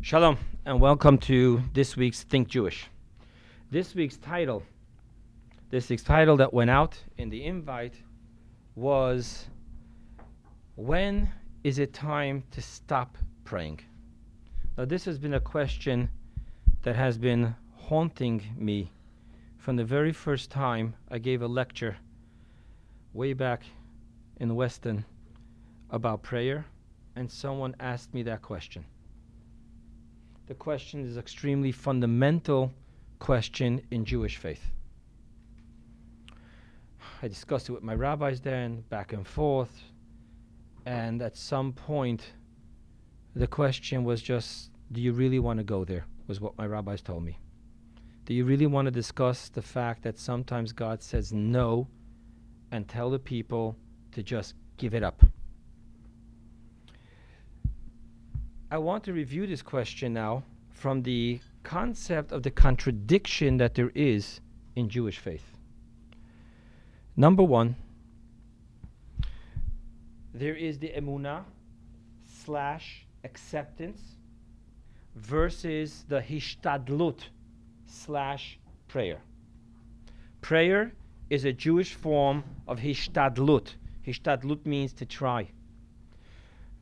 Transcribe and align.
Shalom, 0.00 0.38
and 0.64 0.80
welcome 0.80 1.18
to 1.18 1.60
this 1.74 1.96
week's 1.96 2.22
Think 2.22 2.46
Jewish. 2.46 2.86
This 3.70 3.96
week's 3.96 4.16
title, 4.16 4.62
this 5.70 5.90
week's 5.90 6.04
title 6.04 6.36
that 6.36 6.54
went 6.54 6.70
out 6.70 6.96
in 7.18 7.28
the 7.28 7.44
invite 7.44 7.94
was 8.76 9.48
When 10.76 11.28
is 11.64 11.80
it 11.80 11.92
time 11.92 12.44
to 12.52 12.62
stop 12.62 13.18
praying? 13.44 13.80
Now, 14.78 14.84
this 14.84 15.04
has 15.04 15.18
been 15.18 15.34
a 15.34 15.40
question 15.40 16.08
that 16.82 16.94
has 16.94 17.18
been 17.18 17.56
haunting 17.76 18.54
me 18.56 18.92
from 19.58 19.74
the 19.74 19.84
very 19.84 20.12
first 20.12 20.48
time 20.48 20.94
I 21.10 21.18
gave 21.18 21.42
a 21.42 21.48
lecture 21.48 21.96
way 23.12 23.32
back 23.32 23.64
in 24.38 24.54
Weston 24.54 25.04
about 25.90 26.22
prayer, 26.22 26.64
and 27.16 27.28
someone 27.28 27.74
asked 27.80 28.14
me 28.14 28.22
that 28.22 28.42
question. 28.42 28.84
The 30.48 30.54
question 30.54 31.04
is 31.04 31.18
extremely 31.18 31.72
fundamental 31.72 32.72
question 33.18 33.82
in 33.90 34.06
Jewish 34.06 34.38
faith. 34.38 34.72
I 37.22 37.28
discussed 37.28 37.68
it 37.68 37.72
with 37.72 37.82
my 37.82 37.94
rabbis 37.94 38.40
then, 38.40 38.82
back 38.88 39.12
and 39.12 39.26
forth, 39.26 39.82
and 40.86 41.20
at 41.20 41.36
some 41.36 41.74
point, 41.74 42.32
the 43.36 43.46
question 43.46 44.04
was 44.04 44.22
just, 44.22 44.70
do 44.90 45.02
you 45.02 45.12
really 45.12 45.38
want 45.38 45.58
to 45.58 45.64
go 45.64 45.84
there? 45.84 46.06
Was 46.28 46.40
what 46.40 46.56
my 46.56 46.66
rabbis 46.66 47.02
told 47.02 47.24
me. 47.24 47.38
Do 48.24 48.32
you 48.32 48.46
really 48.46 48.66
want 48.66 48.86
to 48.86 48.90
discuss 48.90 49.50
the 49.50 49.60
fact 49.60 50.02
that 50.04 50.18
sometimes 50.18 50.72
God 50.72 51.02
says 51.02 51.30
no 51.30 51.88
and 52.72 52.88
tell 52.88 53.10
the 53.10 53.18
people 53.18 53.76
to 54.12 54.22
just 54.22 54.54
give 54.78 54.94
it 54.94 55.02
up? 55.02 55.22
I 58.70 58.76
want 58.76 59.04
to 59.04 59.14
review 59.14 59.46
this 59.46 59.62
question 59.62 60.12
now 60.12 60.42
from 60.70 61.02
the 61.02 61.40
concept 61.62 62.32
of 62.32 62.42
the 62.42 62.50
contradiction 62.50 63.56
that 63.56 63.74
there 63.74 63.90
is 63.94 64.40
in 64.76 64.90
Jewish 64.90 65.18
faith. 65.18 65.56
Number 67.16 67.42
one, 67.42 67.76
there 70.34 70.54
is 70.54 70.78
the 70.78 70.90
emuna 70.90 71.44
slash 72.44 73.06
acceptance 73.24 74.02
versus 75.16 76.04
the 76.08 76.20
hishtadlut 76.20 77.20
slash 77.86 78.58
prayer. 78.86 79.18
Prayer 80.42 80.92
is 81.30 81.46
a 81.46 81.54
Jewish 81.54 81.94
form 81.94 82.44
of 82.66 82.80
hishtadlut. 82.80 83.76
Hishtadlut 84.06 84.66
means 84.66 84.92
to 84.92 85.06
try. 85.06 85.48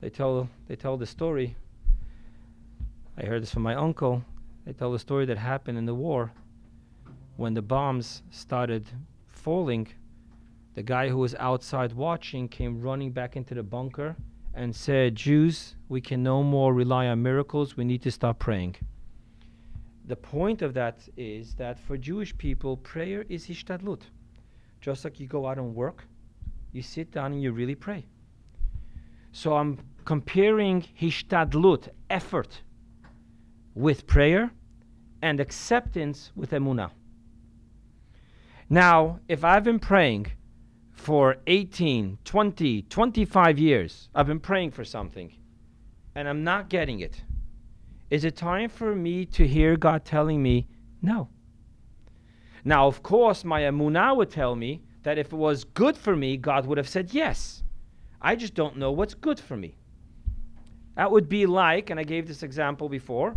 They 0.01 0.11
tell 0.11 0.49
they 0.67 0.75
tell 0.75 0.97
the 0.97 1.07
story. 1.07 1.55
I 3.19 3.25
heard 3.25 3.43
this 3.43 3.53
from 3.53 3.63
my 3.63 3.75
uncle. 3.75 4.23
They 4.65 4.73
tell 4.73 4.93
the 4.93 4.99
story 4.99 5.27
that 5.27 5.39
happened 5.39 5.79
in 5.79 5.87
the 5.87 5.95
war 5.95 6.33
when 7.37 7.55
the 7.55 7.63
bombs 7.63 8.23
started 8.31 8.89
falling. 9.27 9.89
The 10.75 10.83
guy 10.83 11.09
who 11.09 11.19
was 11.19 11.35
outside 11.37 11.93
watching 11.93 12.49
came 12.49 12.81
running 12.81 13.13
back 13.13 13.37
into 13.37 13.55
the 13.55 13.63
bunker 13.63 14.17
and 14.55 14.75
said, 14.75 15.15
Jews, 15.15 15.77
we 15.89 16.01
can 16.01 16.23
no 16.23 16.43
more 16.43 16.75
rely 16.75 17.07
on 17.07 17.23
miracles. 17.23 17.77
We 17.77 17.85
need 17.85 18.03
to 18.03 18.11
stop 18.11 18.39
praying 18.39 18.77
the 20.07 20.17
point 20.17 20.63
of 20.63 20.73
that 20.75 21.09
is 21.17 21.55
that 21.55 21.81
for 21.81 21.97
Jewish 21.97 22.37
people, 22.39 22.77
prayer 22.77 23.25
is 23.29 23.47
hishtadlut. 23.47 24.03
Just 24.81 25.05
like 25.05 25.19
you 25.19 25.27
go 25.27 25.47
out 25.47 25.59
and 25.59 25.75
work, 25.75 26.05
you 26.73 26.83
sit 26.83 27.11
down 27.11 27.33
and 27.33 27.43
you 27.43 27.53
really 27.53 27.75
pray. 27.75 28.07
So 29.33 29.57
I'm 29.57 29.79
comparing 30.05 30.87
hishtadlut, 31.01 31.89
effort, 32.09 32.63
with 33.77 34.09
prayer, 34.09 34.51
and 35.23 35.39
acceptance 35.39 36.33
with 36.35 36.51
emunah. 36.51 36.91
Now, 38.69 39.21
if 39.29 39.45
I've 39.45 39.63
been 39.63 39.79
praying 39.79 40.27
for 40.93 41.37
18, 41.47 42.19
20, 42.25 42.83
25 42.83 43.59
years, 43.61 44.09
I've 44.13 44.27
been 44.27 44.41
praying 44.41 44.73
for 44.73 44.85
something, 44.85 45.33
and 46.17 46.29
I'm 46.29 46.43
not 46.43 46.69
getting 46.69 46.99
it 46.99 47.23
is 48.11 48.25
it 48.25 48.37
time 48.37 48.69
for 48.69 48.95
me 48.95 49.27
to 49.27 49.47
hear 49.47 49.77
God 49.77 50.05
telling 50.05 50.43
me 50.43 50.69
no? 51.03 51.29
Now, 52.65 52.87
of 52.87 53.03
course, 53.03 53.45
my 53.45 53.63
emunah 53.63 54.17
would 54.17 54.31
tell 54.31 54.57
me 54.57 54.83
that 55.03 55.19
if 55.19 55.33
it 55.33 55.37
was 55.37 55.65
good 55.65 55.97
for 55.97 56.17
me, 56.17 56.37
God 56.37 56.67
would 56.67 56.79
have 56.79 56.89
said 56.89 57.13
yes. 57.13 57.63
I 58.21 58.35
just 58.35 58.55
don't 58.55 58.77
know 58.77 58.91
what's 58.93 59.15
good 59.15 59.39
for 59.39 59.57
me. 59.57 59.77
That 60.97 61.11
would 61.11 61.29
be 61.29 61.47
like, 61.47 61.91
and 61.91 62.01
I 62.01 62.05
gave 62.05 62.27
this 62.27 62.43
example 62.43 62.89
before, 62.89 63.37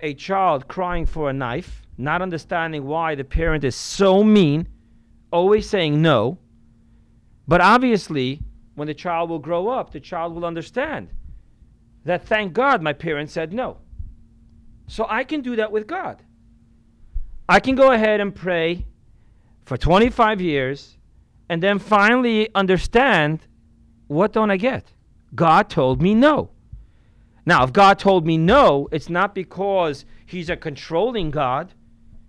a 0.00 0.14
child 0.14 0.68
crying 0.68 1.06
for 1.06 1.30
a 1.30 1.32
knife, 1.32 1.82
not 1.96 2.22
understanding 2.22 2.84
why 2.84 3.14
the 3.14 3.24
parent 3.24 3.64
is 3.64 3.74
so 3.74 4.22
mean, 4.22 4.68
always 5.32 5.68
saying 5.68 6.00
no. 6.00 6.38
But 7.46 7.60
obviously, 7.60 8.40
when 8.74 8.86
the 8.86 8.94
child 8.94 9.30
will 9.30 9.38
grow 9.38 9.68
up, 9.68 9.90
the 9.90 10.00
child 10.00 10.34
will 10.34 10.44
understand 10.44 11.08
that 12.04 12.24
thank 12.24 12.52
God 12.52 12.80
my 12.80 12.92
parents 12.92 13.32
said 13.32 13.52
no. 13.52 13.78
So 14.86 15.06
I 15.08 15.24
can 15.24 15.40
do 15.42 15.56
that 15.56 15.72
with 15.72 15.86
God. 15.86 16.22
I 17.48 17.60
can 17.60 17.74
go 17.74 17.92
ahead 17.92 18.20
and 18.20 18.34
pray 18.34 18.86
for 19.64 19.76
25 19.76 20.40
years 20.40 20.96
and 21.48 21.62
then 21.62 21.78
finally 21.78 22.48
understand 22.54 23.46
what 24.06 24.32
don't 24.32 24.50
I 24.50 24.56
get? 24.56 24.84
God 25.34 25.68
told 25.68 26.00
me 26.00 26.14
no. 26.14 26.50
Now, 27.48 27.64
if 27.64 27.72
God 27.72 27.98
told 27.98 28.26
me 28.26 28.36
no, 28.36 28.90
it's 28.92 29.08
not 29.08 29.34
because 29.34 30.04
he's 30.26 30.50
a 30.50 30.56
controlling 30.56 31.30
God. 31.30 31.72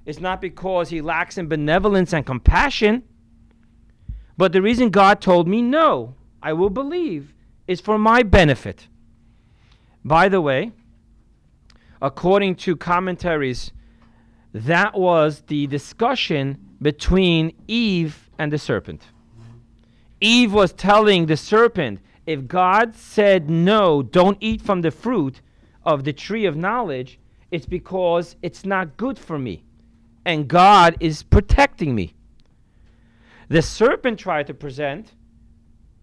It's 0.06 0.22
not 0.22 0.40
because 0.40 0.92
he 0.92 1.02
lacks 1.02 1.38
in 1.38 1.50
benevolence 1.50 2.14
and 2.14 2.26
compassion. 2.26 3.04
But 4.38 4.54
the 4.54 4.62
reason 4.62 4.92
God 4.92 5.20
told 5.20 5.46
me 5.46 5.62
no, 5.62 6.16
I 6.42 6.54
will 6.54 6.70
believe, 6.70 7.34
is 7.68 7.82
for 7.82 7.98
my 7.98 8.24
benefit. 8.24 8.88
By 10.06 10.30
the 10.30 10.40
way, 10.40 10.72
according 12.02 12.56
to 12.64 12.78
commentaries, 12.78 13.74
that 14.54 14.98
was 14.98 15.42
the 15.48 15.68
discussion 15.68 16.78
between 16.82 17.52
Eve 17.68 18.30
and 18.38 18.54
the 18.54 18.58
serpent. 18.58 19.02
Eve 20.22 20.54
was 20.54 20.72
telling 20.72 21.26
the 21.26 21.36
serpent, 21.36 22.00
if 22.30 22.48
God 22.48 22.96
said 22.96 23.50
no, 23.50 24.02
don't 24.02 24.38
eat 24.40 24.62
from 24.62 24.82
the 24.82 24.92
fruit 24.92 25.42
of 25.84 26.04
the 26.04 26.14
tree 26.14 26.46
of 26.46 26.56
knowledge, 26.56 27.20
it's 27.52 27.66
because 27.66 28.36
it's 28.42 28.66
not 28.66 28.98
good 28.98 29.18
for 29.18 29.40
me. 29.40 29.64
And 30.26 30.48
God 30.48 30.96
is 31.00 31.24
protecting 31.24 31.96
me. 31.96 32.14
The 33.48 33.62
serpent 33.62 34.20
tried 34.20 34.48
to 34.48 34.54
present 34.54 35.14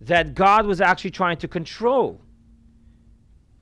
that 0.00 0.34
God 0.34 0.66
was 0.66 0.80
actually 0.80 1.12
trying 1.12 1.36
to 1.38 1.48
control 1.48 2.20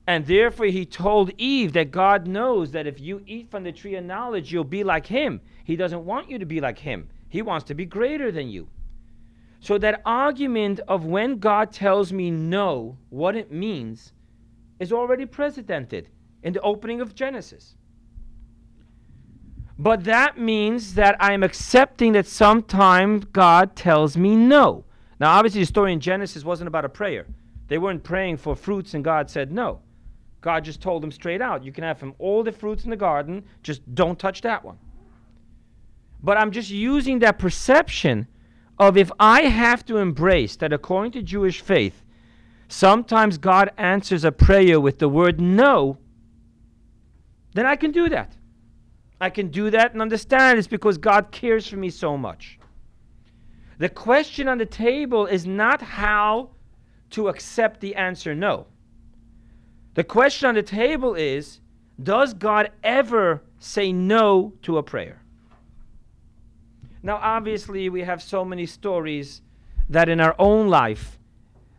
and 0.07 0.25
therefore, 0.25 0.67
he 0.67 0.85
told 0.85 1.31
Eve 1.37 1.73
that 1.73 1.91
God 1.91 2.27
knows 2.27 2.71
that 2.71 2.85
if 2.85 2.99
you 2.99 3.23
eat 3.25 3.49
from 3.49 3.63
the 3.63 3.71
tree 3.71 3.95
of 3.95 4.03
knowledge, 4.03 4.53
you'll 4.53 4.63
be 4.63 4.83
like 4.83 5.07
him. 5.07 5.41
He 5.63 5.75
doesn't 5.75 6.05
want 6.05 6.29
you 6.29 6.37
to 6.37 6.45
be 6.45 6.61
like 6.61 6.77
him, 6.77 7.09
he 7.27 7.41
wants 7.41 7.65
to 7.65 7.73
be 7.73 7.85
greater 7.85 8.31
than 8.31 8.49
you. 8.49 8.67
So, 9.59 9.77
that 9.79 10.01
argument 10.05 10.79
of 10.87 11.05
when 11.05 11.39
God 11.39 11.71
tells 11.71 12.13
me 12.13 12.29
no, 12.29 12.97
what 13.09 13.35
it 13.35 13.51
means, 13.51 14.13
is 14.79 14.91
already 14.91 15.25
precedented 15.25 16.09
in 16.43 16.53
the 16.53 16.61
opening 16.61 17.01
of 17.01 17.15
Genesis. 17.15 17.75
But 19.77 20.03
that 20.05 20.37
means 20.37 20.93
that 20.93 21.17
I'm 21.19 21.43
accepting 21.43 22.13
that 22.13 22.27
sometimes 22.27 23.25
God 23.25 23.75
tells 23.75 24.15
me 24.15 24.35
no. 24.35 24.85
Now, 25.19 25.31
obviously, 25.37 25.61
the 25.61 25.65
story 25.65 25.93
in 25.93 25.99
Genesis 25.99 26.45
wasn't 26.45 26.67
about 26.67 26.85
a 26.85 26.89
prayer. 26.89 27.25
They 27.67 27.77
weren't 27.77 28.03
praying 28.03 28.37
for 28.37 28.55
fruits, 28.55 28.93
and 28.93 29.03
God 29.03 29.29
said 29.29 29.51
no. 29.51 29.79
God 30.41 30.63
just 30.63 30.81
told 30.81 31.01
them 31.01 31.11
straight 31.11 31.41
out, 31.41 31.63
you 31.63 31.71
can 31.71 31.83
have 31.83 31.97
from 31.97 32.13
all 32.19 32.43
the 32.43 32.51
fruits 32.51 32.83
in 32.83 32.91
the 32.91 32.95
garden, 32.95 33.43
just 33.63 33.81
don't 33.95 34.19
touch 34.19 34.41
that 34.41 34.63
one. 34.63 34.77
But 36.21 36.37
I'm 36.37 36.51
just 36.51 36.69
using 36.69 37.19
that 37.19 37.39
perception 37.39 38.27
of 38.77 38.97
if 38.97 39.11
I 39.19 39.43
have 39.43 39.85
to 39.85 39.97
embrace 39.97 40.55
that 40.57 40.73
according 40.73 41.13
to 41.13 41.21
Jewish 41.21 41.61
faith, 41.61 42.03
sometimes 42.67 43.37
God 43.37 43.71
answers 43.77 44.23
a 44.23 44.31
prayer 44.31 44.79
with 44.79 44.99
the 44.99 45.09
word 45.09 45.39
no, 45.39 45.97
then 47.53 47.65
I 47.65 47.75
can 47.75 47.91
do 47.91 48.09
that. 48.09 48.33
I 49.21 49.29
can 49.29 49.47
do 49.47 49.69
that 49.69 49.93
and 49.93 50.01
understand 50.01 50.59
it's 50.59 50.67
because 50.67 50.97
God 50.97 51.31
cares 51.31 51.67
for 51.67 51.77
me 51.77 51.89
so 51.89 52.17
much. 52.17 52.59
The 53.77 53.89
question 53.89 54.47
on 54.47 54.57
the 54.57 54.65
table 54.65 55.25
is 55.25 55.45
not 55.45 55.81
how 55.81 56.49
to 57.11 57.29
accept 57.29 57.79
the 57.79 57.95
answer 57.95 58.35
no. 58.35 58.67
The 59.93 60.03
question 60.03 60.49
on 60.49 60.55
the 60.55 60.63
table 60.63 61.15
is 61.15 61.59
Does 62.01 62.33
God 62.33 62.71
ever 62.83 63.41
say 63.59 63.93
no 63.93 64.53
to 64.63 64.77
a 64.77 64.83
prayer? 64.83 65.21
Now, 67.05 67.19
obviously, 67.21 67.87
we 67.87 68.01
have 68.01 68.19
so 68.23 68.43
many 68.43 68.65
stories 68.65 69.43
that 69.89 70.09
in 70.09 70.19
our 70.19 70.35
own 70.39 70.69
life, 70.69 71.19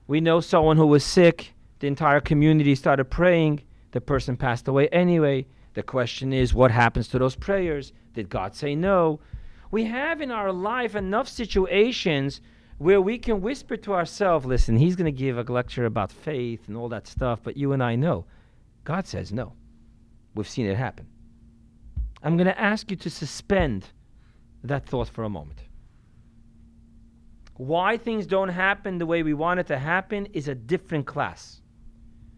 we 0.07 0.21
know 0.21 0.39
someone 0.39 0.77
who 0.77 0.87
was 0.87 1.03
sick, 1.03 1.53
the 1.81 1.89
entire 1.89 2.21
community 2.21 2.77
started 2.77 3.07
praying, 3.07 3.65
The 3.91 4.01
person 4.01 4.37
passed 4.37 4.69
away 4.69 4.87
anyway. 4.91 5.47
The 5.75 5.83
question 5.83 6.33
is, 6.33 6.55
what 6.55 6.71
happens 6.71 7.09
to 7.09 7.19
those 7.19 7.35
prayers? 7.35 7.93
Did 8.15 8.29
God 8.29 8.55
say 8.55 8.77
no? 8.77 9.19
We 9.73 9.87
have 9.87 10.21
in 10.21 10.31
our 10.31 10.53
life 10.53 10.95
enough 10.95 11.29
situations 11.29 12.41
where 12.79 13.01
we 13.01 13.19
can 13.19 13.41
whisper 13.41 13.77
to 13.79 13.95
ourselves, 13.95 14.47
listen, 14.47 14.77
he's 14.77 14.95
going 14.95 15.13
to 15.13 15.25
give 15.25 15.39
a 15.39 15.53
lecture 15.53 15.87
about 15.87 16.13
faith 16.13 16.69
and 16.69 16.77
all 16.77 16.91
that 16.91 17.09
stuff, 17.09 17.41
but 17.43 17.57
you 17.57 17.73
and 17.73 17.83
I 17.83 17.97
know 17.97 18.27
God 18.85 19.09
says 19.09 19.33
no. 19.33 19.55
We've 20.37 20.49
seen 20.49 20.67
it 20.67 20.77
happen. 20.77 21.09
I'm 22.23 22.37
going 22.37 22.47
to 22.47 22.61
ask 22.61 22.93
you 22.93 22.97
to 22.99 23.11
suspend 23.11 23.89
that 24.69 24.87
thought 24.87 25.09
for 25.09 25.25
a 25.25 25.29
moment. 25.29 25.61
Why 27.57 27.97
things 27.97 28.27
don't 28.27 28.51
happen 28.51 28.99
the 28.99 29.07
way 29.07 29.23
we 29.23 29.35
want 29.35 29.61
it 29.61 29.67
to 29.69 29.79
happen 29.79 30.27
is 30.33 30.49
a 30.49 30.55
different 30.55 31.07
class. 31.07 31.63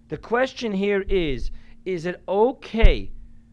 The 0.09 0.17
question 0.17 0.73
here 0.73 1.03
is 1.03 1.51
is 1.85 2.07
it 2.07 2.23
okay 2.29 3.11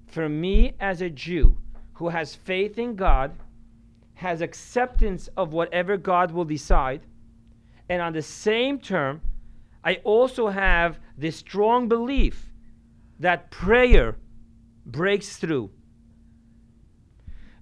for 0.08 0.28
me 0.30 0.74
as 0.80 1.02
a 1.02 1.10
Jew 1.10 1.58
who 1.94 2.10
has 2.10 2.36
faith 2.36 2.78
in 2.78 2.96
God, 2.96 3.32
has 4.16 4.42
acceptance 4.42 5.30
of 5.38 5.54
whatever 5.54 5.98
God 5.98 6.32
will 6.32 6.46
decide, 6.46 7.02
and 7.90 8.02
on 8.02 8.14
the 8.14 8.22
same 8.22 8.80
term, 8.80 9.22
I 9.84 9.96
also 10.04 10.50
have 10.50 11.00
this 11.18 11.38
strong 11.38 11.88
belief 11.88 12.52
that 13.20 13.52
prayer 13.52 14.18
breaks 14.86 15.38
through. 15.38 15.72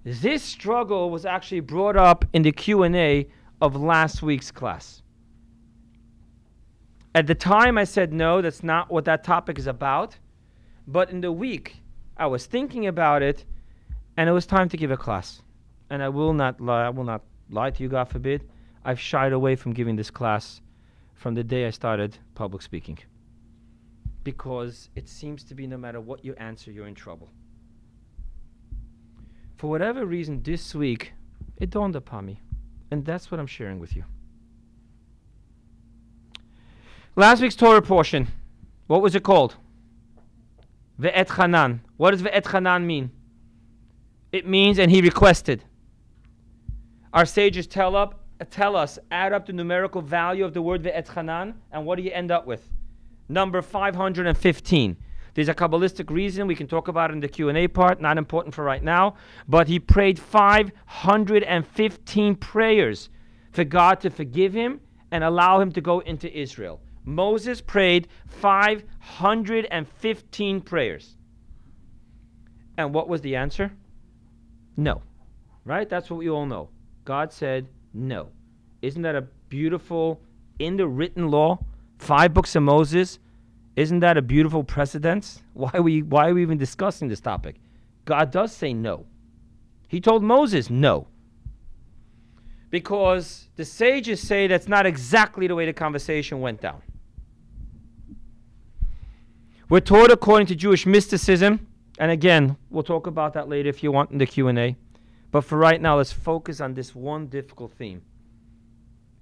This 0.04 0.42
struggle 0.42 1.08
was 1.10 1.24
actually 1.24 1.60
brought 1.60 1.96
up 1.96 2.26
in 2.34 2.42
the 2.42 2.52
Q&A 2.52 3.26
of 3.62 3.74
last 3.74 4.22
week's 4.22 4.50
class. 4.50 5.02
At 7.14 7.26
the 7.26 7.34
time, 7.34 7.78
I 7.78 7.84
said, 7.84 8.12
no, 8.12 8.42
that's 8.42 8.62
not 8.62 8.90
what 8.90 9.06
that 9.06 9.24
topic 9.24 9.58
is 9.58 9.66
about. 9.66 10.18
But 10.86 11.10
in 11.10 11.22
the 11.22 11.32
week, 11.32 11.76
I 12.18 12.26
was 12.26 12.44
thinking 12.44 12.86
about 12.86 13.22
it, 13.22 13.46
and 14.16 14.28
it 14.28 14.32
was 14.32 14.44
time 14.44 14.68
to 14.68 14.76
give 14.76 14.90
a 14.90 14.96
class. 14.96 15.40
And 15.88 16.02
I 16.02 16.10
will 16.10 16.34
not 16.34 16.60
lie, 16.60 16.84
I 16.84 16.90
will 16.90 17.04
not 17.04 17.22
lie 17.48 17.70
to 17.70 17.82
you, 17.82 17.88
God 17.88 18.08
forbid. 18.08 18.46
I've 18.84 19.00
shied 19.00 19.32
away 19.32 19.56
from 19.56 19.72
giving 19.72 19.96
this 19.96 20.10
class 20.10 20.60
from 21.14 21.34
the 21.34 21.44
day 21.44 21.66
I 21.66 21.70
started 21.70 22.18
public 22.34 22.60
speaking. 22.60 22.98
Because 24.22 24.90
it 24.94 25.08
seems 25.08 25.44
to 25.44 25.54
be 25.54 25.66
no 25.66 25.78
matter 25.78 26.00
what 26.00 26.24
you 26.24 26.34
answer, 26.34 26.70
you're 26.70 26.88
in 26.88 26.94
trouble. 26.94 27.30
For 29.64 29.70
whatever 29.70 30.04
reason, 30.04 30.42
this 30.42 30.74
week, 30.74 31.14
it 31.56 31.70
dawned 31.70 31.96
upon 31.96 32.26
me. 32.26 32.38
And 32.90 33.02
that's 33.02 33.30
what 33.30 33.40
I'm 33.40 33.46
sharing 33.46 33.78
with 33.78 33.96
you. 33.96 34.04
Last 37.16 37.40
week's 37.40 37.56
Torah 37.56 37.80
portion, 37.80 38.28
what 38.88 39.00
was 39.00 39.14
it 39.14 39.22
called? 39.22 39.56
Va'etchanan. 41.00 41.80
What 41.96 42.10
does 42.10 42.20
Va'etchanan 42.20 42.84
mean? 42.84 43.10
It 44.32 44.46
means, 44.46 44.78
and 44.78 44.90
he 44.90 45.00
requested. 45.00 45.64
Our 47.14 47.24
sages 47.24 47.66
tell 47.66 47.96
up, 47.96 48.22
tell 48.50 48.76
us, 48.76 48.98
add 49.10 49.32
up 49.32 49.46
the 49.46 49.54
numerical 49.54 50.02
value 50.02 50.44
of 50.44 50.52
the 50.52 50.60
word 50.60 50.82
Va'etchanan, 50.82 51.54
and 51.72 51.86
what 51.86 51.96
do 51.96 52.02
you 52.02 52.10
end 52.10 52.30
up 52.30 52.46
with? 52.46 52.70
Number 53.30 53.62
515. 53.62 54.98
There's 55.34 55.48
a 55.48 55.54
Kabbalistic 55.54 56.10
reason 56.10 56.46
we 56.46 56.54
can 56.54 56.68
talk 56.68 56.88
about 56.88 57.10
in 57.10 57.20
the 57.20 57.28
Q&A 57.28 57.68
part, 57.68 58.00
not 58.00 58.16
important 58.18 58.54
for 58.54 58.64
right 58.64 58.82
now, 58.82 59.16
but 59.48 59.68
he 59.68 59.78
prayed 59.80 60.18
515 60.18 62.36
prayers 62.36 63.08
for 63.50 63.64
God 63.64 64.00
to 64.00 64.10
forgive 64.10 64.52
him 64.52 64.80
and 65.10 65.24
allow 65.24 65.60
him 65.60 65.72
to 65.72 65.80
go 65.80 66.00
into 66.00 66.30
Israel. 66.36 66.80
Moses 67.04 67.60
prayed 67.60 68.08
515 68.28 70.60
prayers. 70.62 71.16
And 72.76 72.92
what 72.94 73.08
was 73.08 73.20
the 73.20 73.36
answer? 73.36 73.70
No. 74.76 75.02
Right? 75.64 75.88
That's 75.88 76.10
what 76.10 76.18
we 76.18 76.28
all 76.30 76.46
know. 76.46 76.70
God 77.04 77.32
said 77.32 77.68
no. 77.92 78.30
Isn't 78.82 79.02
that 79.02 79.14
a 79.14 79.22
beautiful, 79.48 80.20
in 80.58 80.76
the 80.76 80.88
written 80.88 81.30
law, 81.30 81.60
five 81.98 82.34
books 82.34 82.56
of 82.56 82.62
Moses? 82.62 83.18
Isn't 83.76 84.00
that 84.00 84.16
a 84.16 84.22
beautiful 84.22 84.64
precedence? 84.64 85.42
Why 85.54 85.70
are 85.74 85.82
we, 85.82 86.02
why 86.02 86.28
are 86.28 86.34
we 86.34 86.42
even 86.42 86.58
discussing 86.58 87.08
this 87.08 87.20
topic? 87.20 87.56
God 88.04 88.30
does 88.30 88.52
say 88.52 88.72
no. 88.72 89.06
He 89.88 90.00
told 90.00 90.22
Moses 90.22 90.70
no. 90.70 91.06
Because 92.70 93.48
the 93.56 93.64
sages 93.64 94.20
say 94.20 94.46
that's 94.46 94.66
not 94.66 94.84
exactly 94.84 95.46
the 95.46 95.54
way 95.54 95.66
the 95.66 95.72
conversation 95.72 96.40
went 96.40 96.60
down. 96.60 96.82
We're 99.68 99.80
taught 99.80 100.10
according 100.10 100.48
to 100.48 100.54
Jewish 100.54 100.84
mysticism, 100.84 101.66
and 101.98 102.10
again, 102.10 102.56
we'll 102.70 102.82
talk 102.82 103.06
about 103.06 103.32
that 103.34 103.48
later 103.48 103.68
if 103.68 103.82
you 103.82 103.92
want 103.92 104.10
in 104.10 104.18
the 104.18 104.26
Q&A. 104.26 104.76
But 105.30 105.42
for 105.42 105.56
right 105.56 105.80
now, 105.80 105.96
let's 105.96 106.12
focus 106.12 106.60
on 106.60 106.74
this 106.74 106.94
one 106.94 107.28
difficult 107.28 107.72
theme. 107.72 108.02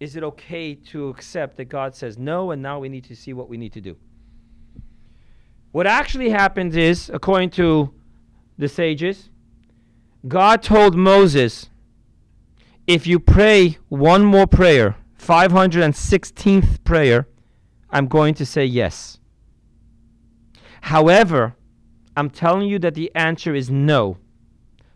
Is 0.00 0.16
it 0.16 0.22
okay 0.24 0.74
to 0.74 1.08
accept 1.10 1.56
that 1.58 1.66
God 1.66 1.94
says 1.94 2.18
no, 2.18 2.50
and 2.50 2.60
now 2.60 2.80
we 2.80 2.88
need 2.88 3.04
to 3.04 3.14
see 3.14 3.32
what 3.32 3.48
we 3.48 3.56
need 3.56 3.72
to 3.74 3.80
do? 3.80 3.96
What 5.72 5.86
actually 5.86 6.30
happens 6.30 6.76
is, 6.76 7.10
according 7.12 7.50
to 7.50 7.92
the 8.58 8.68
sages, 8.68 9.30
God 10.28 10.62
told 10.62 10.94
Moses, 10.94 11.70
if 12.86 13.06
you 13.06 13.18
pray 13.18 13.78
one 13.88 14.24
more 14.24 14.46
prayer, 14.46 14.96
516th 15.18 16.84
prayer, 16.84 17.26
I'm 17.90 18.06
going 18.06 18.34
to 18.34 18.46
say 18.46 18.64
yes. 18.64 19.18
However, 20.82 21.56
I'm 22.16 22.28
telling 22.28 22.68
you 22.68 22.78
that 22.80 22.94
the 22.94 23.10
answer 23.14 23.54
is 23.54 23.70
no. 23.70 24.18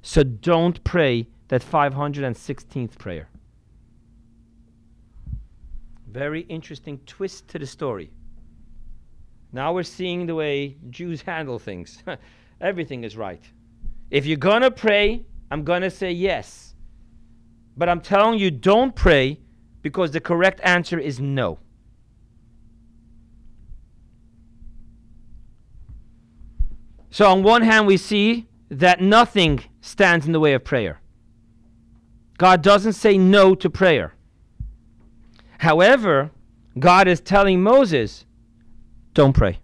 So 0.02 0.22
don't 0.22 0.82
pray 0.84 1.26
that 1.48 1.62
516th 1.62 2.98
prayer. 2.98 3.28
Very 6.06 6.42
interesting 6.42 6.98
twist 7.06 7.48
to 7.48 7.58
the 7.58 7.66
story. 7.66 8.10
Now 9.52 9.72
we're 9.72 9.82
seeing 9.82 10.26
the 10.26 10.34
way 10.34 10.76
Jews 10.90 11.22
handle 11.22 11.58
things. 11.58 12.02
Everything 12.60 13.04
is 13.04 13.16
right. 13.16 13.42
If 14.10 14.26
you're 14.26 14.36
going 14.36 14.62
to 14.62 14.70
pray, 14.70 15.24
I'm 15.50 15.64
going 15.64 15.82
to 15.82 15.90
say 15.90 16.12
yes. 16.12 16.74
But 17.76 17.88
I'm 17.88 18.00
telling 18.00 18.38
you, 18.38 18.50
don't 18.50 18.94
pray 18.94 19.40
because 19.82 20.10
the 20.10 20.20
correct 20.20 20.60
answer 20.62 20.98
is 20.98 21.20
no. 21.20 21.58
So, 27.10 27.30
on 27.30 27.42
one 27.42 27.62
hand, 27.62 27.86
we 27.86 27.96
see 27.96 28.46
that 28.70 29.00
nothing 29.00 29.60
stands 29.80 30.26
in 30.26 30.32
the 30.32 30.40
way 30.40 30.54
of 30.54 30.64
prayer. 30.64 31.00
God 32.36 32.62
doesn't 32.62 32.92
say 32.92 33.16
no 33.16 33.54
to 33.54 33.70
prayer. 33.70 34.12
However, 35.58 36.30
God 36.78 37.08
is 37.08 37.20
telling 37.20 37.62
Moses, 37.62 38.26
don't 39.16 39.32
pray. 39.32 39.58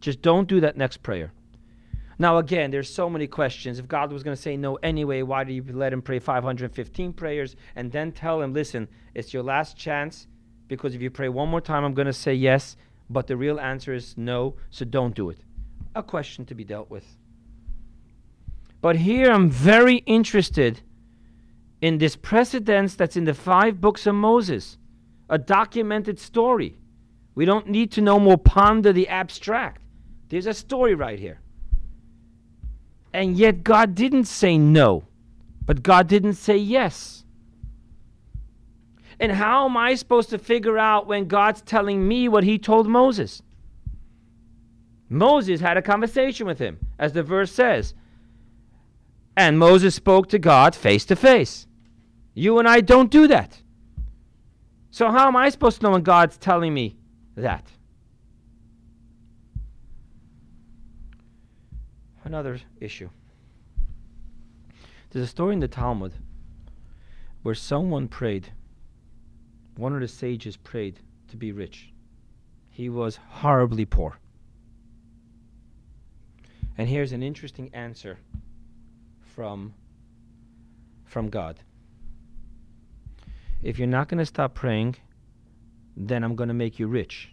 Just 0.00 0.20
don't 0.20 0.46
do 0.46 0.60
that 0.60 0.76
next 0.76 0.98
prayer. 0.98 1.32
Now, 2.18 2.36
again, 2.36 2.70
there's 2.70 2.92
so 2.92 3.08
many 3.08 3.26
questions. 3.26 3.78
If 3.78 3.88
God 3.88 4.12
was 4.12 4.22
going 4.22 4.36
to 4.36 4.42
say 4.42 4.56
no 4.56 4.74
anyway, 4.76 5.22
why 5.22 5.44
did 5.44 5.54
you 5.54 5.64
let 5.72 5.92
him 5.92 6.02
pray 6.02 6.18
515 6.18 7.14
prayers 7.14 7.56
and 7.74 7.90
then 7.90 8.12
tell 8.12 8.42
him, 8.42 8.52
listen, 8.52 8.88
it's 9.14 9.32
your 9.32 9.42
last 9.42 9.76
chance 9.76 10.26
because 10.68 10.94
if 10.94 11.00
you 11.00 11.10
pray 11.10 11.30
one 11.30 11.48
more 11.48 11.62
time, 11.62 11.84
I'm 11.84 11.94
going 11.94 12.06
to 12.06 12.12
say 12.12 12.34
yes, 12.34 12.76
but 13.08 13.26
the 13.26 13.36
real 13.36 13.58
answer 13.58 13.94
is 13.94 14.18
no, 14.18 14.56
so 14.70 14.84
don't 14.84 15.14
do 15.14 15.30
it 15.30 15.38
a 15.96 16.02
question 16.02 16.44
to 16.44 16.54
be 16.54 16.62
dealt 16.62 16.90
with. 16.90 17.16
But 18.80 18.96
here 18.96 19.32
I'm 19.32 19.50
very 19.50 19.96
interested 20.06 20.82
in 21.80 21.98
this 21.98 22.14
precedence 22.14 22.94
that's 22.94 23.16
in 23.16 23.24
the 23.24 23.34
five 23.34 23.80
books 23.80 24.06
of 24.06 24.14
Moses, 24.14 24.76
a 25.28 25.38
documented 25.38 26.20
story. 26.20 26.78
We 27.36 27.44
don't 27.44 27.68
need 27.68 27.92
to 27.92 28.00
no 28.00 28.18
more 28.18 28.38
ponder 28.38 28.92
the 28.92 29.08
abstract. 29.08 29.82
There's 30.30 30.46
a 30.46 30.54
story 30.54 30.94
right 30.94 31.18
here. 31.18 31.38
And 33.12 33.36
yet 33.36 33.62
God 33.62 33.94
didn't 33.94 34.24
say 34.24 34.58
no, 34.58 35.04
but 35.64 35.82
God 35.82 36.08
didn't 36.08 36.34
say 36.34 36.56
yes. 36.56 37.24
And 39.20 39.32
how 39.32 39.66
am 39.66 39.76
I 39.76 39.94
supposed 39.94 40.30
to 40.30 40.38
figure 40.38 40.78
out 40.78 41.06
when 41.06 41.28
God's 41.28 41.60
telling 41.60 42.08
me 42.08 42.26
what 42.26 42.42
he 42.42 42.58
told 42.58 42.88
Moses? 42.88 43.42
Moses 45.08 45.60
had 45.60 45.76
a 45.76 45.82
conversation 45.82 46.46
with 46.46 46.58
him, 46.58 46.78
as 46.98 47.12
the 47.12 47.22
verse 47.22 47.52
says. 47.52 47.94
And 49.36 49.58
Moses 49.58 49.94
spoke 49.94 50.28
to 50.30 50.38
God 50.38 50.74
face 50.74 51.04
to 51.06 51.16
face. 51.16 51.66
You 52.32 52.58
and 52.58 52.66
I 52.66 52.80
don't 52.80 53.10
do 53.10 53.28
that. 53.28 53.62
So, 54.90 55.10
how 55.10 55.28
am 55.28 55.36
I 55.36 55.50
supposed 55.50 55.78
to 55.78 55.82
know 55.84 55.90
when 55.90 56.02
God's 56.02 56.38
telling 56.38 56.72
me 56.72 56.96
that? 57.36 57.70
Another 62.24 62.58
issue. 62.80 63.08
There's 65.10 65.24
a 65.24 65.28
story 65.28 65.54
in 65.54 65.60
the 65.60 65.68
Talmud 65.68 66.12
where 67.42 67.54
someone 67.54 68.08
prayed, 68.08 68.52
one 69.76 69.94
of 69.94 70.00
the 70.00 70.08
sages 70.08 70.56
prayed 70.56 70.98
to 71.28 71.36
be 71.36 71.52
rich. 71.52 71.92
He 72.70 72.88
was 72.88 73.18
horribly 73.28 73.84
poor. 73.84 74.18
And 76.76 76.88
here's 76.88 77.12
an 77.12 77.22
interesting 77.22 77.70
answer 77.72 78.18
from, 79.20 79.72
from 81.04 81.28
God. 81.28 81.60
If 83.62 83.78
you're 83.78 83.88
not 83.88 84.08
going 84.08 84.18
to 84.18 84.26
stop 84.26 84.54
praying, 84.54 84.96
then 85.96 86.22
I'm 86.22 86.36
going 86.36 86.48
to 86.48 86.54
make 86.54 86.78
you 86.78 86.86
rich. 86.86 87.30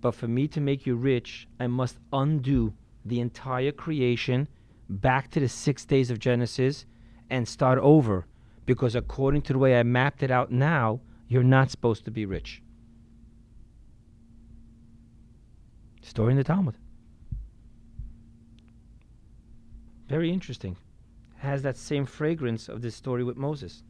But 0.00 0.14
for 0.14 0.26
me 0.26 0.48
to 0.48 0.60
make 0.60 0.86
you 0.86 0.96
rich, 0.96 1.46
I 1.58 1.66
must 1.66 1.98
undo 2.12 2.74
the 3.04 3.20
entire 3.20 3.72
creation 3.72 4.48
back 4.88 5.30
to 5.30 5.40
the 5.40 5.48
six 5.48 5.84
days 5.84 6.10
of 6.10 6.18
Genesis 6.18 6.86
and 7.28 7.46
start 7.46 7.78
over. 7.78 8.26
Because 8.66 8.94
according 8.94 9.42
to 9.42 9.52
the 9.52 9.58
way 9.58 9.78
I 9.78 9.82
mapped 9.82 10.22
it 10.22 10.30
out 10.30 10.50
now, 10.50 11.00
you're 11.28 11.42
not 11.42 11.70
supposed 11.70 12.04
to 12.06 12.10
be 12.10 12.26
rich. 12.26 12.62
Story 16.02 16.32
in 16.32 16.38
the 16.38 16.44
Talmud. 16.44 16.76
Very 20.08 20.32
interesting. 20.32 20.76
Has 21.36 21.62
that 21.62 21.76
same 21.76 22.04
fragrance 22.04 22.68
of 22.68 22.82
this 22.82 22.96
story 22.96 23.22
with 23.22 23.36
Moses. 23.36 23.84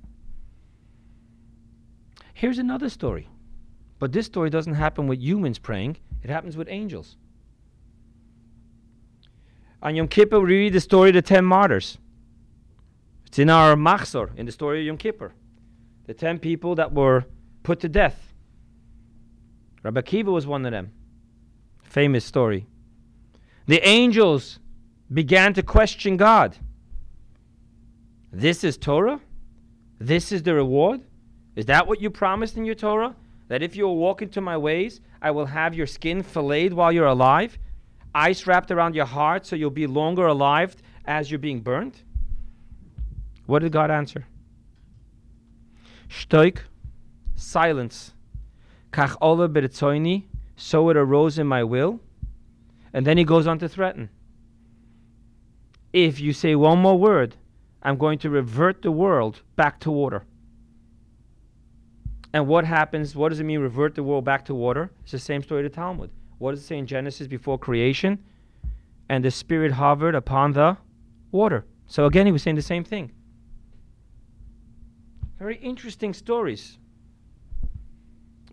Here's 2.34 2.58
another 2.58 2.88
story. 2.88 3.28
But 4.00 4.12
this 4.12 4.26
story 4.26 4.50
doesn't 4.50 4.74
happen 4.74 5.06
with 5.06 5.20
humans 5.20 5.58
praying, 5.58 5.98
it 6.24 6.30
happens 6.30 6.56
with 6.56 6.68
angels. 6.68 7.16
On 9.82 9.94
Yom 9.94 10.08
Kippur, 10.08 10.40
we 10.40 10.46
read 10.46 10.72
the 10.72 10.80
story 10.80 11.10
of 11.10 11.14
the 11.14 11.22
ten 11.22 11.44
martyrs. 11.44 11.98
It's 13.26 13.38
in 13.38 13.48
our 13.48 13.76
Machzor, 13.76 14.36
in 14.36 14.46
the 14.46 14.52
story 14.52 14.80
of 14.80 14.86
Yom 14.86 14.96
Kippur. 14.96 15.32
The 16.06 16.14
ten 16.14 16.38
people 16.38 16.74
that 16.74 16.92
were 16.92 17.26
put 17.62 17.80
to 17.80 17.88
death. 17.88 18.32
Rabbi 19.82 20.00
Akiva 20.00 20.32
was 20.32 20.46
one 20.46 20.66
of 20.66 20.72
them. 20.72 20.92
Famous 21.82 22.24
story. 22.24 22.66
The 23.66 23.86
angels 23.86 24.58
began 25.12 25.54
to 25.54 25.62
question 25.62 26.16
God. 26.16 26.56
This 28.32 28.64
is 28.64 28.76
Torah? 28.76 29.20
This 29.98 30.32
is 30.32 30.42
the 30.42 30.54
reward? 30.54 31.02
Is 31.54 31.66
that 31.66 31.86
what 31.86 32.00
you 32.00 32.10
promised 32.10 32.56
in 32.56 32.64
your 32.64 32.74
Torah? 32.74 33.14
That 33.50 33.64
if 33.64 33.74
you 33.74 33.84
will 33.84 33.96
walk 33.96 34.22
into 34.22 34.40
my 34.40 34.56
ways, 34.56 35.00
I 35.20 35.32
will 35.32 35.46
have 35.46 35.74
your 35.74 35.88
skin 35.88 36.22
filleted 36.22 36.72
while 36.72 36.92
you're 36.92 37.04
alive, 37.04 37.58
ice 38.14 38.46
wrapped 38.46 38.70
around 38.70 38.94
your 38.94 39.06
heart 39.06 39.44
so 39.44 39.56
you'll 39.56 39.70
be 39.70 39.88
longer 39.88 40.28
alive 40.28 40.76
as 41.04 41.32
you're 41.32 41.40
being 41.40 41.60
burnt? 41.60 42.04
What 43.46 43.62
did 43.62 43.72
God 43.72 43.90
answer? 43.90 44.24
Shtok, 46.08 46.58
silence. 47.34 48.12
Kach 48.92 49.16
ola 49.20 49.48
beretzoini, 49.48 50.26
so 50.54 50.88
it 50.90 50.96
arose 50.96 51.36
in 51.36 51.48
my 51.48 51.64
will. 51.64 51.98
And 52.92 53.04
then 53.04 53.18
he 53.18 53.24
goes 53.24 53.48
on 53.48 53.58
to 53.58 53.68
threaten. 53.68 54.10
If 55.92 56.20
you 56.20 56.32
say 56.32 56.54
one 56.54 56.78
more 56.78 56.96
word, 56.96 57.34
I'm 57.82 57.98
going 57.98 58.20
to 58.20 58.30
revert 58.30 58.82
the 58.82 58.92
world 58.92 59.42
back 59.56 59.80
to 59.80 59.90
water. 59.90 60.22
And 62.32 62.46
what 62.46 62.64
happens? 62.64 63.16
What 63.16 63.30
does 63.30 63.40
it 63.40 63.44
mean, 63.44 63.60
revert 63.60 63.94
the 63.94 64.02
world 64.02 64.24
back 64.24 64.44
to 64.46 64.54
water? 64.54 64.90
It's 65.02 65.12
the 65.12 65.18
same 65.18 65.42
story 65.42 65.62
the 65.62 65.68
Talmud. 65.68 66.10
What 66.38 66.52
does 66.52 66.60
it 66.60 66.66
say 66.66 66.78
in 66.78 66.86
Genesis 66.86 67.26
before 67.26 67.58
creation? 67.58 68.18
And 69.08 69.24
the 69.24 69.30
Spirit 69.30 69.72
hovered 69.72 70.14
upon 70.14 70.52
the 70.52 70.76
water. 71.32 71.64
So 71.86 72.06
again, 72.06 72.26
he 72.26 72.32
was 72.32 72.42
saying 72.42 72.56
the 72.56 72.62
same 72.62 72.84
thing. 72.84 73.10
Very 75.38 75.56
interesting 75.56 76.14
stories. 76.14 76.78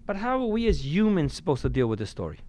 But 0.05 0.15
how 0.15 0.39
are 0.39 0.47
we 0.47 0.67
as 0.67 0.85
humans 0.85 1.33
supposed 1.33 1.61
to 1.61 1.69
deal 1.69 1.87
with 1.87 1.99
this 1.99 2.09
story? 2.09 2.39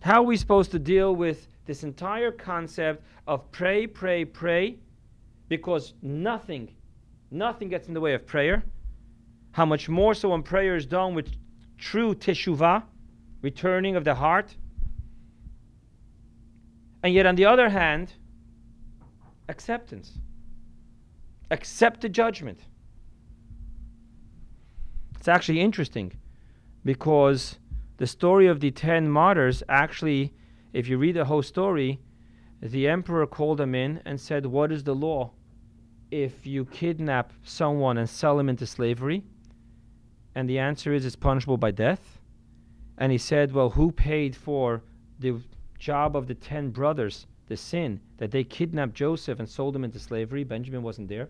How 0.00 0.20
are 0.20 0.26
we 0.26 0.36
supposed 0.36 0.70
to 0.72 0.78
deal 0.78 1.14
with 1.14 1.48
this 1.66 1.84
entire 1.84 2.32
concept 2.32 3.04
of 3.26 3.50
pray, 3.52 3.86
pray, 3.86 4.24
pray? 4.24 4.76
Because 5.48 5.94
nothing, 6.02 6.70
nothing 7.30 7.68
gets 7.68 7.88
in 7.88 7.94
the 7.94 8.00
way 8.00 8.14
of 8.14 8.26
prayer. 8.26 8.64
How 9.52 9.64
much 9.64 9.88
more 9.88 10.14
so 10.14 10.30
when 10.30 10.42
prayer 10.42 10.76
is 10.76 10.86
done 10.86 11.14
with 11.14 11.30
true 11.78 12.14
teshuvah, 12.14 12.82
returning 13.42 13.96
of 13.96 14.04
the 14.04 14.14
heart. 14.16 14.56
And 17.02 17.14
yet, 17.14 17.26
on 17.26 17.36
the 17.36 17.44
other 17.44 17.68
hand, 17.68 18.12
acceptance. 19.48 20.18
Accept 21.50 22.00
the 22.00 22.08
judgment. 22.08 22.60
It's 25.16 25.28
actually 25.28 25.60
interesting 25.60 26.12
because 26.84 27.58
the 27.96 28.06
story 28.06 28.46
of 28.46 28.60
the 28.60 28.70
ten 28.70 29.08
martyrs 29.08 29.62
actually, 29.68 30.34
if 30.72 30.88
you 30.88 30.98
read 30.98 31.16
the 31.16 31.24
whole 31.24 31.42
story, 31.42 32.00
the 32.60 32.88
emperor 32.88 33.26
called 33.26 33.58
them 33.58 33.74
in 33.74 34.02
and 34.04 34.20
said, 34.20 34.44
What 34.46 34.72
is 34.72 34.84
the 34.84 34.94
law? 34.94 35.30
If 36.10 36.46
you 36.46 36.64
kidnap 36.64 37.32
someone 37.42 37.98
and 37.98 38.08
sell 38.08 38.38
him 38.38 38.48
into 38.48 38.66
slavery, 38.66 39.22
and 40.38 40.48
the 40.48 40.60
answer 40.60 40.92
is 40.92 41.04
it's 41.04 41.16
punishable 41.16 41.56
by 41.56 41.72
death. 41.72 42.20
And 42.96 43.10
he 43.10 43.18
said, 43.18 43.50
Well, 43.50 43.70
who 43.70 43.90
paid 43.90 44.36
for 44.36 44.84
the 45.18 45.40
job 45.80 46.14
of 46.14 46.28
the 46.28 46.34
ten 46.36 46.70
brothers, 46.70 47.26
the 47.48 47.56
sin, 47.56 48.00
that 48.18 48.30
they 48.30 48.44
kidnapped 48.44 48.94
Joseph 48.94 49.40
and 49.40 49.48
sold 49.48 49.74
him 49.74 49.82
into 49.82 49.98
slavery? 49.98 50.44
Benjamin 50.44 50.84
wasn't 50.84 51.08
there. 51.08 51.28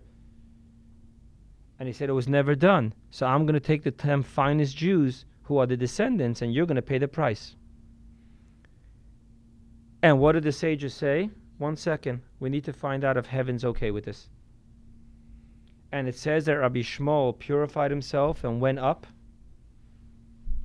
And 1.79 1.87
he 1.87 1.95
said, 1.95 2.11
It 2.11 2.13
was 2.13 2.29
never 2.29 2.55
done. 2.55 2.93
So 3.11 3.25
I'm 3.25 3.47
going 3.47 3.55
to 3.55 3.67
take 3.67 3.83
the 3.83 3.91
ten 3.91 4.23
finest 4.23 4.77
Jews 4.77 5.25
who 5.45 5.57
are 5.57 5.67
the 5.67 5.79
descendants, 5.79 6.43
and 6.43 6.53
you're 6.53 6.67
going 6.67 6.77
to 6.77 6.83
pay 6.83 6.99
the 6.99 7.09
price. 7.09 7.57
And 10.03 10.21
what 10.21 10.33
did 10.33 10.43
the 10.43 10.53
sages 10.53 10.93
say? 10.93 11.31
One 11.57 11.77
second. 11.77 12.21
We 12.41 12.51
need 12.51 12.65
to 12.65 12.75
find 12.75 13.05
out 13.05 13.17
if 13.17 13.25
heaven's 13.25 13.65
okay 13.65 13.91
with 13.91 14.05
this. 14.05 14.29
And 15.93 16.07
it 16.07 16.17
says 16.17 16.45
that 16.45 16.57
Rabbi 16.57 16.81
Shmuel 16.81 17.39
purified 17.39 17.91
himself 17.91 18.45
and 18.45 18.61
went 18.61 18.79
up. 18.79 19.07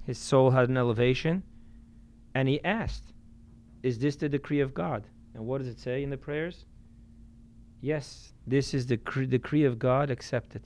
His 0.05 0.17
soul 0.17 0.51
had 0.51 0.69
an 0.69 0.77
elevation. 0.77 1.43
And 2.35 2.47
he 2.47 2.63
asked, 2.63 3.13
Is 3.83 3.99
this 3.99 4.15
the 4.15 4.27
decree 4.27 4.59
of 4.59 4.73
God? 4.73 5.03
And 5.33 5.45
what 5.45 5.59
does 5.59 5.67
it 5.67 5.79
say 5.79 6.03
in 6.03 6.09
the 6.09 6.17
prayers? 6.17 6.65
Yes, 7.81 8.33
this 8.47 8.73
is 8.73 8.85
the 8.85 8.97
cre- 8.97 9.23
decree 9.23 9.65
of 9.65 9.79
God. 9.79 10.09
Accept 10.09 10.55
it. 10.55 10.63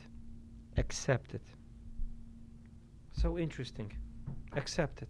Accept 0.77 1.33
it. 1.33 1.41
So 3.11 3.37
interesting. 3.37 3.91
Accept 4.55 5.01
it. 5.01 5.09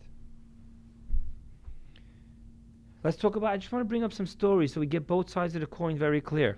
Let's 3.03 3.17
talk 3.17 3.35
about. 3.35 3.51
I 3.51 3.57
just 3.57 3.71
want 3.71 3.81
to 3.81 3.87
bring 3.87 4.03
up 4.03 4.13
some 4.13 4.25
stories 4.25 4.73
so 4.73 4.79
we 4.79 4.87
get 4.87 5.07
both 5.07 5.29
sides 5.29 5.55
of 5.55 5.61
the 5.61 5.67
coin 5.67 5.97
very 5.97 6.21
clear. 6.21 6.57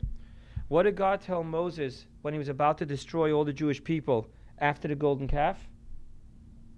What 0.69 0.83
did 0.83 0.95
God 0.95 1.19
tell 1.19 1.43
Moses 1.43 2.05
when 2.21 2.33
he 2.33 2.38
was 2.38 2.47
about 2.47 2.77
to 2.77 2.85
destroy 2.85 3.33
all 3.33 3.43
the 3.43 3.51
Jewish 3.51 3.83
people 3.83 4.29
after 4.59 4.88
the 4.88 4.95
golden 4.95 5.27
calf? 5.27 5.57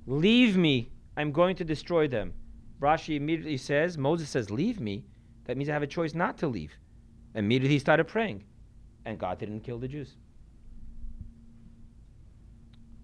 Leave 0.08 0.58
me, 0.58 0.90
I'm 1.18 1.32
going 1.32 1.56
to 1.58 1.66
destroy 1.66 2.08
them. 2.08 2.34
Rashi 2.80 3.16
immediately 3.16 3.58
says, 3.58 3.98
Moses 3.98 4.30
says, 4.30 4.50
Leave 4.50 4.80
me. 4.80 5.06
That 5.46 5.58
means 5.58 5.70
I 5.70 5.74
have 5.74 5.84
a 5.84 5.88
choice 5.88 6.16
not 6.16 6.38
to 6.40 6.48
leave. 6.48 6.72
Immediately 7.36 7.76
he 7.76 7.80
started 7.80 8.06
praying, 8.06 8.44
and 9.06 9.20
God 9.20 9.38
didn't 9.38 9.62
kill 9.62 9.78
the 9.78 9.88
Jews. 9.88 10.16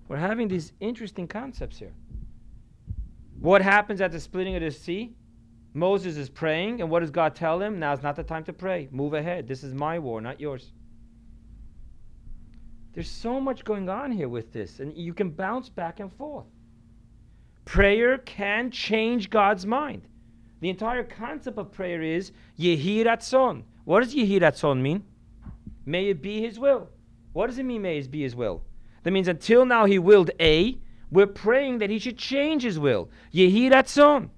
We're 0.08 0.18
having 0.18 0.48
these 0.48 0.72
interesting 0.80 1.28
concepts 1.28 1.78
here. 1.78 1.94
What 3.40 3.62
happens 3.62 4.00
at 4.00 4.12
the 4.12 4.20
splitting 4.20 4.56
of 4.56 4.62
the 4.62 4.72
sea? 4.72 5.16
Moses 5.74 6.16
is 6.16 6.30
praying, 6.30 6.82
and 6.82 6.90
what 6.90 7.02
does 7.02 7.12
God 7.12 7.36
tell 7.36 7.62
him? 7.62 7.78
Now 7.78 7.94
is 7.94 8.02
not 8.02 8.16
the 8.16 8.24
time 8.24 8.44
to 8.46 8.54
pray. 8.54 8.88
Move 8.92 9.14
ahead. 9.14 9.48
This 9.48 9.64
is 9.64 9.74
my 9.74 10.00
war, 10.00 10.22
not 10.22 10.40
yours. 10.40 10.72
There's 12.98 13.08
so 13.08 13.40
much 13.40 13.64
going 13.64 13.90
on 13.90 14.12
here 14.12 14.28
with 14.28 14.52
this, 14.52 14.80
and 14.80 14.92
you 14.98 15.14
can 15.14 15.30
bounce 15.30 15.70
back 15.70 16.00
and 16.00 16.12
forth. 16.12 16.48
Prayer 17.64 18.18
can 18.18 18.72
change 18.72 19.30
God's 19.30 19.68
mind. 19.68 20.02
The 20.62 20.72
entire 20.72 21.04
concept 21.04 21.60
of 21.60 21.72
prayer 21.72 22.02
is 22.02 22.32
Yehi 22.58 23.06
Ratzon. 23.06 23.62
What 23.84 24.04
does 24.04 24.16
Yehi 24.16 24.42
Ratzon 24.42 24.82
mean? 24.82 25.04
May 25.86 26.08
it 26.08 26.24
be 26.24 26.42
His 26.42 26.58
will. 26.58 26.90
What 27.34 27.46
does 27.46 27.60
it 27.60 27.66
mean, 27.66 27.84
may 27.84 28.00
it 28.00 28.10
be 28.10 28.24
His 28.24 28.36
will? 28.36 28.64
That 29.04 29.12
means 29.12 29.28
until 29.28 29.64
now 29.64 29.86
He 29.86 30.00
willed 30.00 30.32
A, 30.40 30.80
we're 31.12 31.28
praying 31.28 31.78
that 31.78 31.92
He 31.92 32.00
should 32.00 32.18
change 32.18 32.64
His 32.64 32.80
will. 32.80 33.12
Yehi 33.32 33.70
Ratzon. 33.70 34.30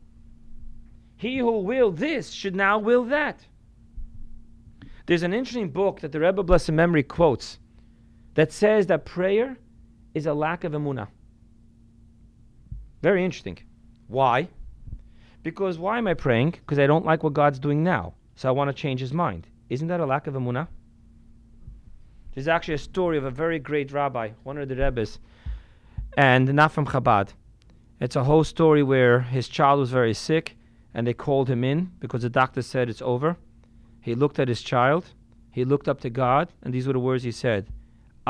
He 1.15 1.37
who 1.37 1.59
willed 1.59 1.95
this 1.95 2.31
should 2.31 2.57
now 2.57 2.77
will 2.77 3.05
that. 3.05 3.39
There's 5.05 5.23
an 5.23 5.33
interesting 5.33 5.69
book 5.69 6.01
that 6.01 6.11
the 6.11 6.19
Rebbe 6.19 6.43
Blessed 6.43 6.73
Memory 6.73 7.03
quotes 7.03 7.57
that 8.39 8.53
says 8.53 8.87
that 8.87 9.03
prayer 9.03 9.57
is 10.13 10.25
a 10.25 10.33
lack 10.33 10.63
of 10.63 10.71
emunah. 10.71 11.09
Very 13.01 13.25
interesting. 13.25 13.59
Why? 14.07 14.47
Because 15.43 15.77
why 15.77 15.97
am 15.97 16.07
I 16.07 16.13
praying? 16.13 16.51
Because 16.51 16.79
I 16.79 16.87
don't 16.87 17.03
like 17.03 17.21
what 17.21 17.33
God's 17.33 17.59
doing 17.59 17.83
now. 17.83 18.13
So 18.37 18.47
I 18.47 18.53
want 18.53 18.69
to 18.69 18.73
change 18.73 19.01
his 19.01 19.11
mind. 19.11 19.47
Isn't 19.69 19.89
that 19.89 19.99
a 19.99 20.05
lack 20.05 20.25
of 20.25 20.35
emunah? 20.35 20.69
There's 22.33 22.47
actually 22.47 22.75
a 22.75 22.77
story 22.77 23.17
of 23.17 23.25
a 23.25 23.29
very 23.29 23.59
great 23.59 23.91
rabbi, 23.91 24.29
one 24.43 24.57
of 24.57 24.69
the 24.69 24.75
Rebbes, 24.77 25.19
and 26.15 26.53
not 26.53 26.71
from 26.71 26.85
Chabad. 26.85 27.33
It's 27.99 28.15
a 28.15 28.23
whole 28.23 28.45
story 28.45 28.83
where 28.83 29.19
his 29.19 29.49
child 29.49 29.81
was 29.81 29.91
very 29.91 30.13
sick 30.13 30.55
and 30.93 31.05
they 31.05 31.13
called 31.13 31.49
him 31.49 31.65
in 31.65 31.91
because 31.99 32.21
the 32.21 32.29
doctor 32.29 32.61
said 32.61 32.89
it's 32.89 33.01
over. 33.01 33.35
He 33.99 34.15
looked 34.15 34.39
at 34.39 34.47
his 34.47 34.61
child, 34.61 35.07
he 35.51 35.65
looked 35.65 35.89
up 35.89 35.99
to 35.99 36.09
God, 36.09 36.53
and 36.63 36.73
these 36.73 36.87
were 36.87 36.93
the 36.93 36.99
words 36.99 37.23
he 37.23 37.33
said 37.33 37.67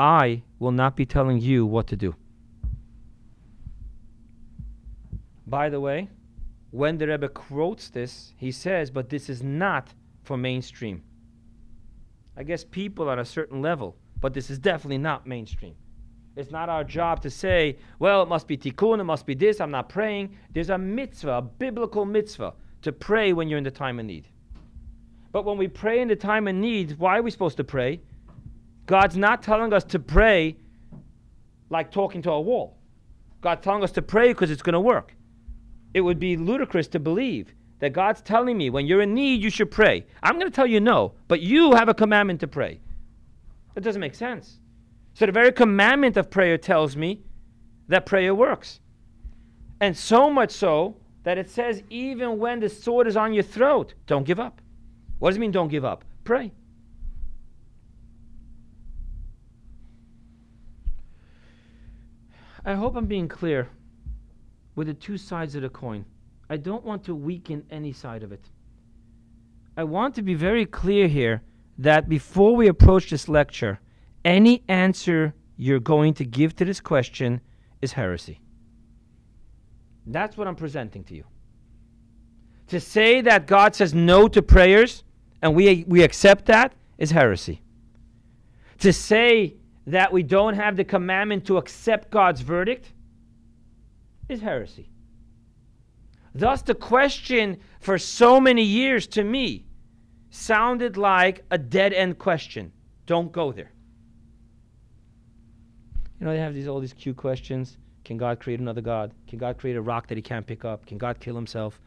I 0.00 0.42
will 0.58 0.72
not 0.72 0.96
be 0.96 1.04
telling 1.04 1.42
you 1.42 1.66
what 1.66 1.86
to 1.88 1.96
do. 1.96 2.14
By 5.46 5.68
the 5.68 5.78
way, 5.78 6.08
when 6.70 6.96
the 6.96 7.06
Rebbe 7.06 7.28
quotes 7.28 7.90
this, 7.90 8.32
he 8.38 8.50
says, 8.50 8.90
but 8.90 9.10
this 9.10 9.28
is 9.28 9.42
not 9.42 9.92
for 10.22 10.38
mainstream. 10.38 11.02
I 12.34 12.44
guess 12.44 12.64
people 12.64 13.10
on 13.10 13.18
a 13.18 13.24
certain 13.26 13.60
level, 13.60 13.94
but 14.22 14.32
this 14.32 14.48
is 14.48 14.58
definitely 14.58 14.96
not 14.96 15.26
mainstream. 15.26 15.74
It's 16.34 16.50
not 16.50 16.70
our 16.70 16.82
job 16.82 17.20
to 17.20 17.28
say, 17.28 17.76
well, 17.98 18.22
it 18.22 18.28
must 18.30 18.46
be 18.46 18.56
tikkun, 18.56 19.00
it 19.00 19.04
must 19.04 19.26
be 19.26 19.34
this, 19.34 19.60
I'm 19.60 19.70
not 19.70 19.90
praying. 19.90 20.34
There's 20.54 20.70
a 20.70 20.78
mitzvah, 20.78 21.32
a 21.32 21.42
biblical 21.42 22.06
mitzvah, 22.06 22.54
to 22.80 22.92
pray 22.92 23.34
when 23.34 23.50
you're 23.50 23.58
in 23.58 23.64
the 23.64 23.70
time 23.70 23.98
of 23.98 24.06
need. 24.06 24.28
But 25.30 25.44
when 25.44 25.58
we 25.58 25.68
pray 25.68 26.00
in 26.00 26.08
the 26.08 26.16
time 26.16 26.48
of 26.48 26.54
need, 26.54 26.98
why 26.98 27.18
are 27.18 27.22
we 27.22 27.30
supposed 27.30 27.58
to 27.58 27.64
pray? 27.64 28.00
God's 28.86 29.16
not 29.16 29.42
telling 29.42 29.72
us 29.72 29.84
to 29.84 29.98
pray 29.98 30.56
like 31.68 31.90
talking 31.90 32.22
to 32.22 32.30
a 32.32 32.40
wall. 32.40 32.76
God's 33.40 33.62
telling 33.62 33.82
us 33.82 33.92
to 33.92 34.02
pray 34.02 34.28
because 34.28 34.50
it's 34.50 34.62
going 34.62 34.74
to 34.74 34.80
work. 34.80 35.14
It 35.94 36.00
would 36.02 36.18
be 36.18 36.36
ludicrous 36.36 36.88
to 36.88 36.98
believe 36.98 37.54
that 37.78 37.92
God's 37.92 38.20
telling 38.20 38.58
me 38.58 38.70
when 38.70 38.86
you're 38.86 39.02
in 39.02 39.14
need, 39.14 39.42
you 39.42 39.50
should 39.50 39.70
pray. 39.70 40.06
I'm 40.22 40.34
going 40.34 40.50
to 40.50 40.54
tell 40.54 40.66
you 40.66 40.80
no, 40.80 41.14
but 41.28 41.40
you 41.40 41.72
have 41.72 41.88
a 41.88 41.94
commandment 41.94 42.40
to 42.40 42.48
pray. 42.48 42.80
That 43.74 43.82
doesn't 43.82 44.00
make 44.00 44.14
sense. 44.14 44.58
So 45.14 45.26
the 45.26 45.32
very 45.32 45.52
commandment 45.52 46.16
of 46.16 46.30
prayer 46.30 46.58
tells 46.58 46.96
me 46.96 47.22
that 47.88 48.06
prayer 48.06 48.34
works. 48.34 48.80
And 49.80 49.96
so 49.96 50.30
much 50.30 50.50
so 50.50 50.96
that 51.22 51.38
it 51.38 51.50
says, 51.50 51.82
even 51.90 52.38
when 52.38 52.60
the 52.60 52.68
sword 52.68 53.06
is 53.06 53.16
on 53.16 53.32
your 53.32 53.42
throat, 53.42 53.94
don't 54.06 54.24
give 54.24 54.38
up. 54.38 54.60
What 55.18 55.30
does 55.30 55.36
it 55.36 55.40
mean, 55.40 55.50
don't 55.50 55.68
give 55.68 55.84
up? 55.84 56.04
Pray. 56.24 56.52
I 62.64 62.74
hope 62.74 62.96
I'm 62.96 63.06
being 63.06 63.28
clear 63.28 63.68
with 64.74 64.86
the 64.86 64.94
two 64.94 65.16
sides 65.16 65.54
of 65.54 65.62
the 65.62 65.68
coin. 65.68 66.04
I 66.48 66.56
don't 66.56 66.84
want 66.84 67.04
to 67.04 67.14
weaken 67.14 67.64
any 67.70 67.92
side 67.92 68.22
of 68.22 68.32
it. 68.32 68.44
I 69.76 69.84
want 69.84 70.14
to 70.16 70.22
be 70.22 70.34
very 70.34 70.66
clear 70.66 71.08
here 71.08 71.42
that 71.78 72.08
before 72.08 72.54
we 72.54 72.68
approach 72.68 73.10
this 73.10 73.28
lecture, 73.28 73.80
any 74.24 74.62
answer 74.68 75.34
you're 75.56 75.80
going 75.80 76.14
to 76.14 76.24
give 76.24 76.54
to 76.56 76.64
this 76.64 76.80
question 76.80 77.40
is 77.80 77.92
heresy. 77.92 78.40
That's 80.06 80.36
what 80.36 80.48
I'm 80.48 80.56
presenting 80.56 81.04
to 81.04 81.14
you. 81.14 81.24
To 82.68 82.80
say 82.80 83.20
that 83.22 83.46
God 83.46 83.74
says 83.74 83.94
no 83.94 84.28
to 84.28 84.42
prayers 84.42 85.04
and 85.40 85.54
we, 85.54 85.84
we 85.86 86.02
accept 86.02 86.46
that 86.46 86.74
is 86.98 87.10
heresy. 87.10 87.62
To 88.80 88.92
say 88.92 89.56
that 89.86 90.12
we 90.12 90.22
don't 90.22 90.54
have 90.54 90.76
the 90.76 90.84
commandment 90.84 91.46
to 91.46 91.56
accept 91.56 92.10
God's 92.10 92.40
verdict 92.40 92.92
is 94.28 94.40
heresy. 94.40 94.90
Thus, 96.34 96.62
the 96.62 96.74
question 96.74 97.58
for 97.80 97.98
so 97.98 98.40
many 98.40 98.62
years 98.62 99.06
to 99.08 99.24
me 99.24 99.64
sounded 100.30 100.96
like 100.96 101.44
a 101.50 101.58
dead 101.58 101.92
end 101.92 102.18
question. 102.18 102.72
Don't 103.06 103.32
go 103.32 103.50
there. 103.50 103.72
You 106.20 106.26
know, 106.26 106.32
they 106.32 106.38
have 106.38 106.54
these 106.54 106.68
all 106.68 106.80
these 106.80 106.92
cute 106.92 107.16
questions. 107.16 107.78
Can 108.04 108.16
God 108.16 108.38
create 108.40 108.60
another 108.60 108.80
God? 108.80 109.12
Can 109.26 109.38
God 109.38 109.58
create 109.58 109.76
a 109.76 109.82
rock 109.82 110.06
that 110.08 110.16
he 110.16 110.22
can't 110.22 110.46
pick 110.46 110.64
up? 110.64 110.86
Can 110.86 110.98
God 110.98 111.18
kill 111.18 111.34
himself? 111.34 111.80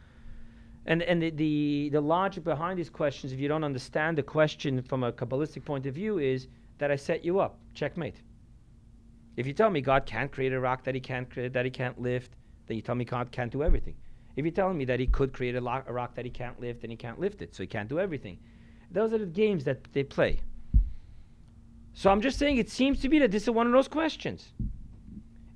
And, 0.86 1.02
and 1.02 1.22
the, 1.22 1.30
the, 1.30 1.90
the 1.92 2.00
logic 2.00 2.44
behind 2.44 2.78
these 2.78 2.90
questions, 2.90 3.32
if 3.32 3.40
you 3.40 3.48
don't 3.48 3.64
understand 3.64 4.18
the 4.18 4.22
question 4.22 4.82
from 4.82 5.02
a 5.02 5.12
Kabbalistic 5.12 5.64
point 5.64 5.86
of 5.86 5.94
view, 5.94 6.18
is 6.18 6.48
that 6.78 6.90
I 6.90 6.96
set 6.96 7.24
you 7.24 7.40
up. 7.40 7.58
Checkmate. 7.74 8.20
If 9.36 9.46
you 9.46 9.52
tell 9.52 9.70
me 9.70 9.80
God 9.80 10.06
can't 10.06 10.30
create 10.30 10.52
a 10.52 10.60
rock 10.60 10.84
that 10.84 10.94
he 10.94 11.00
can't 11.00 11.28
create, 11.28 11.52
that 11.52 11.64
he 11.64 11.70
can't 11.70 12.00
lift, 12.00 12.32
then 12.66 12.76
you 12.76 12.82
tell 12.82 12.94
me 12.94 13.04
God 13.04 13.32
can't 13.32 13.50
do 13.50 13.62
everything. 13.62 13.94
If 14.36 14.44
you're 14.44 14.52
telling 14.52 14.78
me 14.78 14.84
that 14.86 15.00
he 15.00 15.06
could 15.06 15.32
create 15.32 15.54
a, 15.54 15.60
lo- 15.60 15.82
a 15.86 15.92
rock 15.92 16.14
that 16.14 16.24
he 16.24 16.30
can't 16.30 16.60
lift, 16.60 16.80
then 16.82 16.90
he 16.90 16.96
can't 16.96 17.20
lift 17.20 17.42
it, 17.42 17.54
so 17.54 17.62
he 17.62 17.66
can't 17.66 17.88
do 17.88 18.00
everything. 18.00 18.38
Those 18.90 19.12
are 19.12 19.18
the 19.18 19.26
games 19.26 19.64
that 19.64 19.92
they 19.92 20.02
play. 20.02 20.40
So 21.92 22.10
I'm 22.10 22.20
just 22.20 22.38
saying 22.38 22.58
it 22.58 22.70
seems 22.70 23.00
to 23.00 23.08
be 23.08 23.20
that 23.20 23.30
this 23.30 23.44
is 23.44 23.50
one 23.50 23.66
of 23.66 23.72
those 23.72 23.88
questions. 23.88 24.48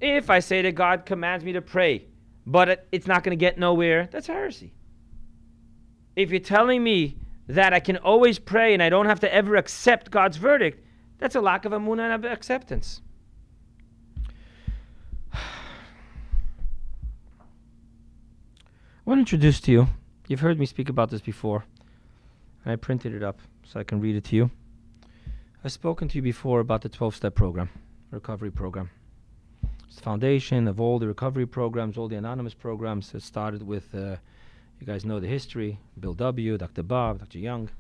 If 0.01 0.31
I 0.31 0.39
say 0.39 0.63
that 0.63 0.77
God 0.77 1.07
commands 1.07 1.45
me 1.45 1.53
to 1.53 1.61
pray, 1.61 2.05
but 2.47 2.69
it, 2.69 2.89
it's 2.93 3.07
not 3.07 3.25
going 3.25 3.37
to 3.37 3.41
get 3.41 3.59
nowhere, 3.59 4.09
that's 4.11 4.29
heresy. 4.29 4.73
If 6.15 6.31
you're 6.31 6.41
telling 6.41 6.83
me 6.83 7.17
that 7.49 7.73
I 7.75 7.81
can 7.81 7.97
always 7.97 8.39
pray 8.39 8.75
and 8.75 8.83
I 8.83 8.89
don't 8.89 9.07
have 9.07 9.21
to 9.21 9.35
ever 9.35 9.57
accept 9.57 10.11
God's 10.11 10.37
verdict, 10.37 10.85
that's 11.19 11.35
a 11.35 11.41
lack 11.41 11.65
of 11.65 11.73
emunah 11.73 12.15
and 12.15 12.25
acceptance. 12.25 13.01
I 15.33 15.41
want 19.05 19.19
to 19.19 19.21
introduce 19.21 19.61
to 19.61 19.73
you, 19.73 19.89
you've 20.27 20.41
heard 20.41 20.59
me 20.59 20.67
speak 20.67 20.89
about 20.91 21.11
this 21.11 21.23
before, 21.23 21.65
and 22.65 22.73
I 22.73 22.77
printed 22.77 23.15
it 23.15 23.23
up 23.23 23.41
so 23.65 23.81
I 23.81 23.85
can 23.85 24.01
read 24.01 24.17
it 24.17 24.25
to 24.25 24.37
you. 24.37 24.51
I've 25.65 25.73
spoken 25.73 26.09
to 26.09 26.17
you 26.17 26.23
before 26.23 26.61
about 26.61 26.83
the 26.83 26.89
12 26.89 27.17
step 27.17 27.35
program, 27.35 27.71
recovery 28.11 28.51
program. 28.51 28.91
It's 29.87 29.97
the 29.97 30.03
foundation 30.03 30.69
of 30.69 30.79
all 30.79 30.99
the 30.99 31.09
recovery 31.09 31.47
programs, 31.47 31.97
all 31.97 32.09
the 32.09 32.17
anonymous 32.17 32.55
programs. 32.55 33.15
It 33.15 33.23
started 33.23 33.63
with, 33.63 33.95
uh, 33.95 34.17
you 34.79 34.87
guys 34.87 35.05
know 35.07 35.19
the 35.19 35.27
history 35.27 35.81
Bill 35.99 36.13
W., 36.15 36.59
Dr. 36.59 36.83
Bob, 36.83 37.21
Dr. 37.21 37.39
Jung, 37.39 37.71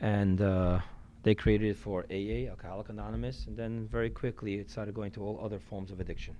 and 0.00 0.40
uh, 0.40 0.78
they 1.26 1.34
created 1.34 1.68
it 1.70 1.76
for 1.76 2.06
AA, 2.08 2.48
Alcoholic 2.48 2.88
Anonymous, 2.88 3.46
and 3.48 3.56
then 3.56 3.88
very 3.90 4.08
quickly 4.08 4.60
it 4.60 4.70
started 4.70 4.94
going 4.94 5.10
to 5.10 5.24
all 5.24 5.40
other 5.42 5.58
forms 5.58 5.90
of 5.90 5.98
addiction. 5.98 6.36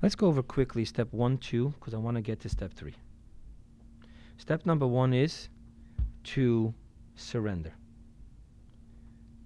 Let's 0.00 0.14
go 0.14 0.28
over 0.28 0.42
quickly 0.42 0.86
step 0.86 1.08
one, 1.10 1.36
two, 1.36 1.74
because 1.78 1.92
I 1.92 1.98
want 1.98 2.16
to 2.16 2.22
get 2.22 2.40
to 2.40 2.48
step 2.48 2.72
three. 2.72 2.94
Step 4.38 4.64
number 4.64 4.86
one 4.86 5.12
is 5.12 5.50
to 6.24 6.72
surrender. 7.16 7.74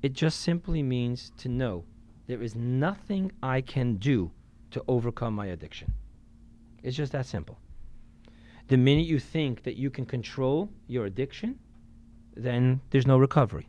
It 0.00 0.12
just 0.12 0.42
simply 0.42 0.80
means 0.80 1.32
to 1.38 1.48
know 1.48 1.84
there 2.28 2.40
is 2.40 2.54
nothing 2.54 3.32
I 3.42 3.62
can 3.62 3.96
do 3.96 4.30
to 4.70 4.84
overcome 4.86 5.34
my 5.34 5.46
addiction. 5.46 5.92
It's 6.84 6.96
just 6.96 7.10
that 7.10 7.26
simple. 7.26 7.58
The 8.68 8.76
minute 8.76 9.06
you 9.06 9.18
think 9.18 9.64
that 9.64 9.74
you 9.74 9.90
can 9.90 10.06
control 10.06 10.70
your 10.86 11.04
addiction, 11.06 11.58
then 12.36 12.80
there's 12.90 13.08
no 13.08 13.18
recovery. 13.18 13.66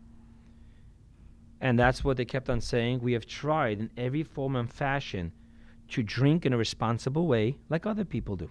And 1.62 1.80
that's 1.80 2.04
what 2.04 2.18
they 2.18 2.26
kept 2.26 2.50
on 2.50 2.62
saying. 2.62 3.00
We 3.00 3.14
have 3.14 3.26
tried 3.26 3.80
in 3.80 3.90
every 3.98 4.24
form 4.24 4.56
and 4.56 4.72
fashion 4.72 5.32
to 5.90 6.04
drink 6.04 6.46
in 6.46 6.54
a 6.54 6.58
responsible 6.58 7.28
way 7.28 7.58
like 7.70 7.86
other 7.86 8.06
people 8.06 8.36
do. 8.36 8.50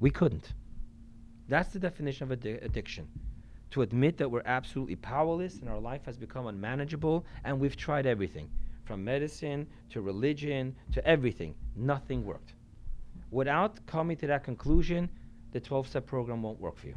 We 0.00 0.10
couldn't. 0.10 0.52
That's 1.48 1.72
the 1.72 1.78
definition 1.78 2.30
of 2.30 2.38
addi- 2.38 2.64
addiction 2.64 3.08
to 3.70 3.82
admit 3.82 4.16
that 4.16 4.30
we're 4.30 4.42
absolutely 4.46 4.96
powerless 4.96 5.58
and 5.58 5.68
our 5.68 5.80
life 5.80 6.04
has 6.06 6.16
become 6.16 6.46
unmanageable 6.46 7.24
and 7.44 7.58
we've 7.58 7.76
tried 7.76 8.06
everything 8.06 8.48
from 8.84 9.02
medicine 9.02 9.66
to 9.90 10.00
religion 10.00 10.74
to 10.92 11.04
everything. 11.06 11.54
Nothing 11.74 12.24
worked. 12.24 12.54
Without 13.30 13.84
coming 13.86 14.16
to 14.18 14.26
that 14.28 14.44
conclusion, 14.44 15.08
the 15.52 15.60
12 15.60 15.88
step 15.88 16.06
program 16.06 16.42
won't 16.42 16.60
work 16.60 16.76
for 16.76 16.86
you. 16.86 16.94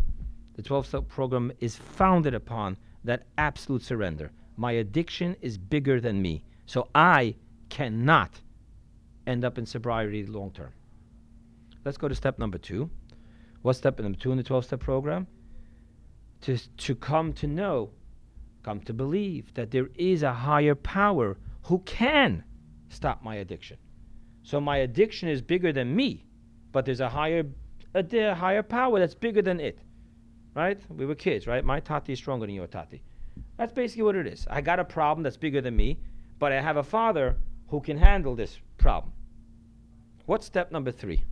The 0.55 0.61
12 0.61 0.87
step 0.87 1.07
program 1.07 1.51
is 1.59 1.75
founded 1.75 2.33
upon 2.33 2.77
that 3.03 3.23
absolute 3.37 3.83
surrender. 3.83 4.31
My 4.57 4.73
addiction 4.73 5.35
is 5.41 5.57
bigger 5.57 6.01
than 6.01 6.21
me, 6.21 6.43
so 6.65 6.89
I 6.93 7.35
cannot 7.69 8.41
end 9.25 9.45
up 9.45 9.57
in 9.57 9.65
sobriety 9.65 10.25
long 10.25 10.51
term. 10.51 10.73
Let's 11.85 11.97
go 11.97 12.07
to 12.07 12.15
step 12.15 12.37
number 12.37 12.57
two. 12.57 12.89
What's 13.61 13.79
step 13.79 13.99
number 13.99 14.17
two 14.17 14.31
in 14.31 14.37
the 14.37 14.43
12 14.43 14.65
step 14.65 14.79
program? 14.81 15.27
to, 16.41 16.57
to 16.77 16.95
come 16.95 17.33
to 17.33 17.47
know, 17.47 17.91
come 18.63 18.79
to 18.81 18.93
believe 18.93 19.53
that 19.55 19.71
there 19.71 19.89
is 19.95 20.23
a 20.23 20.33
higher 20.33 20.75
power 20.75 21.37
who 21.63 21.79
can 21.79 22.43
stop 22.89 23.23
my 23.23 23.35
addiction. 23.35 23.77
So 24.43 24.61
my 24.61 24.77
addiction 24.77 25.29
is 25.29 25.41
bigger 25.41 25.73
than 25.73 25.95
me, 25.95 26.25
but 26.71 26.85
there's 26.85 27.01
a 27.01 27.09
higher, 27.09 27.43
a, 27.93 28.05
a 28.17 28.35
higher 28.35 28.63
power 28.63 28.99
that's 28.99 29.15
bigger 29.15 29.41
than 29.41 29.59
it. 29.59 29.79
Right? 30.53 30.79
We 30.89 31.05
were 31.05 31.15
kids, 31.15 31.45
right? 31.45 31.63
My 31.63 31.79
tati 31.79 32.13
is 32.13 32.19
stronger 32.19 32.45
than 32.45 32.55
your 32.55 32.67
tati. 32.67 33.03
That's 33.57 33.73
basically 33.73 34.03
what 34.03 34.15
it 34.15 34.27
is. 34.27 34.47
I 34.49 34.61
got 34.61 34.79
a 34.79 34.85
problem 34.85 35.23
that's 35.23 35.37
bigger 35.37 35.61
than 35.61 35.75
me, 35.75 35.99
but 36.39 36.51
I 36.51 36.61
have 36.61 36.77
a 36.77 36.83
father 36.83 37.35
who 37.69 37.81
can 37.81 37.97
handle 37.97 38.35
this 38.35 38.59
problem. 38.77 39.13
What's 40.25 40.45
step 40.45 40.71
number 40.71 40.91
three? 40.91 41.23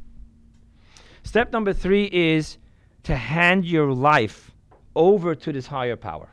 Step 1.24 1.52
number 1.52 1.74
three 1.74 2.06
is 2.12 2.58
to 3.04 3.16
hand 3.16 3.66
your 3.66 3.92
life 3.92 4.52
over 4.96 5.36
to 5.36 5.52
this 5.52 5.68
higher 5.68 5.96
power. 5.96 6.30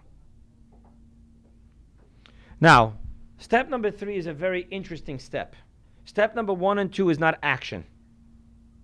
Now, 2.61 2.95
step 3.39 3.69
number 3.69 3.91
three 3.91 4.17
is 4.17 4.27
a 4.27 4.33
very 4.33 4.63
interesting 4.71 5.19
step. 5.19 5.57
Step 6.05 6.35
number 6.35 6.53
one 6.53 6.79
and 6.79 6.93
two 6.93 7.11
is 7.11 7.19
not 7.19 7.39
action, 7.43 7.85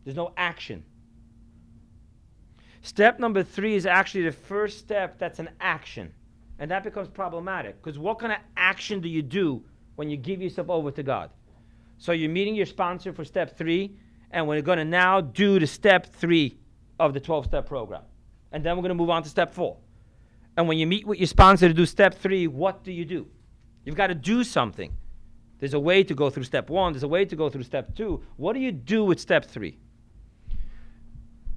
there's 0.05 0.17
no 0.17 0.33
action. 0.37 0.85
Step 2.83 3.19
number 3.19 3.43
three 3.43 3.75
is 3.75 3.87
actually 3.87 4.23
the 4.23 4.33
first 4.33 4.79
step 4.79 5.19
that's 5.19 5.39
an 5.39 5.51
action. 5.61 6.13
And 6.59 6.71
that 6.71 6.83
becomes 6.83 7.09
problematic 7.09 7.81
because 7.83 7.99
what 7.99 8.19
kind 8.19 8.33
of 8.33 8.39
action 8.57 9.01
do 9.01 9.09
you 9.09 9.23
do 9.23 9.63
when 9.97 10.11
you 10.11 10.17
give 10.17 10.43
yourself 10.43 10.69
over 10.71 10.91
to 10.91 11.03
God? 11.03 11.31
So 11.99 12.13
you're 12.13 12.31
meeting 12.31 12.55
your 12.55 12.67
sponsor 12.67 13.13
for 13.13 13.25
step 13.25 13.57
three, 13.57 13.97
and 14.31 14.47
we're 14.47 14.63
going 14.63 14.79
to 14.79 14.85
now 14.85 15.21
do 15.21 15.59
the 15.59 15.67
step 15.67 16.13
three 16.15 16.59
of 16.99 17.15
the 17.15 17.21
12 17.21 17.47
step 17.47 17.67
program. 17.67 18.03
And 18.53 18.65
then 18.65 18.77
we're 18.77 18.83
going 18.83 18.91
to 18.91 18.95
move 18.95 19.11
on 19.11 19.23
to 19.23 19.29
step 19.29 19.53
four. 19.53 19.77
And 20.57 20.67
when 20.67 20.79
you 20.79 20.87
meet 20.87 21.07
with 21.07 21.19
your 21.19 21.27
sponsor 21.27 21.69
to 21.69 21.75
do 21.75 21.87
step 21.87 22.15
three, 22.15 22.47
what 22.47 22.83
do 22.83 22.93
you 22.93 23.05
do? 23.05 23.27
You've 23.85 23.97
got 23.97 24.09
to 24.09 24.15
do 24.15 24.43
something. 24.43 24.93
There's 25.61 25.75
a 25.75 25.81
way 25.81 26.05
to 26.05 26.15
go 26.15 26.31
through 26.31 26.45
step 26.45 26.71
one, 26.71 26.93
there's 26.93 27.03
a 27.03 27.09
way 27.09 27.25
to 27.25 27.37
go 27.37 27.49
through 27.49 27.65
step 27.65 27.95
two. 27.97 28.23
What 28.37 28.53
do 28.53 28.61
you 28.61 28.71
do 28.73 29.05
with 29.05 29.19
step 29.21 29.45
three? 29.45 29.79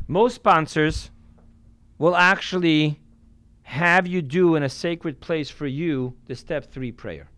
Most 0.07 0.35
sponsors 0.35 1.11
will 1.97 2.15
actually 2.15 2.99
have 3.71 4.05
you 4.05 4.21
do 4.21 4.55
in 4.55 4.63
a 4.63 4.69
sacred 4.69 5.21
place 5.21 5.49
for 5.49 5.65
you 5.65 6.13
the 6.25 6.36
step 6.36 6.69
three 6.69 6.91
prayer. 6.91 7.29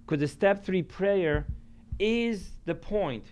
Because 0.00 0.20
the 0.20 0.26
step 0.26 0.64
three 0.64 0.82
prayer 0.82 1.44
is 1.98 2.52
the 2.64 2.74
point 2.74 3.26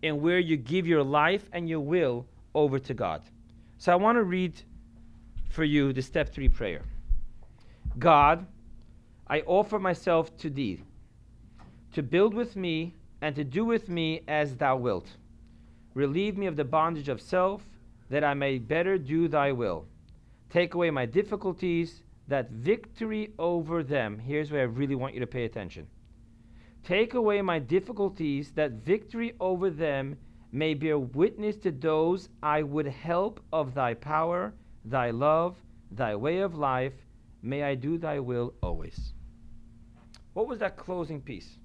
in 0.00 0.22
where 0.22 0.38
you 0.38 0.56
give 0.56 0.86
your 0.86 1.02
life 1.02 1.50
and 1.52 1.68
your 1.68 1.80
will 1.80 2.24
over 2.54 2.78
to 2.78 2.94
God. 2.94 3.20
So 3.76 3.92
I 3.92 3.96
want 3.96 4.16
to 4.16 4.22
read 4.22 4.54
for 5.50 5.64
you 5.64 5.92
the 5.92 6.00
step 6.00 6.32
three 6.32 6.48
prayer. 6.48 6.80
God, 7.98 8.46
I 9.26 9.42
offer 9.42 9.78
myself 9.78 10.34
to 10.38 10.48
thee 10.48 10.80
to 11.92 12.02
build 12.02 12.32
with 12.32 12.56
me 12.56 12.94
and 13.20 13.36
to 13.36 13.44
do 13.44 13.66
with 13.66 13.90
me 13.90 14.22
as 14.26 14.56
thou 14.56 14.76
wilt. 14.76 15.10
Relieve 15.92 16.38
me 16.38 16.46
of 16.46 16.56
the 16.56 16.64
bondage 16.64 17.10
of 17.10 17.20
self, 17.20 17.62
that 18.08 18.24
I 18.24 18.32
may 18.32 18.56
better 18.56 18.96
do 18.96 19.28
thy 19.28 19.52
will. 19.52 19.84
Take 20.52 20.74
away 20.74 20.90
my 20.90 21.06
difficulties, 21.06 22.02
that 22.28 22.50
victory 22.50 23.32
over 23.38 23.82
them. 23.82 24.18
Here's 24.18 24.52
where 24.52 24.60
I 24.60 24.64
really 24.64 24.94
want 24.94 25.14
you 25.14 25.20
to 25.20 25.26
pay 25.26 25.46
attention. 25.46 25.86
Take 26.84 27.14
away 27.14 27.40
my 27.40 27.58
difficulties, 27.58 28.52
that 28.52 28.72
victory 28.72 29.32
over 29.40 29.70
them 29.70 30.18
may 30.52 30.74
bear 30.74 30.98
witness 30.98 31.56
to 31.56 31.70
those 31.70 32.28
I 32.42 32.62
would 32.62 32.86
help 32.86 33.40
of 33.50 33.72
thy 33.72 33.94
power, 33.94 34.52
thy 34.84 35.10
love, 35.10 35.56
thy 35.90 36.14
way 36.14 36.40
of 36.40 36.54
life. 36.54 36.92
May 37.40 37.62
I 37.62 37.74
do 37.74 37.96
thy 37.96 38.20
will 38.20 38.52
always. 38.62 39.14
What 40.34 40.48
was 40.48 40.58
that 40.58 40.76
closing 40.76 41.22
piece? 41.22 41.56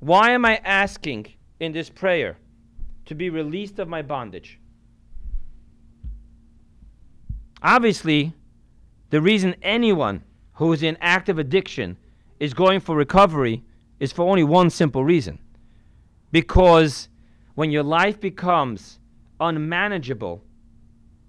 Why 0.00 0.30
am 0.30 0.46
I 0.46 0.56
asking 0.64 1.26
in 1.60 1.72
this 1.72 1.90
prayer 1.90 2.38
to 3.04 3.14
be 3.14 3.28
released 3.28 3.78
of 3.78 3.88
my 3.88 4.00
bondage? 4.00 4.58
Obviously, 7.64 8.34
the 9.08 9.22
reason 9.22 9.56
anyone 9.62 10.22
who 10.52 10.70
is 10.74 10.82
in 10.82 10.98
active 11.00 11.38
addiction 11.38 11.96
is 12.38 12.52
going 12.52 12.78
for 12.78 12.94
recovery 12.94 13.64
is 13.98 14.12
for 14.12 14.28
only 14.28 14.44
one 14.44 14.68
simple 14.68 15.02
reason. 15.02 15.38
Because 16.30 17.08
when 17.54 17.70
your 17.70 17.82
life 17.82 18.20
becomes 18.20 18.98
unmanageable, 19.40 20.44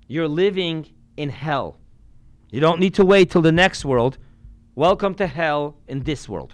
you're 0.08 0.28
living 0.28 0.86
in 1.16 1.30
hell. 1.30 1.78
You 2.52 2.60
don't 2.60 2.82
need 2.82 2.96
to 2.96 3.06
wait 3.06 3.32
till 3.32 3.42
the 3.42 3.54
next 3.54 3.86
world. 3.86 4.18
Welcome 4.76 5.16
to 5.16 5.28
hell 5.28 5.78
in 5.88 6.04
this 6.04 6.28
world. 6.28 6.54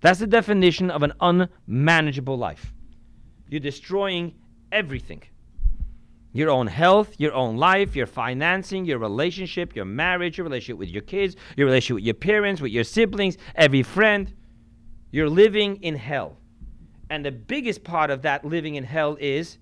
That's 0.00 0.20
the 0.20 0.26
definition 0.26 0.90
of 0.90 1.02
an 1.02 1.12
unmanageable 1.20 2.38
life. 2.38 2.72
You're 3.50 3.60
destroying 3.60 4.36
everything 4.72 5.22
your 6.36 6.50
own 6.50 6.66
health, 6.66 7.14
your 7.18 7.32
own 7.32 7.56
life, 7.56 7.96
your 7.96 8.06
financing, 8.06 8.84
your 8.84 8.98
relationship, 8.98 9.74
your 9.74 9.84
marriage, 9.84 10.38
your 10.38 10.44
relationship 10.44 10.78
with 10.78 10.88
your 10.88 11.02
kids, 11.02 11.36
your 11.56 11.66
relationship 11.66 11.96
with 11.96 12.04
your 12.04 12.14
parents, 12.14 12.60
with 12.60 12.72
your 12.72 12.84
siblings, 12.84 13.38
every 13.54 13.82
friend. 13.82 14.32
You're 15.10 15.30
living 15.30 15.82
in 15.82 15.94
hell. 15.96 16.38
And 17.10 17.24
the 17.24 17.30
biggest 17.30 17.84
part 17.84 18.10
of 18.10 18.22
that 18.22 18.44
living 18.44 18.74
in 18.74 18.84
hell 18.84 19.16
is 19.20 19.58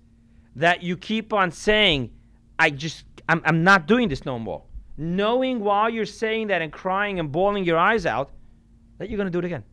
that 0.56 0.82
you 0.82 0.96
keep 0.96 1.32
on 1.32 1.50
saying, 1.50 2.10
I 2.58 2.70
just, 2.70 3.04
I'm, 3.28 3.42
I'm 3.44 3.62
not 3.62 3.86
doing 3.86 4.08
this 4.08 4.24
no 4.24 4.38
more. 4.38 4.62
Knowing 4.96 5.60
while 5.60 5.90
you're 5.90 6.06
saying 6.06 6.46
that 6.48 6.62
and 6.62 6.72
crying 6.72 7.18
and 7.18 7.30
bawling 7.30 7.64
your 7.64 7.78
eyes 7.78 8.06
out 8.06 8.30
that 8.98 9.10
you're 9.10 9.16
going 9.16 9.26
to 9.26 9.30
do 9.30 9.40
it 9.40 9.44
again 9.44 9.64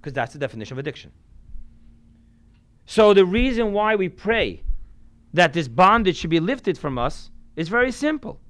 because 0.00 0.12
that's 0.12 0.32
the 0.32 0.38
definition 0.38 0.74
of 0.74 0.78
addiction. 0.78 1.10
So 2.86 3.14
the 3.14 3.24
reason 3.24 3.72
why 3.72 3.96
we 3.96 4.08
pray 4.08 4.62
that 5.32 5.52
this 5.52 5.68
bondage 5.68 6.16
should 6.16 6.30
be 6.30 6.40
lifted 6.40 6.76
from 6.76 6.98
us 6.98 7.30
is 7.56 7.68
very 7.68 7.92
simple. 7.92 8.40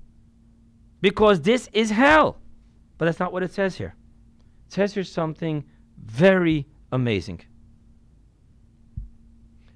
Because 1.01 1.41
this 1.41 1.69
is 1.73 1.91
hell. 1.91 2.39
But 2.99 3.07
that's 3.07 3.21
not 3.21 3.33
what 3.33 3.43
it 3.43 3.53
says 3.53 3.77
here. 3.77 3.95
It 4.67 4.73
says 4.73 4.95
here 4.95 5.05
something 5.05 5.65
very 5.99 6.67
amazing. 6.91 7.41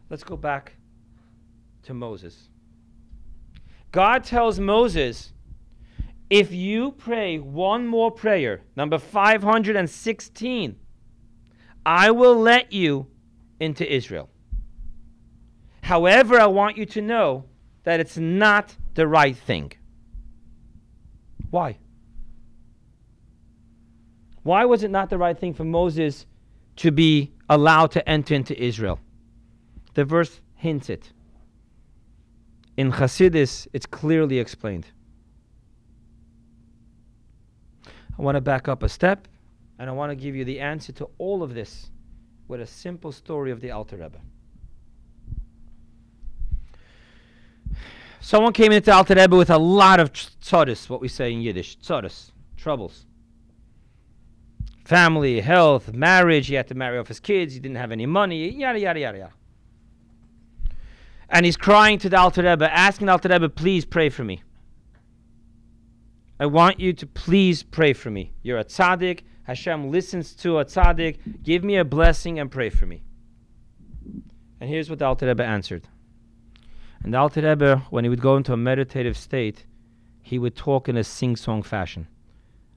Let's 0.08 0.24
go 0.24 0.36
back 0.36 0.74
to 1.84 1.94
Moses. 1.94 2.48
God 3.92 4.24
tells 4.24 4.60
Moses, 4.60 5.32
if 6.30 6.52
you 6.52 6.92
pray 6.92 7.38
one 7.38 7.86
more 7.86 8.10
prayer, 8.10 8.62
number 8.76 8.98
516, 8.98 10.76
I 11.84 12.10
will 12.10 12.36
let 12.36 12.72
you 12.72 13.06
into 13.60 13.90
Israel. 13.92 14.28
However, 15.86 16.40
I 16.40 16.46
want 16.46 16.76
you 16.76 16.84
to 16.84 17.00
know 17.00 17.44
that 17.84 18.00
it's 18.00 18.18
not 18.18 18.74
the 18.94 19.06
right 19.06 19.36
thing. 19.36 19.70
Why? 21.50 21.78
Why 24.42 24.64
was 24.64 24.82
it 24.82 24.90
not 24.90 25.10
the 25.10 25.16
right 25.16 25.38
thing 25.38 25.54
for 25.54 25.62
Moses 25.62 26.26
to 26.78 26.90
be 26.90 27.30
allowed 27.48 27.92
to 27.92 28.08
enter 28.08 28.34
into 28.34 28.60
Israel? 28.60 28.98
The 29.94 30.04
verse 30.04 30.40
hints 30.56 30.90
it. 30.90 31.12
In 32.76 32.90
Hasidus, 32.90 33.68
it's 33.72 33.86
clearly 33.86 34.40
explained. 34.40 34.88
I 38.18 38.22
want 38.22 38.34
to 38.34 38.40
back 38.40 38.66
up 38.66 38.82
a 38.82 38.88
step 38.88 39.28
and 39.78 39.88
I 39.88 39.92
want 39.92 40.10
to 40.10 40.16
give 40.16 40.34
you 40.34 40.44
the 40.44 40.58
answer 40.58 40.90
to 40.94 41.08
all 41.18 41.44
of 41.44 41.54
this 41.54 41.92
with 42.48 42.60
a 42.60 42.66
simple 42.66 43.12
story 43.12 43.52
of 43.52 43.60
the 43.60 43.70
Alter 43.70 43.98
Rebbe. 43.98 44.18
Someone 48.20 48.52
came 48.52 48.72
into 48.72 48.92
Alter 48.92 49.14
Rebbe 49.14 49.36
with 49.36 49.50
a 49.50 49.58
lot 49.58 50.00
of 50.00 50.12
tzoris, 50.12 50.88
what 50.88 51.00
we 51.00 51.08
say 51.08 51.32
in 51.32 51.40
Yiddish, 51.40 51.78
tzoris, 51.78 52.32
troubles. 52.56 53.06
Family, 54.84 55.40
health, 55.40 55.92
marriage, 55.92 56.46
he 56.46 56.54
had 56.54 56.68
to 56.68 56.74
marry 56.74 56.98
off 56.98 57.08
his 57.08 57.20
kids, 57.20 57.54
he 57.54 57.60
didn't 57.60 57.76
have 57.76 57.92
any 57.92 58.06
money, 58.06 58.48
yada, 58.50 58.78
yada, 58.78 59.00
yada, 59.00 59.18
yada. 59.18 59.32
And 61.28 61.44
he's 61.44 61.56
crying 61.56 61.98
to 61.98 62.08
the 62.08 62.18
Alter 62.18 62.42
Rebbe, 62.42 62.72
asking 62.72 63.06
the 63.06 63.12
Alter 63.12 63.28
Rebbe, 63.28 63.48
please 63.48 63.84
pray 63.84 64.08
for 64.08 64.24
me. 64.24 64.42
I 66.38 66.46
want 66.46 66.78
you 66.78 66.92
to 66.92 67.06
please 67.06 67.62
pray 67.62 67.92
for 67.92 68.10
me. 68.10 68.32
You're 68.42 68.58
a 68.58 68.64
tzaddik, 68.64 69.22
Hashem 69.44 69.90
listens 69.90 70.34
to 70.36 70.58
a 70.58 70.64
tzaddik, 70.64 71.42
give 71.42 71.64
me 71.64 71.76
a 71.76 71.84
blessing 71.84 72.38
and 72.38 72.50
pray 72.50 72.70
for 72.70 72.86
me. 72.86 73.02
And 74.60 74.70
here's 74.70 74.88
what 74.88 74.98
the 74.98 75.04
Alter 75.04 75.26
Rebbe 75.26 75.44
answered. 75.44 75.88
And 77.02 77.14
the 77.14 77.18
Alter 77.18 77.42
Rebbe, 77.42 77.82
when 77.90 78.04
he 78.04 78.10
would 78.10 78.20
go 78.20 78.36
into 78.36 78.52
a 78.52 78.56
meditative 78.56 79.16
state, 79.16 79.66
he 80.22 80.38
would 80.38 80.56
talk 80.56 80.88
in 80.88 80.96
a 80.96 81.04
sing-song 81.04 81.62
fashion. 81.62 82.08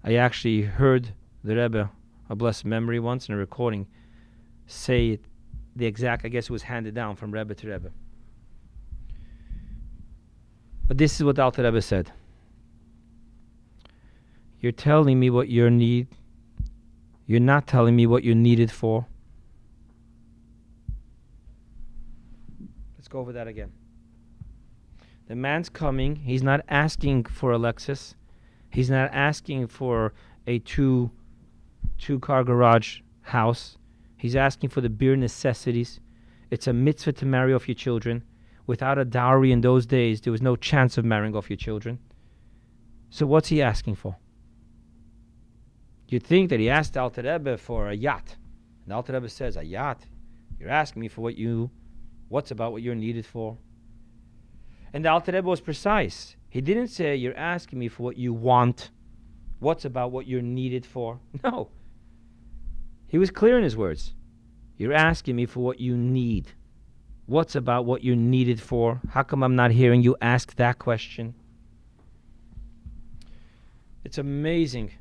I 0.03 0.15
actually 0.15 0.62
heard 0.62 1.13
the 1.43 1.55
Rebbe, 1.55 1.89
a 2.29 2.36
blessed 2.36 2.65
memory 2.65 2.99
once 2.99 3.27
in 3.27 3.36
a 3.36 3.38
recording, 3.38 3.88
say 4.67 5.10
it, 5.10 5.25
the 5.75 5.86
exact, 5.86 6.25
I 6.25 6.29
guess 6.29 6.45
it 6.45 6.51
was 6.51 6.63
handed 6.63 6.93
down 6.93 7.15
from 7.15 7.32
Rebbe 7.32 7.55
to 7.55 7.67
Rebbe. 7.67 7.91
But 10.88 10.97
this 10.97 11.15
is 11.15 11.23
what 11.23 11.36
the 11.36 11.43
Alter 11.43 11.63
Rebbe 11.63 11.82
said. 11.82 12.12
You're 14.60 14.71
telling 14.71 15.19
me 15.19 15.29
what 15.29 15.49
your 15.49 15.69
need 15.69 16.08
you're 17.29 17.39
not 17.39 17.67
telling 17.67 17.95
me 17.95 18.08
what 18.08 18.23
you 18.23 18.34
need 18.34 18.60
it 18.60 18.71
for. 18.71 19.05
Let's 22.97 23.08
go 23.08 23.19
over 23.19 23.34
that 23.34 23.47
again. 23.47 23.71
The 25.29 25.35
man's 25.35 25.69
coming. 25.69 26.15
He's 26.15 26.41
not 26.41 26.61
asking 26.67 27.25
for 27.25 27.53
a 27.53 27.59
Lexus. 27.59 28.15
He's 28.71 28.89
not 28.89 29.11
asking 29.13 29.67
for 29.67 30.11
a 30.47 30.57
two 30.57 31.11
two 31.99 32.17
car 32.19 32.43
garage 32.43 33.01
house. 33.21 33.77
He's 34.17 34.35
asking 34.35 34.71
for 34.71 34.81
the 34.81 34.89
bare 34.89 35.15
necessities. 35.15 35.99
It's 36.49 36.65
a 36.65 36.73
mitzvah 36.73 37.13
to 37.13 37.25
marry 37.27 37.53
off 37.53 37.67
your 37.67 37.75
children. 37.75 38.23
Without 38.65 38.97
a 38.97 39.05
dowry 39.05 39.51
in 39.51 39.61
those 39.61 39.85
days, 39.85 40.19
there 40.19 40.31
was 40.31 40.41
no 40.41 40.55
chance 40.55 40.97
of 40.97 41.05
marrying 41.05 41.35
off 41.35 41.49
your 41.49 41.57
children. 41.57 41.99
So 43.11 43.27
what's 43.27 43.49
he 43.49 43.61
asking 43.61 43.95
for? 43.95 44.15
You'd 46.07 46.23
think 46.23 46.49
that 46.49 46.59
he 46.59 46.71
asked 46.71 46.97
Alter 46.97 47.21
Rebbe 47.21 47.57
for 47.57 47.89
a 47.89 47.95
yacht. 47.95 48.35
And 48.83 48.93
Alter 48.93 49.13
Rebbe 49.13 49.29
says, 49.29 49.57
a 49.57 49.63
yacht? 49.63 50.07
You're 50.59 50.69
asking 50.69 51.01
me 51.01 51.07
for 51.07 51.21
what 51.21 51.37
you, 51.37 51.69
what's 52.29 52.49
about 52.49 52.71
what 52.71 52.81
you're 52.81 52.95
needed 52.95 53.27
for? 53.27 53.57
And 54.93 55.06
the 55.06 55.10
Alter 55.10 55.32
Rebbe 55.32 55.47
was 55.47 55.62
precise. 55.62 56.36
He 56.49 56.62
didn't 56.62 56.88
say, 56.88 57.15
You're 57.15 57.38
asking 57.38 57.80
me 57.80 57.88
for 57.88 58.04
what 58.04 58.17
you 58.17 58.34
want. 58.34 58.91
What's 59.60 59.86
about 59.86 60.12
what 60.12 60.28
you're 60.28 60.41
needed 60.41 60.86
for? 60.86 61.19
No. 61.43 61.69
He 63.08 63.17
was 63.17 63.32
clear 63.32 63.58
in 63.58 63.63
his 63.63 63.75
words. 63.75 64.13
You're 64.78 64.93
asking 64.93 65.36
me 65.36 65.47
for 65.47 65.62
what 65.62 65.80
you 65.80 65.97
need. 65.97 66.54
What's 67.25 67.56
about 67.56 67.86
what 67.86 68.04
you're 68.04 68.15
needed 68.15 68.62
for? 68.62 69.02
How 69.10 69.23
come 69.23 69.43
I'm 69.43 69.56
not 69.56 69.71
hearing 69.71 70.04
you 70.04 70.15
ask 70.21 70.56
that 70.56 70.78
question? 70.78 71.34
It's 74.04 74.17
amazing 74.17 74.91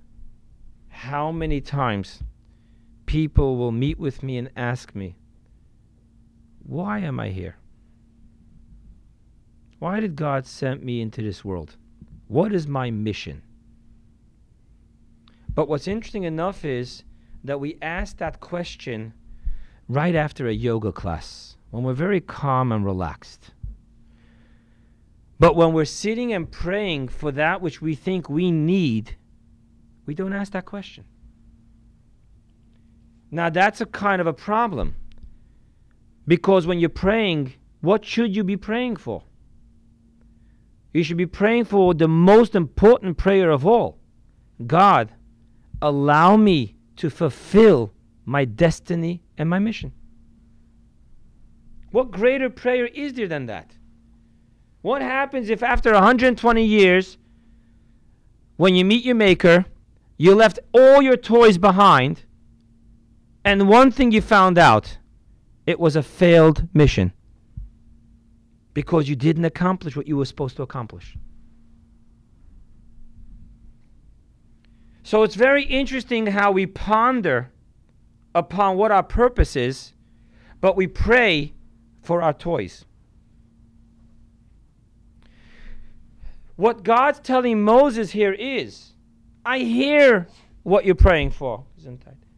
how 0.88 1.30
many 1.30 1.60
times 1.60 2.22
people 3.06 3.56
will 3.56 3.72
meet 3.72 3.98
with 3.98 4.22
me 4.22 4.36
and 4.36 4.50
ask 4.56 4.94
me, 4.94 5.16
Why 6.62 6.98
am 6.98 7.20
I 7.20 7.28
here? 7.28 7.56
Why 9.78 10.00
did 10.00 10.16
God 10.16 10.46
send 10.46 10.82
me 10.82 11.00
into 11.00 11.22
this 11.22 11.44
world? 11.44 11.76
What 12.26 12.52
is 12.52 12.66
my 12.66 12.90
mission? 12.90 13.42
But 15.54 15.68
what's 15.68 15.88
interesting 15.88 16.24
enough 16.24 16.64
is 16.64 17.04
that 17.44 17.60
we 17.60 17.78
ask 17.80 18.18
that 18.18 18.40
question 18.40 19.14
right 19.88 20.14
after 20.14 20.48
a 20.48 20.52
yoga 20.52 20.92
class 20.92 21.56
when 21.70 21.82
we're 21.82 21.92
very 21.92 22.20
calm 22.20 22.72
and 22.72 22.84
relaxed. 22.84 23.50
But 25.38 25.54
when 25.54 25.72
we're 25.72 25.84
sitting 25.84 26.32
and 26.32 26.50
praying 26.50 27.08
for 27.08 27.30
that 27.32 27.62
which 27.62 27.80
we 27.80 27.94
think 27.94 28.28
we 28.28 28.50
need, 28.50 29.16
we 30.06 30.14
don't 30.14 30.32
ask 30.32 30.52
that 30.52 30.64
question. 30.64 31.04
Now, 33.30 33.50
that's 33.50 33.80
a 33.80 33.86
kind 33.86 34.20
of 34.20 34.26
a 34.26 34.32
problem. 34.32 34.96
Because 36.26 36.66
when 36.66 36.78
you're 36.78 36.88
praying, 36.88 37.54
what 37.80 38.04
should 38.04 38.34
you 38.34 38.42
be 38.42 38.56
praying 38.56 38.96
for? 38.96 39.22
You 40.92 41.02
should 41.02 41.16
be 41.16 41.26
praying 41.26 41.66
for 41.66 41.94
the 41.94 42.08
most 42.08 42.54
important 42.54 43.16
prayer 43.16 43.50
of 43.50 43.66
all 43.66 43.98
God, 44.66 45.12
allow 45.80 46.36
me 46.36 46.76
to 46.96 47.10
fulfill 47.10 47.92
my 48.24 48.44
destiny 48.44 49.22
and 49.36 49.48
my 49.48 49.58
mission. 49.58 49.92
What 51.90 52.10
greater 52.10 52.50
prayer 52.50 52.86
is 52.86 53.14
there 53.14 53.28
than 53.28 53.46
that? 53.46 53.76
What 54.82 55.00
happens 55.00 55.48
if 55.48 55.62
after 55.62 55.92
120 55.92 56.64
years, 56.64 57.18
when 58.56 58.74
you 58.74 58.84
meet 58.84 59.04
your 59.04 59.14
maker, 59.14 59.64
you 60.16 60.34
left 60.34 60.58
all 60.72 61.00
your 61.00 61.16
toys 61.16 61.58
behind, 61.58 62.24
and 63.44 63.68
one 63.68 63.90
thing 63.90 64.12
you 64.12 64.20
found 64.20 64.58
out 64.58 64.98
it 65.66 65.78
was 65.78 65.96
a 65.96 66.02
failed 66.02 66.66
mission 66.74 67.12
because 68.78 69.08
you 69.08 69.16
didn't 69.16 69.44
accomplish 69.44 69.96
what 69.96 70.06
you 70.06 70.16
were 70.16 70.24
supposed 70.24 70.54
to 70.54 70.62
accomplish? 70.62 71.16
So 75.02 75.24
it's 75.24 75.34
very 75.34 75.64
interesting 75.64 76.26
how 76.26 76.52
we 76.52 76.64
ponder 76.64 77.50
upon 78.36 78.76
what 78.76 78.92
our 78.92 79.02
purpose 79.02 79.56
is, 79.56 79.94
but 80.60 80.76
we 80.76 80.86
pray 80.86 81.54
for 82.02 82.22
our 82.22 82.32
toys. 82.32 82.84
What 86.54 86.84
God's 86.84 87.18
telling 87.18 87.60
Moses 87.60 88.12
here 88.12 88.32
is 88.32 88.92
I 89.44 89.58
hear 89.58 90.28
what 90.62 90.84
you're 90.84 90.94
praying 90.94 91.32
for. 91.32 91.64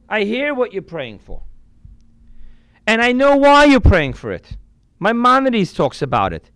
I 0.09 0.25
hear 0.25 0.55
what 0.55 0.73
you're 0.73 0.81
praying 0.81 1.19
for. 1.19 1.43
And 2.87 3.03
I 3.03 3.13
know 3.13 3.37
why 3.37 3.67
you're 3.67 3.81
praying 3.81 4.15
for 4.15 4.33
it. 4.33 4.57
Maimonides 5.01 5.73
talks 5.73 6.03
about 6.03 6.33
it. 6.33 6.51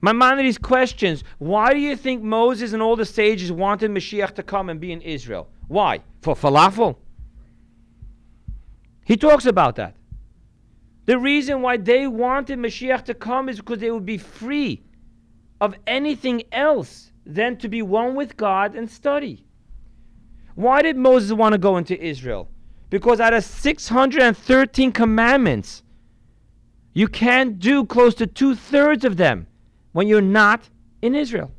Maimonides 0.00 0.58
questions 0.58 1.24
why 1.38 1.74
do 1.74 1.80
you 1.80 1.96
think 1.96 2.22
Moses 2.22 2.72
and 2.72 2.82
all 2.82 2.96
the 2.96 3.04
sages 3.04 3.52
wanted 3.52 3.90
Mashiach 3.90 4.34
to 4.36 4.42
come 4.42 4.70
and 4.70 4.80
be 4.80 4.92
in 4.92 5.02
Israel? 5.02 5.48
Why? 5.66 6.02
For 6.22 6.34
falafel? 6.34 6.96
He 9.04 9.16
talks 9.16 9.46
about 9.46 9.76
that. 9.76 9.96
The 11.06 11.18
reason 11.18 11.62
why 11.62 11.78
they 11.78 12.06
wanted 12.06 12.58
Mashiach 12.58 13.04
to 13.06 13.14
come 13.14 13.48
is 13.48 13.56
because 13.56 13.78
they 13.78 13.90
would 13.90 14.06
be 14.06 14.18
free 14.18 14.82
of 15.60 15.74
anything 15.86 16.42
else 16.52 17.12
than 17.24 17.56
to 17.58 17.68
be 17.68 17.82
one 17.82 18.14
with 18.14 18.36
God 18.36 18.74
and 18.74 18.90
study. 18.90 19.44
Why 20.54 20.82
did 20.82 20.96
Moses 20.96 21.32
want 21.32 21.52
to 21.52 21.58
go 21.58 21.76
into 21.76 21.98
Israel? 21.98 22.48
Because 22.90 23.20
out 23.20 23.34
of 23.34 23.44
613 23.44 24.92
commandments, 24.92 25.82
you 26.98 27.08
can't 27.08 27.58
do 27.58 27.84
close 27.84 28.14
to 28.16 28.26
two 28.26 28.54
thirds 28.54 29.04
of 29.04 29.16
them 29.16 29.46
when 29.92 30.08
you're 30.08 30.20
not 30.20 30.68
in 31.00 31.14
Israel. 31.14 31.50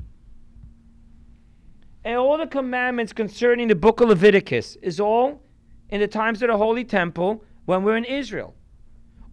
And 2.04 2.18
all 2.18 2.38
the 2.38 2.48
commandments 2.48 3.14
concerning 3.14 3.68
the 3.68 3.76
book 3.76 4.02
of 4.02 4.10
Leviticus 4.10 4.78
is 4.82 5.00
all 5.00 5.42
in 5.90 6.00
the 6.00 6.08
times 6.08 6.42
of 6.42 6.50
the 6.50 6.58
Holy 6.58 6.84
Temple 6.84 7.44
when 7.66 7.84
we're 7.84 7.98
in 7.98 8.06
Israel 8.06 8.54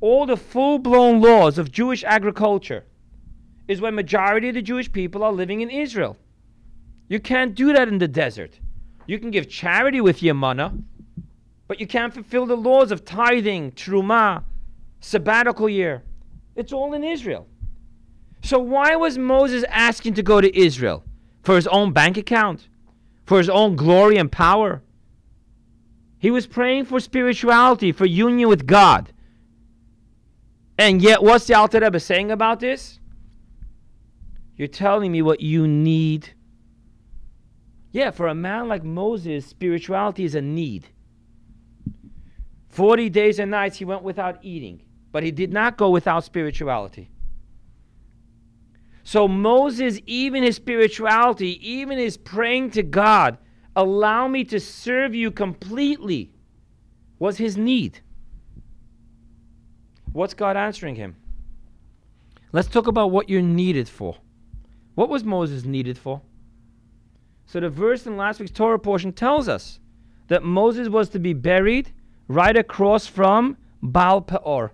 all 0.01 0.27
the 0.27 0.37
full 0.37 0.79
blown 0.79 1.21
laws 1.21 1.59
of 1.59 1.73
Jewish 1.73 2.05
agriculture 2.05 2.85
is 3.69 3.81
when 3.81 3.95
majority 3.95 4.49
of 4.49 4.55
the 4.55 4.62
Jewish 4.62 4.90
people 4.90 5.25
are 5.25 5.33
living 5.33 5.61
in 5.61 5.71
Israel. 5.71 6.16
You 7.09 7.21
can't 7.21 7.55
do 7.55 7.73
that 7.73 7.88
in 7.88 7.99
the 7.99 8.09
desert. 8.09 8.59
You 9.07 9.19
can 9.19 9.31
give 9.31 9.49
charity 9.49 10.01
with 10.01 10.23
your 10.23 10.35
manna, 10.35 10.75
but 11.69 11.81
you 11.81 11.87
can't 11.87 12.12
fulfill 12.12 12.47
the 12.47 12.57
laws 12.57 12.92
of 12.92 13.05
tithing, 13.05 13.73
truma, 13.73 14.45
sabbatical 15.07 15.69
year. 15.69 16.03
It's 16.57 16.73
all 16.73 16.92
in 16.92 17.05
Israel. 17.05 17.47
So 18.42 18.59
why 18.59 18.97
was 18.97 19.16
Moses 19.16 19.64
asking 19.69 20.14
to 20.14 20.23
go 20.23 20.40
to 20.40 20.59
Israel? 20.59 21.05
For 21.42 21.55
his 21.55 21.69
own 21.69 21.92
bank 21.92 22.16
account? 22.16 22.69
For 23.25 23.38
his 23.38 23.49
own 23.49 23.77
glory 23.77 24.16
and 24.16 24.31
power? 24.31 24.83
He 26.19 26.31
was 26.31 26.47
praying 26.47 26.87
for 26.87 26.99
spirituality, 26.99 27.92
for 27.92 28.05
union 28.05 28.49
with 28.49 28.66
God. 28.66 29.12
And 30.77 31.01
yet, 31.01 31.23
what's 31.23 31.47
the 31.47 31.55
Alter 31.55 31.81
Rebbe 31.81 32.01
saying 32.01 32.31
about 32.31 32.61
this? 32.61 32.99
You're 34.57 34.69
telling 34.69 35.12
me 35.12 35.23
what 35.23 35.40
you 35.40 35.69
need. 35.69 36.35
Yeah, 37.92 38.11
for 38.11 38.27
a 38.27 38.35
man 38.35 38.66
like 38.69 38.83
Moses, 38.83 39.47
spirituality 39.47 40.25
is 40.25 40.35
a 40.35 40.42
need. 40.42 40.88
40 42.69 43.09
days 43.09 43.38
and 43.38 43.51
nights 43.51 43.79
he 43.79 43.85
went 43.85 44.03
without 44.03 44.38
eating, 44.42 44.83
but 45.16 45.22
he 45.22 45.31
did 45.31 45.50
not 45.50 45.79
go 45.79 45.88
without 45.88 46.24
spirituality. 46.24 47.09
So, 49.02 49.26
Moses, 49.26 49.98
even 50.05 50.42
his 50.42 50.57
spirituality, 50.57 51.59
even 51.66 51.96
his 51.96 52.18
praying 52.18 52.72
to 52.72 52.83
God, 52.83 53.38
allow 53.74 54.29
me 54.29 54.44
to 54.44 54.61
serve 54.61 55.14
you 55.14 55.31
completely, 55.31 56.35
was 57.18 57.38
his 57.38 57.57
need. 57.57 58.00
What's 60.12 60.35
God 60.35 60.55
answering 60.55 60.96
him? 60.96 61.16
Let's 62.52 62.68
talk 62.68 62.87
about 62.87 63.11
what 63.11 63.31
you're 63.31 63.40
needed 63.40 63.88
for. 63.88 64.18
What 64.96 65.09
was 65.09 65.24
Moses 65.24 65.64
needed 65.64 65.96
for? 65.96 66.20
So 67.46 67.59
the 67.59 67.70
verse 67.70 68.07
in 68.07 68.18
last 68.18 68.38
week's 68.38 68.52
Torah 68.52 68.79
portion 68.79 69.14
tells 69.14 69.48
us 69.48 69.81
that 70.29 70.42
Moses 70.42 70.90
was 70.90 71.09
to 71.09 71.18
be 71.18 71.33
buried 71.33 71.90
right 72.29 72.55
across 72.55 73.07
from 73.07 73.57
Baal 73.83 74.20
Peor, 74.20 74.72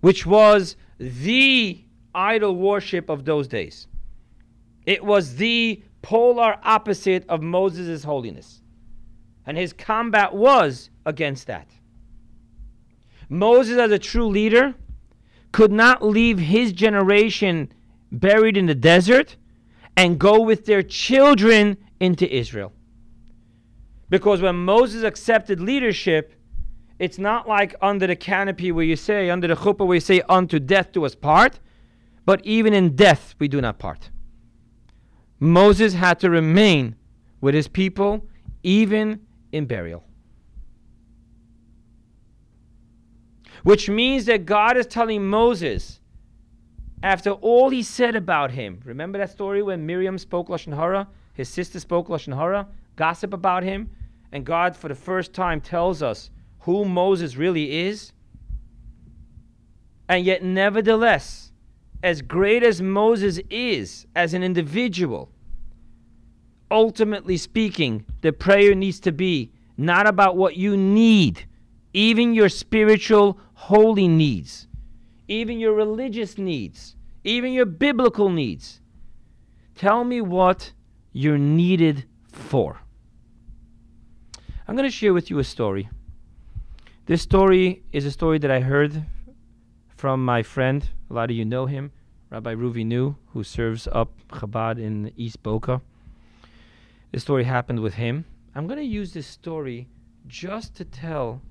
which 0.00 0.26
was 0.26 0.76
the 0.98 1.84
idol 2.14 2.56
worship 2.56 3.08
of 3.08 3.24
those 3.24 3.48
days. 3.48 3.86
It 4.86 5.04
was 5.04 5.36
the 5.36 5.82
polar 6.02 6.56
opposite 6.62 7.24
of 7.28 7.42
Moses' 7.42 8.04
holiness. 8.04 8.62
And 9.46 9.56
his 9.56 9.72
combat 9.72 10.34
was 10.34 10.90
against 11.06 11.46
that. 11.46 11.68
Moses, 13.28 13.78
as 13.78 13.92
a 13.92 13.98
true 13.98 14.26
leader, 14.26 14.74
could 15.52 15.72
not 15.72 16.04
leave 16.04 16.38
his 16.38 16.72
generation 16.72 17.72
buried 18.12 18.56
in 18.56 18.66
the 18.66 18.74
desert 18.74 19.36
and 19.96 20.18
go 20.18 20.40
with 20.40 20.66
their 20.66 20.82
children 20.82 21.76
into 21.98 22.32
Israel. 22.34 22.72
Because 24.08 24.42
when 24.42 24.56
Moses 24.56 25.04
accepted 25.04 25.60
leadership, 25.60 26.34
it's 27.00 27.18
not 27.18 27.48
like 27.48 27.74
under 27.82 28.06
the 28.06 28.14
canopy 28.14 28.70
where 28.70 28.84
you 28.84 28.94
say, 28.94 29.28
under 29.28 29.48
the 29.48 29.56
chuppah 29.56 29.84
where 29.84 29.96
you 29.96 30.00
say, 30.00 30.22
unto 30.28 30.60
death 30.60 30.92
do 30.92 31.04
us 31.04 31.16
part, 31.16 31.58
but 32.24 32.40
even 32.46 32.72
in 32.72 32.94
death 32.94 33.34
we 33.40 33.48
do 33.48 33.60
not 33.60 33.80
part. 33.80 34.10
Moses 35.40 35.94
had 35.94 36.20
to 36.20 36.30
remain 36.30 36.94
with 37.40 37.56
his 37.56 37.66
people 37.66 38.24
even 38.62 39.20
in 39.50 39.66
burial. 39.66 40.04
which 43.62 43.88
means 43.88 44.24
that 44.26 44.46
God 44.46 44.76
is 44.76 44.86
telling 44.86 45.26
Moses, 45.26 46.00
after 47.02 47.30
all 47.30 47.70
he 47.70 47.82
said 47.82 48.16
about 48.16 48.50
him, 48.50 48.80
remember 48.84 49.18
that 49.18 49.30
story 49.30 49.62
when 49.62 49.86
Miriam 49.86 50.18
spoke 50.18 50.48
Lashon 50.48 50.74
Hara, 50.74 51.08
his 51.34 51.48
sister 51.48 51.80
spoke 51.80 52.08
Lashon 52.08 52.34
Hara, 52.34 52.66
gossip 52.96 53.32
about 53.32 53.62
him, 53.62 53.90
and 54.32 54.44
God 54.44 54.76
for 54.76 54.88
the 54.88 54.94
first 54.94 55.32
time 55.32 55.60
tells 55.60 56.02
us 56.02 56.30
who 56.60 56.84
Moses 56.84 57.36
really 57.36 57.86
is? 57.86 58.12
And 60.08 60.24
yet, 60.24 60.42
nevertheless, 60.42 61.52
as 62.02 62.22
great 62.22 62.62
as 62.62 62.82
Moses 62.82 63.40
is 63.50 64.06
as 64.16 64.34
an 64.34 64.42
individual, 64.42 65.30
ultimately 66.70 67.36
speaking, 67.36 68.04
the 68.20 68.32
prayer 68.32 68.74
needs 68.74 69.00
to 69.00 69.12
be 69.12 69.52
not 69.76 70.06
about 70.06 70.36
what 70.36 70.56
you 70.56 70.76
need, 70.76 71.46
even 71.92 72.34
your 72.34 72.48
spiritual, 72.48 73.38
holy 73.54 74.08
needs, 74.08 74.68
even 75.28 75.58
your 75.58 75.72
religious 75.74 76.38
needs, 76.38 76.96
even 77.24 77.52
your 77.52 77.66
biblical 77.66 78.28
needs. 78.28 78.80
Tell 79.74 80.04
me 80.04 80.20
what 80.20 80.72
you're 81.12 81.38
needed 81.38 82.04
for. 82.30 82.80
I'm 84.68 84.76
going 84.76 84.88
to 84.88 84.94
share 84.94 85.14
with 85.14 85.30
you 85.30 85.38
a 85.38 85.44
story. 85.44 85.88
This 87.10 87.22
story 87.22 87.82
is 87.90 88.06
a 88.06 88.12
story 88.12 88.38
that 88.38 88.52
I 88.52 88.60
heard 88.60 89.04
from 89.96 90.24
my 90.24 90.44
friend. 90.44 90.88
A 91.10 91.12
lot 91.12 91.28
of 91.28 91.34
you 91.34 91.44
know 91.44 91.66
him, 91.66 91.90
Rabbi 92.30 92.54
Ruvi 92.54 92.86
New, 92.86 93.16
who 93.32 93.42
serves 93.42 93.88
up 93.90 94.12
Chabad 94.28 94.78
in 94.78 95.10
East 95.16 95.42
Boca. 95.42 95.80
This 97.10 97.22
story 97.22 97.42
happened 97.42 97.80
with 97.80 97.94
him. 97.94 98.26
I'm 98.54 98.68
going 98.68 98.78
to 98.78 98.84
use 98.84 99.12
this 99.12 99.26
story 99.26 99.88
just 100.28 100.76
to 100.76 100.84
tell 100.84 101.42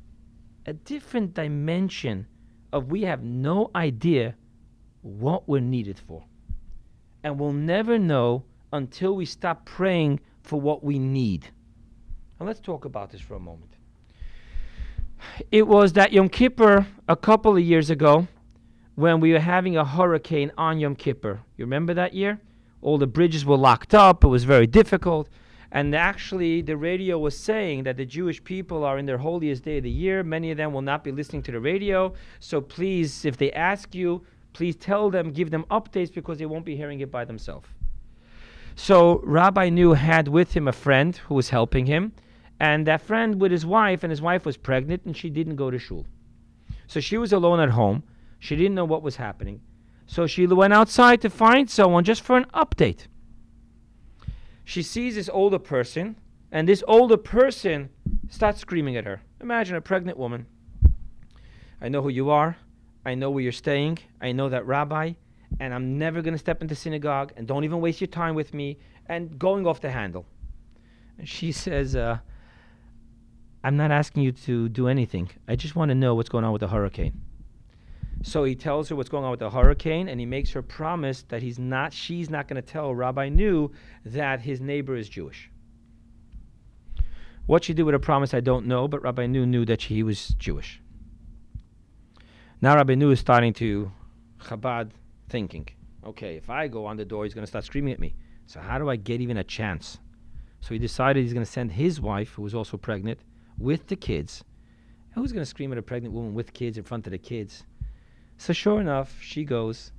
a 0.65 0.72
different 0.72 1.34
dimension 1.34 2.26
of 2.72 2.89
we 2.89 3.02
have 3.02 3.22
no 3.22 3.69
idea 3.76 4.36
what 5.02 5.45
we're 5.50 5.60
needed 5.60 6.00
for. 6.00 6.24
And 7.22 7.38
we'll 7.38 7.52
never 7.52 8.00
know 8.00 8.45
until 8.72 9.13
we 9.13 9.26
stop 9.26 9.65
praying 9.65 10.22
for 10.41 10.62
what 10.62 10.86
we 10.86 11.00
need. 11.00 11.50
And 12.39 12.48
let's 12.48 12.62
talk 12.62 12.86
about 12.86 13.10
this 13.10 13.19
for 13.19 13.34
a 13.34 13.41
moment. 13.41 13.76
It 15.51 15.67
was 15.67 15.93
that 15.93 16.12
Yom 16.13 16.29
Kippur 16.29 16.88
a 17.08 17.15
couple 17.15 17.55
of 17.58 17.63
years 17.63 17.89
ago 17.89 18.27
when 18.95 19.19
we 19.19 19.32
were 19.32 19.39
having 19.39 19.77
a 19.77 19.86
hurricane 19.86 20.51
on 20.58 20.79
Yom 20.79 20.95
Kippur. 20.95 21.39
You 21.58 21.65
remember 21.65 21.93
that 21.93 22.13
year? 22.13 22.39
All 22.82 22.97
the 22.97 23.08
bridges 23.08 23.45
were 23.45 23.58
locked 23.58 23.93
up, 23.93 24.23
it 24.23 24.27
was 24.27 24.43
very 24.43 24.67
difficult. 24.67 25.29
And 25.71 25.93
actually, 25.93 26.62
the 26.62 26.75
radio 26.75 27.19
was 27.19 27.38
saying 27.38 27.84
that 27.84 27.97
the 27.97 28.05
Jewish 28.05 28.43
people 28.43 28.84
are 28.84 28.97
in 28.97 29.05
their 29.05 29.19
holiest 29.19 29.63
day 29.63 29.77
of 29.77 29.84
the 29.84 29.89
year. 29.89 30.23
Many 30.23 30.49
of 30.49 30.58
them 30.58 30.73
will 30.73 30.82
not 30.82 31.03
be 31.03 31.12
listening 31.12 31.43
to 31.43 31.51
the 31.51 31.60
radio. 31.60 32.13
So 32.39 32.60
please, 32.60 33.23
if 33.23 33.38
they 33.38 33.51
ask 33.51 33.93
you, 33.93 34.25
please 34.53 34.75
tell 34.75 35.12
them, 35.12 35.32
give 35.32 35.51
them 35.51 35.65
updates 35.69 36.12
because 36.12 36.39
they 36.39 36.47
won't 36.47 36.65
be 36.65 36.75
hearing 36.75 37.01
it 37.01 37.12
by 37.12 37.23
themselves. 37.23 37.67
So 38.75 39.21
Rabbi 39.23 39.69
New 39.69 39.93
had 39.93 40.27
with 40.27 40.53
him 40.53 40.67
a 40.67 40.71
friend 40.71 41.15
who 41.15 41.36
was 41.36 41.49
helping 41.49 41.86
him, 41.86 42.13
and 42.60 42.86
that 42.88 43.02
friend 43.02 43.39
with 43.39 43.52
his 43.52 43.65
wife, 43.65 44.04
and 44.04 44.12
his 44.12 44.22
wife 44.22 44.45
was 44.45 44.58
pregnant, 44.58 45.04
and 45.06 45.15
she 45.15 45.30
didn't 45.30 45.56
go 45.56 45.72
to 45.72 45.80
shul. 45.80 46.06
So 46.88 47.00
she 47.00 47.17
was 47.17 47.34
alone 47.34 47.60
at 47.60 47.69
home. 47.69 48.04
She 48.39 48.56
didn't 48.56 48.76
know 48.76 48.86
what 48.86 49.04
was 49.04 49.15
happening. 49.17 49.62
So 50.08 50.28
she 50.28 50.45
went 50.48 50.74
outside 50.74 51.22
to 51.22 51.30
find 51.30 51.69
someone 51.69 52.04
just 52.04 52.22
for 52.22 52.38
an 52.38 52.45
update 52.54 53.08
she 54.69 54.84
sees 54.84 55.15
this 55.15 55.30
older 55.34 55.58
person, 55.58 56.15
and 56.52 56.69
this 56.69 56.84
older 56.88 57.17
person 57.17 57.89
starts 58.30 58.60
screaming 58.60 58.98
at 58.98 59.06
her. 59.06 59.19
Imagine 59.41 59.76
a 59.76 59.82
pregnant 59.82 60.15
woman. 60.15 60.45
I 61.82 61.89
know 61.89 62.04
who 62.04 62.10
you 62.10 62.30
are. 62.30 62.56
I 63.04 63.15
know 63.15 63.32
where 63.32 63.41
you're 63.41 63.52
staying. 63.52 63.98
I 64.22 64.32
know 64.32 64.48
that 64.50 64.67
rabbi, 64.67 65.13
and 65.60 65.74
I'm 65.74 65.98
never 65.98 66.22
going 66.22 66.36
to 66.36 66.38
step 66.38 66.62
into 66.62 66.76
synagogue, 66.76 67.34
and 67.36 67.48
don't 67.48 67.63
even 67.63 67.82
waste 67.82 68.00
your 68.00 68.10
time 68.10 68.36
with 68.36 68.54
me, 68.54 68.78
and 69.08 69.39
going 69.39 69.65
off 69.65 69.82
the 69.82 69.89
handle. 69.89 70.28
And 71.17 71.28
she 71.28 71.52
says, 71.65 71.95
uh, 71.95 72.19
I'm 73.63 73.76
not 73.76 73.91
asking 73.91 74.24
you 74.24 74.32
to 74.32 74.69
do 74.69 74.88
anything. 74.88 75.30
I 75.48 75.56
just 75.56 75.76
want 75.76 75.89
to 75.89 75.95
know 75.95 76.15
what's 76.15 76.30
going 76.30 76.45
on 76.45 76.54
with 76.54 76.62
the 76.62 76.67
hurricane. 76.67 77.22
So 78.22 78.43
he 78.43 78.56
tells 78.56 78.89
her 78.89 78.95
what's 78.95 79.10
going 79.10 79.24
on 79.24 79.32
with 79.32 79.39
the 79.39 79.50
hurricane, 79.50 80.10
and 80.10 80.19
he 80.19 80.26
makes 80.26 80.52
her 80.52 80.62
promise 80.62 81.24
that 81.30 81.41
he's 81.41 81.58
not, 81.58 81.93
she's 81.93 82.30
not 82.30 82.48
going 82.48 82.62
to 82.62 82.67
tell 82.67 82.93
Rabbi 82.93 83.30
New 83.30 83.72
that 84.06 84.41
his 84.41 84.60
neighbor 84.60 84.95
is 84.95 85.08
Jewish. 85.08 85.50
What 87.45 87.63
she 87.63 87.74
did 87.74 87.84
with 87.84 87.95
a 87.95 88.00
promise, 88.00 88.34
I 88.34 88.41
don't 88.41 88.65
know, 88.65 88.88
but 88.88 89.02
Rabbi 89.02 89.26
New 89.26 89.45
knew 89.45 89.65
that 89.65 89.84
he 89.84 90.04
was 90.04 90.30
Jewish. 90.38 90.82
Now 92.62 92.76
Rabbi 92.76 92.95
New 92.95 93.12
is 93.12 93.19
starting 93.19 93.54
to 93.54 93.91
Chabad 94.39 94.91
thinking, 95.30 95.67
okay, 96.06 96.36
if 96.36 96.50
I 96.50 96.67
go 96.67 96.86
on 96.86 96.98
the 96.98 97.06
door, 97.06 97.24
he's 97.24 97.34
going 97.34 97.43
to 97.43 97.48
start 97.48 97.63
screaming 97.63 97.93
at 97.93 98.00
me. 98.00 98.15
So 98.48 98.60
how 98.60 98.78
do 98.78 98.89
I 98.89 98.98
get 98.98 99.22
even 99.22 99.38
a 99.38 99.43
chance? 99.43 99.98
So 100.60 100.74
he 100.74 100.80
decided 100.80 101.24
he's 101.24 101.34
going 101.34 101.45
to 101.45 101.52
send 101.52 101.72
his 101.72 102.02
wife, 102.02 102.34
who 102.34 102.41
was 102.41 102.54
also 102.54 102.76
pregnant, 102.76 103.19
with 103.60 103.88
the 103.88 103.95
kids. 103.95 104.43
Who's 105.13 105.32
going 105.32 105.41
to 105.41 105.50
scream 105.50 105.72
at 105.72 105.78
a 105.78 105.82
pregnant 105.82 106.13
woman 106.13 106.34
with 106.34 106.54
kids 106.54 106.78
in 106.78 106.84
front 106.84 107.06
of 107.08 107.12
the 107.12 107.17
kids? 107.17 107.63
So 108.38 108.54
sure 108.54 108.80
enough, 108.80 109.22
she 109.22 109.43
goes 109.43 109.91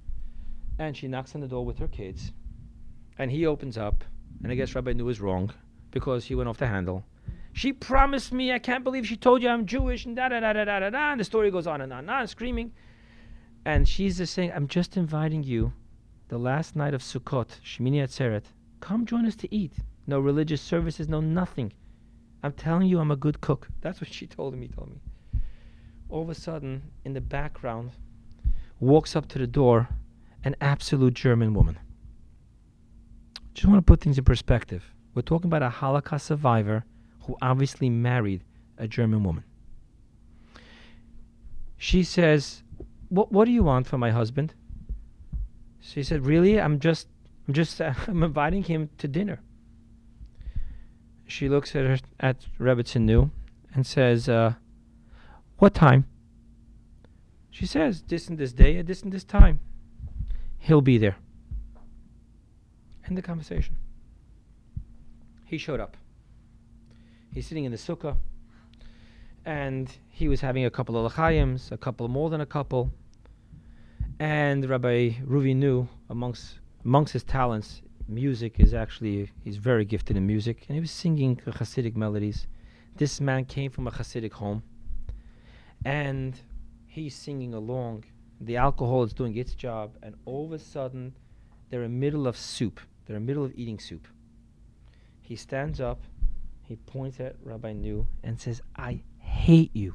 and 0.78 0.96
she 0.96 1.08
knocks 1.08 1.34
on 1.34 1.42
the 1.42 1.48
door 1.48 1.64
with 1.64 1.78
her 1.78 1.88
kids. 1.88 2.32
And 3.18 3.30
he 3.30 3.44
opens 3.46 3.76
up. 3.76 4.02
And 4.42 4.50
I 4.50 4.54
guess 4.54 4.74
Rabbi 4.74 4.94
New 4.94 5.04
was 5.04 5.20
wrong 5.20 5.52
because 5.90 6.24
he 6.24 6.34
went 6.34 6.48
off 6.48 6.56
the 6.56 6.66
handle. 6.66 7.04
She 7.52 7.72
promised 7.72 8.32
me, 8.32 8.52
I 8.52 8.58
can't 8.58 8.84
believe 8.84 9.06
she 9.06 9.16
told 9.16 9.42
you 9.42 9.48
I'm 9.48 9.66
Jewish, 9.66 10.06
and 10.06 10.16
da 10.16 10.28
da 10.28 10.40
da 10.40 10.52
da 10.52 10.64
da 10.64 10.78
da 10.78 10.90
da. 10.90 11.10
And 11.10 11.20
the 11.20 11.24
story 11.24 11.50
goes 11.50 11.66
on 11.66 11.80
and 11.80 11.92
on 11.92 12.00
and 12.00 12.10
on, 12.10 12.26
screaming. 12.28 12.72
And 13.66 13.86
she's 13.86 14.16
just 14.16 14.32
saying, 14.32 14.52
I'm 14.54 14.68
just 14.68 14.96
inviting 14.96 15.42
you 15.42 15.72
the 16.28 16.38
last 16.38 16.76
night 16.76 16.94
of 16.94 17.02
Sukkot, 17.02 17.48
Shemini 17.62 17.96
Atzeret. 17.96 18.44
Come 18.80 19.04
join 19.04 19.26
us 19.26 19.36
to 19.36 19.54
eat. 19.54 19.74
No 20.06 20.20
religious 20.20 20.62
services, 20.62 21.08
no 21.08 21.20
nothing. 21.20 21.72
I'm 22.42 22.52
telling 22.52 22.88
you, 22.88 22.98
I'm 22.98 23.10
a 23.10 23.16
good 23.16 23.40
cook. 23.40 23.68
That's 23.80 24.00
what 24.00 24.12
she 24.12 24.26
told 24.26 24.54
him. 24.54 24.62
He 24.62 24.68
told 24.68 24.90
me. 24.90 25.40
All 26.08 26.22
of 26.22 26.30
a 26.30 26.34
sudden, 26.34 26.82
in 27.04 27.12
the 27.12 27.20
background, 27.20 27.92
walks 28.78 29.14
up 29.14 29.28
to 29.28 29.38
the 29.38 29.46
door 29.46 29.88
an 30.42 30.56
absolute 30.60 31.14
German 31.14 31.52
woman. 31.54 31.78
Just 33.54 33.66
want 33.68 33.78
to 33.78 33.82
put 33.82 34.00
things 34.00 34.16
in 34.16 34.24
perspective. 34.24 34.84
We're 35.14 35.22
talking 35.22 35.48
about 35.48 35.62
a 35.62 35.68
Holocaust 35.68 36.26
survivor 36.26 36.84
who 37.22 37.36
obviously 37.42 37.90
married 37.90 38.42
a 38.78 38.88
German 38.88 39.22
woman. 39.22 39.44
She 41.76 42.02
says, 42.02 42.62
"What 43.08 43.32
what 43.32 43.44
do 43.44 43.52
you 43.52 43.62
want 43.62 43.86
from 43.86 44.00
my 44.00 44.10
husband?" 44.10 44.54
She 45.80 46.02
said, 46.02 46.24
"Really? 46.24 46.60
I'm 46.60 46.78
just 46.78 47.08
I'm 47.46 47.54
just 47.54 47.80
uh, 47.80 47.94
I'm 48.06 48.22
inviting 48.22 48.62
him 48.62 48.90
to 48.98 49.08
dinner." 49.08 49.40
She 51.30 51.48
looks 51.48 51.76
at 51.76 51.84
her 51.84 51.98
at 52.18 52.46
Rebbitzin 52.58 53.02
New 53.02 53.30
and 53.72 53.86
says, 53.86 54.28
uh, 54.28 54.54
"What 55.58 55.74
time?" 55.74 56.06
She 57.50 57.66
says, 57.66 58.02
this 58.02 58.28
and 58.28 58.38
this 58.38 58.52
day 58.52 58.82
this 58.82 59.02
and 59.02 59.12
this 59.12 59.24
time. 59.24 59.60
He'll 60.58 60.80
be 60.80 60.98
there. 60.98 61.16
End 63.06 63.16
the 63.16 63.22
conversation. 63.22 63.76
He 65.44 65.58
showed 65.58 65.80
up. 65.80 65.96
He's 67.32 67.46
sitting 67.46 67.64
in 67.64 67.72
the 67.72 67.78
sukkah, 67.78 68.16
and 69.44 69.88
he 70.08 70.26
was 70.28 70.40
having 70.40 70.64
a 70.64 70.70
couple 70.70 70.96
of 70.96 71.12
lachayims, 71.12 71.70
a 71.70 71.76
couple 71.76 72.08
more 72.08 72.28
than 72.30 72.40
a 72.40 72.46
couple. 72.46 72.92
And 74.18 74.68
Rabbi 74.68 75.10
Ruvi 75.24 75.54
New, 75.54 75.88
amongst 76.08 76.58
amongst 76.84 77.12
his 77.12 77.24
talents, 77.24 77.82
music 78.10 78.60
is 78.60 78.74
actually 78.74 79.30
he's 79.44 79.56
very 79.56 79.84
gifted 79.84 80.16
in 80.16 80.26
music, 80.26 80.66
and 80.68 80.74
he 80.74 80.80
was 80.80 80.90
singing 80.90 81.36
Hasidic 81.46 81.96
melodies. 81.96 82.46
This 82.96 83.20
man 83.20 83.44
came 83.44 83.70
from 83.70 83.86
a 83.86 83.90
Hasidic 83.90 84.32
home, 84.32 84.62
and 85.84 86.38
he's 86.86 87.14
singing 87.14 87.54
along, 87.54 88.04
the 88.40 88.56
alcohol 88.56 89.02
is 89.04 89.12
doing 89.12 89.36
its 89.36 89.54
job, 89.54 89.92
and 90.02 90.14
all 90.24 90.46
of 90.46 90.52
a 90.52 90.58
sudden, 90.58 91.14
they're 91.68 91.84
in 91.84 91.92
the 91.92 91.98
middle 91.98 92.26
of 92.26 92.36
soup. 92.36 92.80
They're 93.06 93.16
in 93.16 93.22
the 93.22 93.26
middle 93.26 93.44
of 93.44 93.52
eating 93.54 93.78
soup. 93.78 94.08
He 95.20 95.36
stands 95.36 95.80
up, 95.80 96.02
he 96.62 96.76
points 96.76 97.20
at 97.20 97.36
Rabbi 97.42 97.72
New 97.72 98.06
and 98.22 98.40
says, 98.40 98.62
I 98.76 99.02
hate 99.18 99.70
you. 99.74 99.94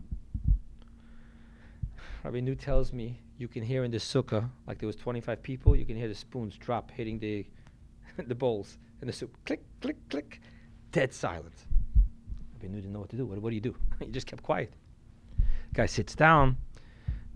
Rabbi 2.23 2.39
New 2.39 2.56
tells 2.56 2.93
me 2.93 3.20
you 3.38 3.47
can 3.47 3.63
hear 3.63 3.84
in 3.84 3.91
the 3.91 3.97
sukkah, 3.97 4.49
like 4.68 4.80
there 4.80 4.88
was 4.88 4.95
25 4.95 5.43
people, 5.43 5.76
you 5.76 5.86
can 5.86 5.97
hear 5.97 6.07
the 6.07 6.16
spoons 6.16 6.57
drop 6.57 6.91
hitting 6.91 7.20
the, 7.20 7.45
the 8.28 8.36
bowls 8.36 8.78
and 9.01 9.09
the 9.09 9.13
soup. 9.13 9.36
Click, 9.45 9.63
click, 9.82 9.97
click. 10.09 10.41
Dead 10.91 11.13
silence. 11.13 11.66
Rabbi 12.53 12.68
New 12.68 12.82
didn't 12.82 12.93
know 12.93 12.99
what 12.99 13.09
to 13.09 13.16
do. 13.16 13.26
What, 13.26 13.39
what 13.39 13.49
do 13.49 13.55
you 13.55 13.61
do? 13.61 13.76
you 14.01 14.07
just 14.07 14.28
kept 14.28 14.43
quiet. 14.43 14.72
Guy 15.74 15.86
sits 15.86 16.16
down, 16.16 16.57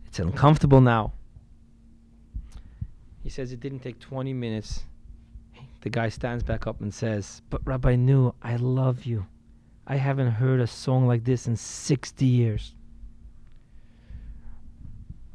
it's 0.05 0.19
uncomfortable 0.19 0.81
now. 0.81 1.13
He 3.21 3.29
says 3.29 3.51
it 3.51 3.59
didn't 3.59 3.79
take 3.79 3.99
20 3.99 4.33
minutes. 4.33 4.85
The 5.81 5.89
guy 5.89 6.09
stands 6.09 6.43
back 6.43 6.67
up 6.67 6.81
and 6.81 6.93
says, 6.93 7.41
But 7.49 7.61
Rabbi 7.65 7.95
New, 7.95 8.33
I 8.41 8.55
love 8.55 9.03
you. 9.03 9.25
I 9.85 9.97
haven't 9.97 10.31
heard 10.31 10.61
a 10.61 10.67
song 10.67 11.07
like 11.07 11.25
this 11.25 11.47
in 11.47 11.55
60 11.55 12.25
years. 12.25 12.75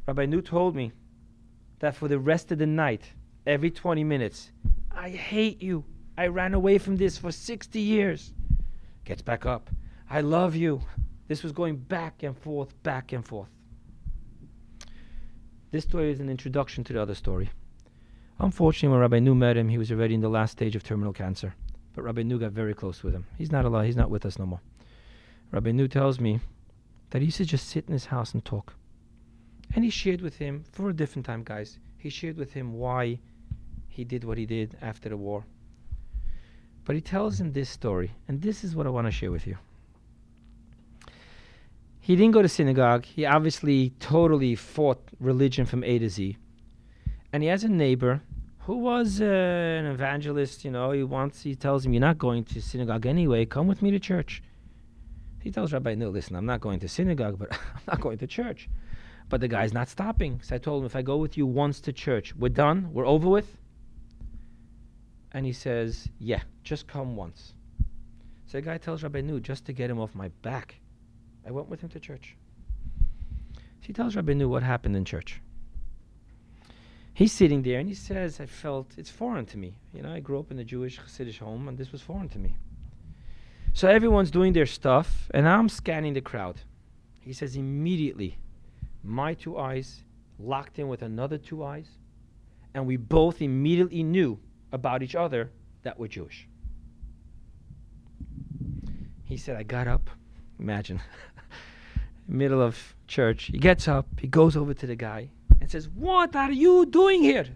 Rabbi 0.07 0.25
New 0.25 0.41
told 0.41 0.75
me 0.75 0.91
that 1.79 1.95
for 1.95 2.07
the 2.07 2.19
rest 2.19 2.51
of 2.51 2.57
the 2.57 2.65
night, 2.65 3.13
every 3.45 3.71
20 3.71 4.03
minutes, 4.03 4.51
I 5.05 5.09
hate 5.09 5.61
you. 5.61 5.85
I 6.17 6.25
ran 6.25 6.55
away 6.55 6.79
from 6.79 6.95
this 6.95 7.15
for 7.15 7.31
60 7.31 7.79
years. 7.79 8.33
Gets 9.03 9.21
back 9.21 9.45
up. 9.45 9.69
I 10.09 10.21
love 10.21 10.55
you. 10.55 10.81
This 11.27 11.43
was 11.43 11.51
going 11.51 11.75
back 11.75 12.23
and 12.23 12.35
forth, 12.35 12.73
back 12.81 13.11
and 13.11 13.23
forth. 13.23 13.49
This 15.69 15.83
story 15.83 16.11
is 16.11 16.21
an 16.21 16.27
introduction 16.27 16.83
to 16.85 16.93
the 16.93 16.99
other 17.03 17.13
story. 17.13 17.51
Unfortunately, 18.39 18.89
when 18.93 19.01
Rabbi 19.01 19.19
New 19.19 19.35
met 19.35 19.57
him, 19.57 19.69
he 19.69 19.77
was 19.77 19.91
already 19.91 20.15
in 20.15 20.21
the 20.21 20.27
last 20.27 20.53
stage 20.53 20.75
of 20.75 20.81
terminal 20.81 21.13
cancer. 21.13 21.53
But 21.93 22.01
Rabbi 22.01 22.23
New 22.23 22.39
got 22.39 22.53
very 22.53 22.73
close 22.73 23.03
with 23.03 23.13
him. 23.13 23.27
He's 23.37 23.51
not 23.51 23.63
alive. 23.63 23.85
He's 23.85 23.95
not 23.95 24.09
with 24.09 24.25
us 24.25 24.39
no 24.39 24.47
more. 24.47 24.61
Rabbi 25.51 25.69
New 25.69 25.87
tells 25.87 26.19
me 26.19 26.39
that 27.11 27.21
he 27.21 27.25
used 27.25 27.37
to 27.37 27.45
just 27.45 27.69
sit 27.69 27.85
in 27.85 27.93
his 27.93 28.05
house 28.05 28.33
and 28.33 28.43
talk. 28.43 28.73
And 29.75 29.83
he 29.83 29.91
shared 29.91 30.21
with 30.21 30.37
him, 30.37 30.63
for 30.71 30.89
a 30.89 30.95
different 30.95 31.27
time, 31.27 31.43
guys, 31.43 31.77
he 31.95 32.09
shared 32.09 32.37
with 32.37 32.53
him 32.53 32.73
why 32.73 33.19
he 33.95 34.03
did 34.03 34.25
what 34.25 34.37
he 34.37 34.45
did 34.45 34.77
after 34.81 35.07
the 35.07 35.15
war. 35.15 35.45
But 36.83 36.95
he 36.95 37.01
tells 37.01 37.39
him 37.39 37.53
this 37.53 37.69
story, 37.69 38.11
and 38.27 38.41
this 38.41 38.63
is 38.65 38.75
what 38.75 38.85
I 38.85 38.89
want 38.89 39.07
to 39.07 39.11
share 39.11 39.31
with 39.31 39.47
you. 39.47 39.57
He 42.01 42.15
didn't 42.17 42.33
go 42.33 42.41
to 42.41 42.49
synagogue. 42.49 43.05
He 43.05 43.25
obviously 43.25 43.91
totally 43.99 44.53
fought 44.55 45.01
religion 45.19 45.65
from 45.65 45.83
A 45.85 45.97
to 45.97 46.09
Z. 46.09 46.37
And 47.31 47.41
he 47.41 47.47
has 47.49 47.63
a 47.63 47.69
neighbor 47.69 48.21
who 48.59 48.77
was 48.77 49.21
uh, 49.21 49.25
an 49.25 49.85
evangelist, 49.85 50.65
you 50.65 50.71
know, 50.71 50.91
he 50.91 51.03
wants, 51.03 51.41
he 51.41 51.55
tells 51.55 51.85
him, 51.85 51.93
You're 51.93 52.01
not 52.01 52.17
going 52.17 52.43
to 52.45 52.61
synagogue 52.61 53.05
anyway, 53.05 53.45
come 53.45 53.65
with 53.65 53.81
me 53.81 53.91
to 53.91 53.99
church. 53.99 54.43
He 55.39 55.51
tells 55.51 55.71
Rabbi 55.71 55.95
New, 55.95 56.09
listen, 56.09 56.35
I'm 56.35 56.45
not 56.45 56.59
going 56.59 56.79
to 56.81 56.89
synagogue, 56.89 57.39
but 57.39 57.53
I'm 57.75 57.81
not 57.87 58.01
going 58.01 58.17
to 58.17 58.27
church. 58.27 58.67
But 59.29 59.41
the 59.41 59.47
guy's 59.47 59.73
not 59.73 59.87
stopping. 59.87 60.41
So 60.43 60.55
I 60.55 60.57
told 60.57 60.81
him, 60.81 60.85
If 60.85 60.95
I 60.95 61.01
go 61.01 61.17
with 61.17 61.37
you 61.37 61.47
once 61.47 61.79
to 61.81 61.93
church, 61.93 62.35
we're 62.35 62.49
done, 62.49 62.89
we're 62.91 63.07
over 63.07 63.29
with. 63.29 63.57
And 65.35 65.45
he 65.45 65.51
says, 65.51 66.07
Yeah, 66.17 66.41
just 66.63 66.87
come 66.87 67.17
once. 67.17 67.53
So 68.45 68.57
the 68.57 68.61
guy 68.61 68.77
tells 68.77 69.03
Rabbi 69.03 69.19
New, 69.19 69.41
just 69.41 69.65
to 69.65 69.73
get 69.73 69.89
him 69.89 69.99
off 69.99 70.15
my 70.15 70.29
back, 70.41 70.75
I 71.45 71.51
went 71.51 71.67
with 71.67 71.81
him 71.81 71.89
to 71.89 71.99
church. 71.99 72.37
She 73.81 73.91
tells 73.91 74.15
Rabbi 74.15 74.31
New 74.31 74.47
what 74.47 74.63
happened 74.63 74.95
in 74.95 75.03
church. 75.03 75.41
He's 77.13 77.33
sitting 77.33 77.63
there 77.63 77.79
and 77.79 77.89
he 77.89 77.95
says, 77.95 78.39
I 78.39 78.45
felt 78.45 78.93
it's 78.97 79.09
foreign 79.09 79.45
to 79.47 79.57
me. 79.57 79.77
You 79.93 80.03
know, 80.03 80.13
I 80.13 80.21
grew 80.21 80.39
up 80.39 80.51
in 80.51 80.59
a 80.59 80.63
Jewish 80.63 80.97
Hasidic 81.01 81.39
home 81.39 81.67
and 81.67 81.77
this 81.77 81.91
was 81.91 82.01
foreign 82.01 82.29
to 82.29 82.39
me. 82.39 82.55
So 83.73 83.89
everyone's 83.89 84.31
doing 84.31 84.53
their 84.53 84.65
stuff 84.65 85.29
and 85.33 85.49
I'm 85.49 85.67
scanning 85.67 86.13
the 86.13 86.21
crowd. 86.21 86.61
He 87.19 87.33
says, 87.33 87.57
immediately, 87.57 88.37
my 89.03 89.33
two 89.33 89.57
eyes 89.57 90.05
locked 90.39 90.79
in 90.79 90.87
with 90.87 91.01
another 91.01 91.37
two 91.37 91.61
eyes, 91.61 91.89
and 92.73 92.85
we 92.87 92.95
both 92.95 93.41
immediately 93.41 94.03
knew 94.03 94.39
about 94.71 95.03
each 95.03 95.15
other 95.15 95.51
that 95.83 95.99
we're 95.99 96.07
Jewish. 96.07 96.47
He 99.23 99.37
said, 99.37 99.55
I 99.55 99.63
got 99.63 99.87
up. 99.87 100.09
Imagine. 100.59 101.01
Middle 102.27 102.61
of 102.61 102.95
church. 103.07 103.45
He 103.45 103.57
gets 103.57 103.87
up, 103.87 104.07
he 104.19 104.27
goes 104.27 104.55
over 104.55 104.73
to 104.73 104.87
the 104.87 104.95
guy 104.95 105.29
and 105.61 105.69
says, 105.69 105.89
What 105.89 106.35
are 106.35 106.51
you 106.51 106.85
doing 106.85 107.21
here? 107.21 107.45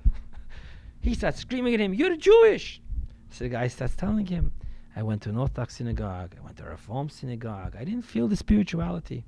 He 1.01 1.14
starts 1.14 1.39
screaming 1.39 1.74
at 1.74 1.80
him, 1.80 1.93
You're 1.93 2.18
Jewish. 2.18 2.82
So 3.30 3.45
the 3.45 3.49
guy 3.49 3.68
starts 3.68 3.95
telling 3.95 4.26
him, 4.26 4.51
I 4.95 5.03
went 5.03 5.22
to 5.22 5.30
an 5.30 5.38
Orthodox 5.38 5.78
synagogue, 5.78 6.36
I 6.38 6.43
went 6.43 6.57
to 6.57 6.66
a 6.66 6.72
Reform 6.72 7.10
synagogue, 7.10 7.76
I 7.80 7.86
didn't 7.86 8.01
feel 8.01 8.28
the 8.28 8.36
spirituality. 8.36 9.24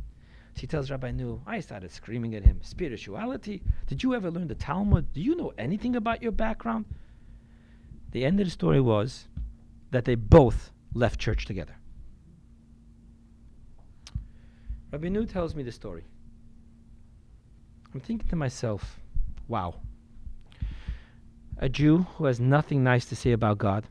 So 0.56 0.62
he 0.62 0.68
tells 0.68 0.92
Rabbi 0.92 1.12
New, 1.12 1.42
I 1.48 1.62
started 1.62 1.92
screaming 1.92 2.36
at 2.36 2.44
him, 2.44 2.60
Spirituality? 2.62 3.62
Did 3.88 4.04
you 4.04 4.14
ever 4.14 4.30
learn 4.30 4.48
the 4.48 4.56
Talmud? 4.56 5.14
Do 5.14 5.22
you 5.22 5.36
know 5.36 5.54
anything 5.58 5.96
about 5.96 6.22
your 6.22 6.34
background? 6.34 6.86
The 8.12 8.26
end 8.26 8.40
of 8.40 8.48
the 8.48 8.52
story 8.52 8.82
was 8.82 9.28
that 9.92 10.06
they 10.06 10.16
both 10.16 10.72
left 10.94 11.20
church 11.20 11.46
together. 11.46 11.76
Rabbi 14.92 15.08
New 15.08 15.26
tells 15.26 15.56
me 15.56 15.64
the 15.64 15.72
story. 15.72 16.04
I'm 17.94 18.02
thinking 18.02 18.28
to 18.30 18.36
myself, 18.36 19.00
wow. 19.48 19.76
A 21.58 21.70
Jew 21.70 22.06
who 22.16 22.26
has 22.26 22.40
nothing 22.40 22.84
nice 22.84 23.06
to 23.06 23.16
say 23.16 23.32
about 23.32 23.58
God, 23.58 23.86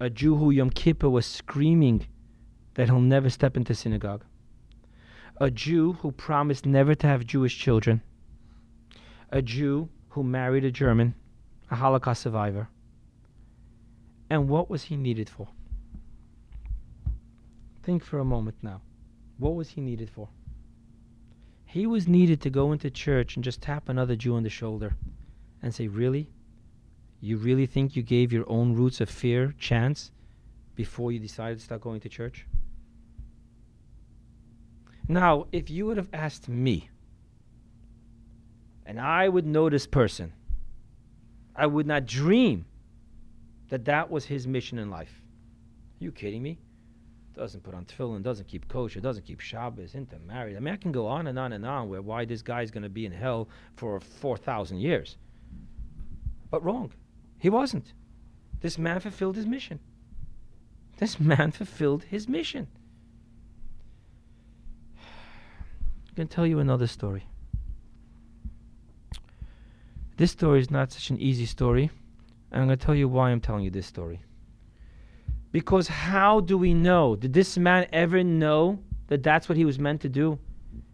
a 0.00 0.08
Jew 0.08 0.36
who 0.36 0.50
Yom 0.50 0.70
Kippur 0.70 1.10
was 1.10 1.26
screaming 1.26 2.06
that 2.74 2.88
he'll 2.88 3.00
never 3.00 3.28
step 3.28 3.56
into 3.56 3.74
synagogue, 3.74 4.24
a 5.38 5.50
Jew 5.50 5.94
who 5.94 6.12
promised 6.12 6.64
never 6.64 6.94
to 6.94 7.06
have 7.06 7.26
Jewish 7.26 7.58
children, 7.58 8.02
a 9.30 9.42
Jew 9.42 9.88
who 10.10 10.22
married 10.22 10.64
a 10.64 10.70
German, 10.70 11.14
a 11.70 11.76
Holocaust 11.76 12.22
survivor. 12.22 12.68
And 14.30 14.48
what 14.48 14.68
was 14.68 14.84
he 14.84 14.96
needed 14.96 15.28
for? 15.28 15.48
Think 17.82 18.04
for 18.04 18.18
a 18.18 18.24
moment 18.24 18.56
now. 18.62 18.82
What 19.38 19.54
was 19.54 19.70
he 19.70 19.80
needed 19.80 20.10
for? 20.10 20.28
He 21.64 21.86
was 21.86 22.08
needed 22.08 22.40
to 22.42 22.50
go 22.50 22.72
into 22.72 22.90
church 22.90 23.36
and 23.36 23.44
just 23.44 23.62
tap 23.62 23.88
another 23.88 24.16
Jew 24.16 24.34
on 24.34 24.42
the 24.42 24.50
shoulder 24.50 24.96
and 25.62 25.74
say, 25.74 25.88
Really? 25.88 26.30
You 27.20 27.36
really 27.36 27.66
think 27.66 27.96
you 27.96 28.02
gave 28.02 28.32
your 28.32 28.44
own 28.48 28.74
roots 28.74 29.00
of 29.00 29.10
fear 29.10 29.54
chance 29.58 30.12
before 30.74 31.10
you 31.10 31.18
decided 31.18 31.58
to 31.58 31.64
start 31.64 31.80
going 31.80 32.00
to 32.00 32.08
church? 32.08 32.46
Now, 35.08 35.46
if 35.50 35.70
you 35.70 35.86
would 35.86 35.96
have 35.96 36.10
asked 36.12 36.48
me, 36.48 36.90
and 38.86 39.00
I 39.00 39.28
would 39.28 39.46
know 39.46 39.68
this 39.68 39.86
person, 39.86 40.32
I 41.56 41.66
would 41.66 41.86
not 41.86 42.06
dream 42.06 42.66
that 43.68 43.84
that 43.84 44.10
was 44.10 44.24
his 44.24 44.46
mission 44.46 44.78
in 44.78 44.90
life. 44.90 45.22
Are 46.00 46.04
you 46.04 46.12
kidding 46.12 46.42
me? 46.42 46.58
doesn't 47.38 47.62
put 47.62 47.74
on 47.74 47.84
tefillin, 47.84 48.22
doesn't 48.22 48.48
keep 48.48 48.68
kosher, 48.68 49.00
doesn't 49.00 49.24
keep 49.24 49.40
Shabbos, 49.40 49.94
into 49.94 50.18
married. 50.18 50.56
I 50.56 50.60
mean, 50.60 50.74
I 50.74 50.76
can 50.76 50.92
go 50.92 51.06
on 51.06 51.28
and 51.28 51.38
on 51.38 51.52
and 51.52 51.64
on 51.64 51.88
where 51.88 52.02
why 52.02 52.24
this 52.24 52.42
guy's 52.42 52.70
going 52.70 52.82
to 52.82 52.88
be 52.88 53.06
in 53.06 53.12
hell 53.12 53.48
for 53.76 54.00
4,000 54.00 54.78
years. 54.78 55.16
But 56.50 56.64
wrong. 56.64 56.92
He 57.38 57.48
wasn't. 57.48 57.92
This 58.60 58.76
man 58.76 58.98
fulfilled 59.00 59.36
his 59.36 59.46
mission. 59.46 59.78
This 60.96 61.20
man 61.20 61.52
fulfilled 61.52 62.04
his 62.04 62.28
mission. 62.28 62.66
I'm 66.08 66.14
going 66.16 66.28
to 66.28 66.34
tell 66.34 66.46
you 66.46 66.58
another 66.58 66.88
story. 66.88 67.24
This 70.16 70.32
story 70.32 70.58
is 70.58 70.72
not 70.72 70.90
such 70.90 71.10
an 71.10 71.20
easy 71.20 71.46
story, 71.46 71.90
I'm 72.52 72.66
going 72.66 72.76
to 72.76 72.76
tell 72.76 72.94
you 72.94 73.08
why 73.08 73.30
I'm 73.30 73.40
telling 73.40 73.64
you 73.64 73.70
this 73.70 73.86
story. 73.86 74.20
Because 75.52 75.88
how 75.88 76.40
do 76.40 76.58
we 76.58 76.74
know? 76.74 77.16
Did 77.16 77.32
this 77.32 77.56
man 77.58 77.86
ever 77.92 78.22
know 78.22 78.78
that 79.08 79.22
that's 79.22 79.48
what 79.48 79.56
he 79.58 79.64
was 79.64 79.78
meant 79.78 80.00
to 80.02 80.08
do? 80.08 80.38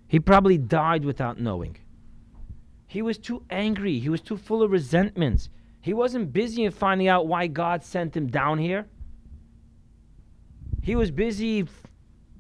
He 0.07 0.21
probably 0.21 0.59
died 0.59 1.05
without 1.05 1.41
knowing. 1.41 1.77
He 2.87 3.03
was 3.03 3.19
too 3.19 3.43
angry. 3.51 3.99
He 3.99 4.09
was 4.09 4.21
too 4.21 4.37
full 4.37 4.63
of 4.63 4.71
resentments. 4.71 5.49
He 5.81 5.93
wasn't 5.93 6.33
busy 6.33 6.65
in 6.65 6.71
finding 6.71 7.09
out 7.09 7.27
why 7.27 7.47
God 7.47 7.83
sent 7.83 8.17
him 8.17 8.29
down 8.29 8.59
here. 8.59 8.87
He 10.83 10.95
was 10.97 11.11
busy 11.11 11.67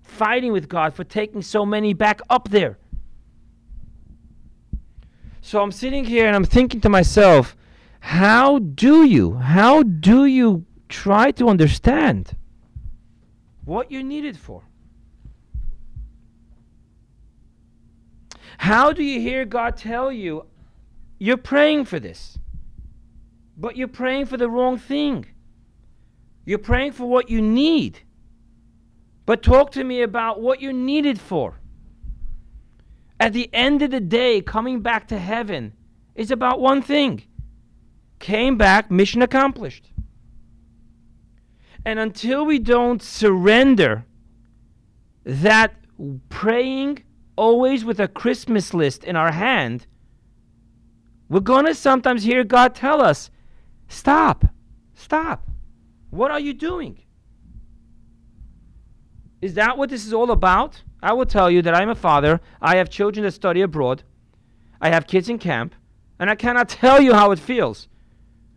fighting 0.03 0.53
with 0.53 0.69
God 0.69 0.95
for 0.95 1.03
taking 1.03 1.43
so 1.43 1.67
many 1.67 1.95
back 1.95 2.21
up 2.31 2.51
there. 2.51 2.79
So 5.41 5.61
I'm 5.61 5.73
sitting 5.73 6.05
here 6.05 6.27
and 6.27 6.37
I'm 6.37 6.45
thinking 6.45 6.81
to 6.83 6.89
myself, 6.89 7.57
how 8.05 8.59
do 8.59 9.05
you, 9.05 9.37
how 9.37 9.83
do 9.83 10.27
you 10.27 10.67
try 10.91 11.31
to 11.33 11.49
understand 11.49 12.37
what 13.65 13.91
you're 13.91 14.03
needed 14.03 14.37
for. 14.37 14.63
How 18.59 18.93
do 18.93 19.03
you 19.03 19.21
hear 19.21 19.47
God 19.47 19.79
tell 19.79 20.13
you 20.13 20.45
you're 21.19 21.39
praying 21.39 21.87
for 21.87 21.99
this, 21.99 22.39
but 23.57 23.77
you're 23.77 23.89
praying 23.89 24.27
for 24.27 24.37
the 24.37 24.51
wrong 24.51 24.79
thing? 24.79 25.25
You're 26.45 26.59
praying 26.59 26.93
for 26.93 27.07
what 27.07 27.31
you 27.31 27.41
need, 27.41 28.01
but 29.25 29.43
talk 29.43 29.73
to 29.73 29.83
me 29.83 30.03
about 30.03 30.43
what 30.43 30.61
you're 30.61 30.75
needed 30.75 31.19
for. 31.19 31.59
At 33.19 33.33
the 33.33 33.49
end 33.55 33.81
of 33.81 33.91
the 33.91 34.01
day, 34.01 34.43
coming 34.43 34.81
back 34.81 35.09
to 35.09 35.19
heaven 35.19 35.73
is 36.15 36.31
about 36.31 36.61
one 36.61 36.83
thing 36.83 37.23
came 38.25 38.57
back, 38.57 38.91
mission 38.91 39.21
accomplished. 39.21 39.93
And 41.85 41.99
until 41.99 42.47
we 42.47 42.59
don't 42.59 43.03
surrender 43.03 44.07
that 45.25 45.75
praying 46.31 47.05
always 47.37 47.85
with 47.85 48.01
a 48.01 48.09
Christmas 48.09 48.73
list 48.73 49.05
in 49.05 49.15
our 49.15 49.31
hand, 49.31 49.87
we're 51.29 51.41
going 51.41 51.67
to 51.67 51.75
sometimes 51.75 52.23
hear 52.23 52.45
God 52.45 52.75
tell 52.75 53.03
us, 53.03 53.31
Stop, 53.89 54.47
stop. 54.95 55.47
What 56.09 56.31
are 56.31 56.41
you 56.41 56.55
doing? 56.55 57.03
Is 59.43 59.53
that 59.55 59.77
what 59.77 59.91
this 59.91 60.07
is 60.07 60.15
all 60.15 60.31
about? 60.31 60.83
I 61.03 61.13
will 61.13 61.27
tell 61.27 61.51
you 61.51 61.61
that 61.61 61.75
I'm 61.75 61.91
a 61.91 61.95
father. 61.95 62.41
I 62.63 62.77
have 62.77 62.89
children 62.89 63.25
that 63.25 63.33
study 63.33 63.61
abroad. 63.61 64.03
I 64.81 64.89
have 64.89 65.07
kids 65.07 65.29
in 65.29 65.39
camp. 65.39 65.75
And 66.19 66.31
I 66.31 66.35
cannot 66.35 66.69
tell 66.81 67.03
you 67.03 67.13
how 67.13 67.31
it 67.31 67.39
feels 67.39 67.89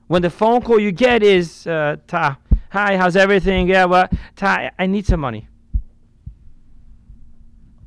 when 0.07 0.21
the 0.21 0.29
phone 0.29 0.61
call 0.61 0.79
you 0.79 0.91
get 0.91 1.23
is, 1.23 1.67
uh, 1.67 1.97
Ta, 2.07 2.37
Hi, 2.69 2.97
how's 2.97 3.15
everything? 3.15 3.69
Yeah, 3.69 3.85
well, 3.85 4.09
Ty, 4.35 4.71
I 4.77 4.87
need 4.87 5.05
some 5.05 5.21
money. 5.21 5.47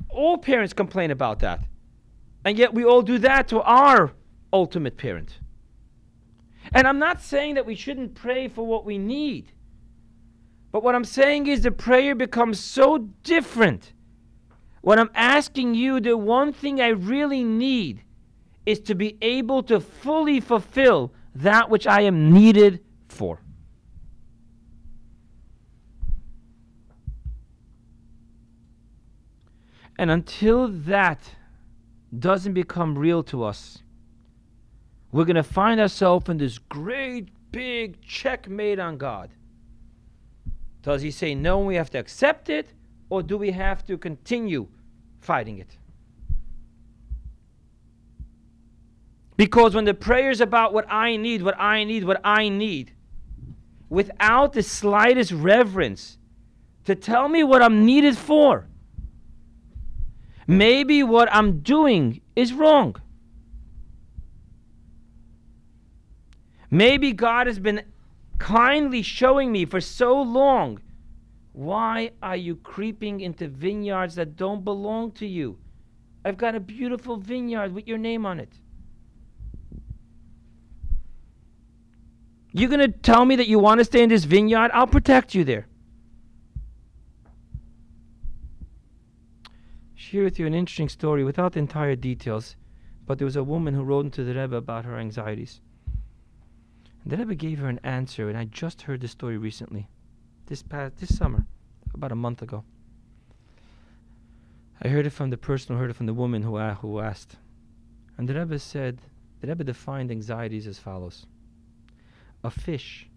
All 0.09 0.37
parents 0.39 0.73
complain 0.73 1.11
about 1.11 1.39
that. 1.39 1.61
And 2.43 2.57
yet 2.57 2.73
we 2.73 2.83
all 2.83 3.03
do 3.03 3.19
that 3.19 3.47
to 3.49 3.61
our 3.61 4.11
ultimate 4.51 4.97
parent. 4.97 5.37
And 6.73 6.87
I'm 6.87 6.97
not 6.97 7.21
saying 7.21 7.55
that 7.55 7.65
we 7.65 7.75
shouldn't 7.75 8.15
pray 8.15 8.47
for 8.47 8.65
what 8.65 8.85
we 8.85 8.97
need. 8.97 9.51
But 10.71 10.83
what 10.83 10.95
I'm 10.95 11.05
saying 11.05 11.45
is 11.47 11.61
the 11.61 11.71
prayer 11.71 12.15
becomes 12.15 12.59
so 12.59 13.09
different. 13.23 13.93
What 14.81 14.97
I'm 14.97 15.11
asking 15.13 15.75
you, 15.75 15.99
the 15.99 16.17
one 16.17 16.53
thing 16.53 16.81
I 16.81 16.87
really 16.87 17.43
need 17.43 18.01
is 18.65 18.79
to 18.81 18.95
be 18.95 19.17
able 19.21 19.61
to 19.63 19.79
fully 19.79 20.39
fulfill 20.39 21.13
that 21.35 21.69
which 21.69 21.87
I 21.87 22.01
am 22.01 22.31
needed 22.31 22.83
for. 23.07 23.39
And 29.97 30.09
until 30.09 30.67
that 30.67 31.35
doesn't 32.17 32.53
become 32.53 32.97
real 32.97 33.21
to 33.23 33.43
us, 33.43 33.83
we're 35.11 35.25
going 35.25 35.35
to 35.35 35.43
find 35.43 35.79
ourselves 35.79 36.29
in 36.29 36.37
this 36.37 36.57
great 36.57 37.29
big 37.51 38.01
checkmate 38.01 38.79
on 38.79 38.97
God. 38.97 39.29
Does 40.81 41.01
he 41.01 41.11
say 41.11 41.35
no 41.35 41.59
and 41.59 41.67
we 41.67 41.75
have 41.75 41.89
to 41.91 41.99
accept 41.99 42.49
it, 42.49 42.73
or 43.09 43.21
do 43.21 43.37
we 43.37 43.51
have 43.51 43.85
to 43.85 43.97
continue 43.97 44.67
fighting 45.19 45.59
it? 45.59 45.77
Because 49.41 49.73
when 49.73 49.85
the 49.85 49.95
prayer 49.95 50.29
is 50.29 50.39
about 50.39 50.71
what 50.71 50.85
I 50.87 51.15
need, 51.17 51.41
what 51.41 51.59
I 51.59 51.83
need, 51.83 52.03
what 52.03 52.21
I 52.23 52.47
need, 52.47 52.91
without 53.89 54.53
the 54.53 54.61
slightest 54.61 55.31
reverence 55.31 56.19
to 56.85 56.93
tell 56.93 57.27
me 57.27 57.43
what 57.43 57.63
I'm 57.63 57.83
needed 57.83 58.15
for, 58.15 58.67
maybe 60.45 61.01
what 61.01 61.27
I'm 61.33 61.61
doing 61.61 62.21
is 62.35 62.53
wrong. 62.53 62.97
Maybe 66.69 67.11
God 67.11 67.47
has 67.47 67.57
been 67.57 67.81
kindly 68.37 69.01
showing 69.01 69.51
me 69.51 69.65
for 69.65 69.81
so 69.81 70.21
long 70.21 70.79
why 71.53 72.11
are 72.21 72.37
you 72.37 72.57
creeping 72.57 73.21
into 73.21 73.47
vineyards 73.47 74.13
that 74.13 74.35
don't 74.35 74.63
belong 74.63 75.13
to 75.13 75.25
you? 75.25 75.57
I've 76.23 76.37
got 76.37 76.53
a 76.53 76.59
beautiful 76.59 77.17
vineyard 77.17 77.73
with 77.73 77.87
your 77.87 77.97
name 77.97 78.27
on 78.27 78.39
it. 78.39 78.53
You're 82.53 82.69
going 82.69 82.81
to 82.81 82.97
tell 82.97 83.25
me 83.25 83.37
that 83.37 83.47
you 83.47 83.59
want 83.59 83.79
to 83.79 83.85
stay 83.85 84.03
in 84.03 84.09
this 84.09 84.25
vineyard? 84.25 84.71
I'll 84.73 84.87
protect 84.87 85.33
you 85.33 85.43
there. 85.43 85.67
Share 89.95 90.23
with 90.23 90.37
you 90.37 90.45
an 90.45 90.53
interesting 90.53 90.89
story 90.89 91.23
without 91.23 91.55
entire 91.55 91.95
details, 91.95 92.57
but 93.05 93.17
there 93.17 93.25
was 93.25 93.37
a 93.37 93.43
woman 93.43 93.73
who 93.73 93.83
wrote 93.83 94.03
into 94.03 94.25
the 94.25 94.33
Rebbe 94.33 94.57
about 94.57 94.83
her 94.83 94.97
anxieties. 94.97 95.61
And 97.03 97.13
the 97.13 97.17
Rebbe 97.17 97.35
gave 97.35 97.59
her 97.59 97.69
an 97.69 97.79
answer, 97.83 98.27
and 98.27 98.37
I 98.37 98.43
just 98.45 98.81
heard 98.81 98.99
the 98.99 99.07
story 99.07 99.37
recently, 99.37 99.87
this 100.47 100.61
past 100.61 100.97
this 100.97 101.15
summer, 101.15 101.45
about 101.93 102.11
a 102.11 102.15
month 102.15 102.41
ago. 102.41 102.65
I 104.81 104.89
heard 104.89 105.05
it 105.05 105.11
from 105.11 105.29
the 105.29 105.37
person 105.37 105.73
who 105.73 105.81
heard 105.81 105.91
it 105.91 105.95
from 105.95 106.07
the 106.07 106.13
woman 106.13 106.41
who, 106.41 106.57
uh, 106.57 106.75
who 106.75 106.99
asked. 106.99 107.37
And 108.17 108.27
the 108.27 108.33
Rebbe 108.33 108.59
said, 108.59 108.99
the 109.39 109.47
Rebbe 109.47 109.63
defined 109.63 110.11
anxieties 110.11 110.67
as 110.67 110.77
follows. 110.77 111.25
A 112.43 112.49
fish, 112.49 113.07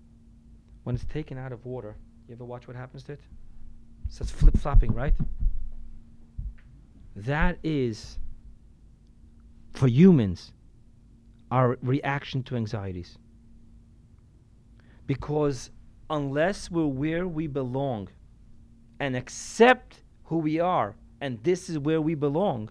when 0.83 0.95
it's 0.95 1.05
taken 1.07 1.39
out 1.39 1.53
of 1.53 1.65
water, 1.65 1.97
you 2.29 2.35
ever 2.35 2.45
watch 2.45 2.69
what 2.69 2.77
happens 2.77 3.05
to 3.05 3.13
it? 3.13 3.21
It 4.07 4.13
starts 4.13 4.31
flip 4.31 4.57
flopping, 4.57 4.93
right? 4.93 5.15
That 7.17 7.59
is, 7.63 8.19
for 9.73 9.89
humans, 9.89 10.53
our 11.51 11.79
reaction 11.83 12.43
to 12.45 12.57
anxieties. 12.57 13.17
Because 15.07 15.71
unless 16.11 16.71
we're 16.71 16.87
where 16.87 17.29
we 17.29 17.47
belong 17.47 18.09
and 19.01 19.17
accept 19.17 20.03
who 20.25 20.39
we 20.39 20.61
are, 20.61 20.97
and 21.21 21.43
this 21.43 21.69
is 21.69 21.79
where 21.79 22.01
we 22.01 22.15
belong, 22.15 22.71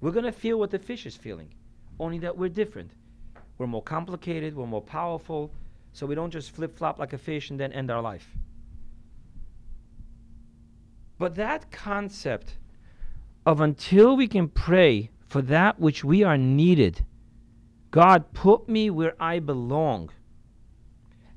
we're 0.00 0.10
going 0.10 0.24
to 0.24 0.32
feel 0.32 0.58
what 0.58 0.70
the 0.70 0.78
fish 0.78 1.06
is 1.06 1.16
feeling, 1.16 1.52
only 1.98 2.18
that 2.18 2.36
we're 2.36 2.48
different. 2.48 2.92
We're 3.58 3.66
more 3.66 3.82
complicated, 3.82 4.54
we're 4.54 4.66
more 4.66 4.82
powerful, 4.82 5.50
so 5.92 6.06
we 6.06 6.14
don't 6.14 6.30
just 6.30 6.50
flip 6.50 6.76
flop 6.76 6.98
like 6.98 7.12
a 7.12 7.18
fish 7.18 7.50
and 7.50 7.58
then 7.58 7.72
end 7.72 7.90
our 7.90 8.02
life. 8.02 8.28
But 11.18 11.34
that 11.36 11.70
concept 11.70 12.56
of 13.46 13.60
until 13.60 14.16
we 14.16 14.28
can 14.28 14.48
pray 14.48 15.10
for 15.28 15.40
that 15.42 15.80
which 15.80 16.04
we 16.04 16.22
are 16.22 16.36
needed, 16.36 17.04
God, 17.90 18.32
put 18.34 18.68
me 18.68 18.90
where 18.90 19.14
I 19.18 19.38
belong 19.38 20.10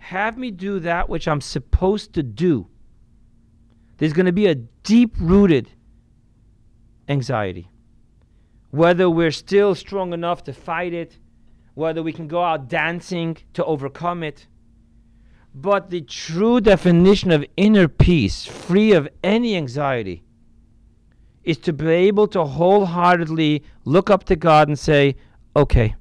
have 0.09 0.39
me 0.39 0.49
do 0.49 0.79
that 0.79 1.07
which 1.07 1.27
I'm 1.27 1.39
supposed 1.39 2.13
to 2.13 2.23
do, 2.23 2.67
there's 3.97 4.13
going 4.13 4.25
to 4.25 4.31
be 4.31 4.47
a 4.47 4.55
deep 4.55 5.13
rooted 5.19 5.69
anxiety. 7.07 7.69
Whether 8.71 9.07
we're 9.07 9.31
still 9.31 9.75
strong 9.75 10.13
enough 10.13 10.43
to 10.45 10.53
fight 10.53 10.93
it, 10.93 11.19
whether 11.79 12.03
we 12.03 12.11
can 12.11 12.27
go 12.27 12.43
out 12.43 12.67
dancing 12.67 13.37
to 13.53 13.63
overcome 13.63 14.21
it. 14.21 14.47
But 15.55 15.89
the 15.89 16.01
true 16.01 16.59
definition 16.59 17.31
of 17.31 17.45
inner 17.55 17.87
peace, 17.87 18.45
free 18.45 18.91
of 18.91 19.07
any 19.23 19.55
anxiety, 19.55 20.21
is 21.45 21.57
to 21.59 21.71
be 21.71 21.87
able 21.87 22.27
to 22.27 22.43
wholeheartedly 22.43 23.63
look 23.85 24.09
up 24.09 24.25
to 24.25 24.35
God 24.35 24.67
and 24.67 24.77
say, 24.77 25.15
Okay, 25.55 25.95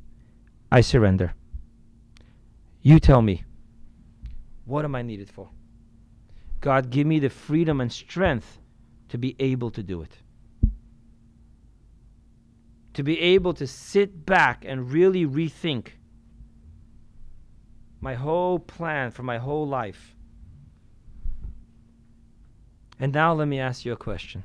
I 0.73 0.81
surrender. 0.81 1.33
You 2.83 2.99
tell 2.99 3.23
me. 3.23 3.45
What 4.65 4.85
am 4.85 4.97
I 4.97 5.03
needed 5.03 5.31
for? 5.31 5.49
God, 6.61 6.91
give 6.91 7.07
me 7.07 7.21
the 7.21 7.31
freedom 7.31 7.81
and 7.81 7.93
strength 7.93 8.59
to 9.11 9.17
be 9.17 9.37
able 9.39 9.71
to 9.71 9.83
do 9.85 10.03
it. 10.03 10.19
To 12.99 13.05
be 13.05 13.21
able 13.21 13.55
to 13.55 13.67
sit 13.69 14.27
back 14.27 14.65
and 14.65 14.91
really 14.91 15.25
rethink 15.25 15.91
my 18.01 18.15
whole 18.15 18.59
plan 18.59 19.13
for 19.13 19.23
my 19.23 19.39
whole 19.39 19.69
life. 19.69 20.17
And 22.99 23.13
now 23.13 23.35
let 23.35 23.47
me 23.47 23.61
ask 23.61 23.85
you 23.85 23.93
a 23.93 23.97
question. 23.97 24.43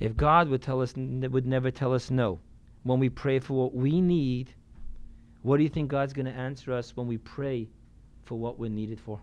If 0.00 0.16
God 0.16 0.48
would 0.48 0.62
tell 0.62 0.80
us 0.82 0.96
would 0.96 1.46
never 1.46 1.70
tell 1.70 1.94
us 1.94 2.10
no 2.10 2.40
when 2.82 2.98
we 2.98 3.08
pray 3.08 3.38
for 3.38 3.54
what 3.54 3.72
we 3.72 4.00
need, 4.00 4.52
what 5.42 5.58
do 5.58 5.62
you 5.62 5.68
think 5.68 5.90
God's 5.90 6.12
going 6.12 6.26
to 6.26 6.32
answer 6.32 6.72
us 6.72 6.96
when 6.96 7.06
we 7.06 7.18
pray 7.18 7.68
for 8.24 8.36
what 8.36 8.58
we're 8.58 8.68
needed 8.68 8.98
for? 8.98 9.20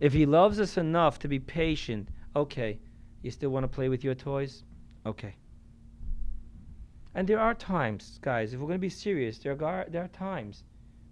If 0.00 0.12
he 0.12 0.26
loves 0.26 0.58
us 0.58 0.76
enough 0.76 1.20
to 1.20 1.28
be 1.28 1.38
patient, 1.38 2.08
okay, 2.34 2.80
you 3.24 3.30
still 3.30 3.50
want 3.50 3.64
to 3.64 3.68
play 3.68 3.88
with 3.88 4.04
your 4.04 4.14
toys? 4.14 4.64
Okay. 5.06 5.34
And 7.14 7.26
there 7.26 7.40
are 7.40 7.54
times, 7.54 8.18
guys, 8.22 8.52
if 8.52 8.60
we're 8.60 8.66
going 8.66 8.78
to 8.78 8.82
be 8.82 8.88
serious, 8.88 9.38
there 9.38 9.52
are, 9.64 9.86
there 9.88 10.02
are 10.02 10.08
times 10.08 10.64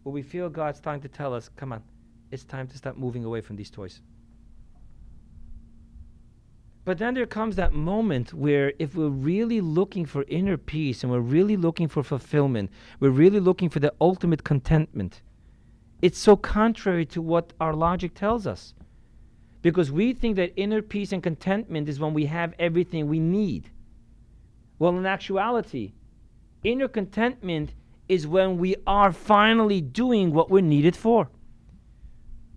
where 0.02 0.12
we 0.12 0.22
feel 0.22 0.50
God's 0.50 0.80
trying 0.80 1.00
to 1.00 1.08
tell 1.08 1.32
us, 1.32 1.48
come 1.56 1.72
on, 1.72 1.82
it's 2.30 2.44
time 2.44 2.66
to 2.68 2.76
stop 2.76 2.96
moving 2.96 3.24
away 3.24 3.40
from 3.40 3.56
these 3.56 3.70
toys. 3.70 4.00
But 6.84 6.98
then 6.98 7.14
there 7.14 7.26
comes 7.26 7.54
that 7.56 7.72
moment 7.72 8.34
where 8.34 8.72
if 8.78 8.96
we're 8.96 9.08
really 9.08 9.60
looking 9.60 10.04
for 10.04 10.24
inner 10.26 10.56
peace 10.56 11.04
and 11.04 11.12
we're 11.12 11.20
really 11.20 11.56
looking 11.56 11.86
for 11.86 12.02
fulfillment, 12.02 12.70
we're 12.98 13.10
really 13.10 13.38
looking 13.38 13.68
for 13.68 13.78
the 13.78 13.94
ultimate 14.00 14.42
contentment, 14.42 15.22
it's 16.02 16.18
so 16.18 16.36
contrary 16.36 17.06
to 17.06 17.22
what 17.22 17.52
our 17.60 17.72
logic 17.72 18.14
tells 18.14 18.46
us 18.46 18.74
because 19.62 19.92
we 19.92 20.12
think 20.12 20.36
that 20.36 20.52
inner 20.56 20.82
peace 20.82 21.12
and 21.12 21.22
contentment 21.22 21.88
is 21.88 22.00
when 22.00 22.12
we 22.12 22.26
have 22.26 22.52
everything 22.58 23.08
we 23.08 23.20
need. 23.20 23.70
Well, 24.78 24.98
in 24.98 25.06
actuality, 25.06 25.92
inner 26.64 26.88
contentment 26.88 27.72
is 28.08 28.26
when 28.26 28.58
we 28.58 28.76
are 28.86 29.12
finally 29.12 29.80
doing 29.80 30.32
what 30.34 30.50
we're 30.50 30.60
needed 30.60 30.96
for. 30.96 31.30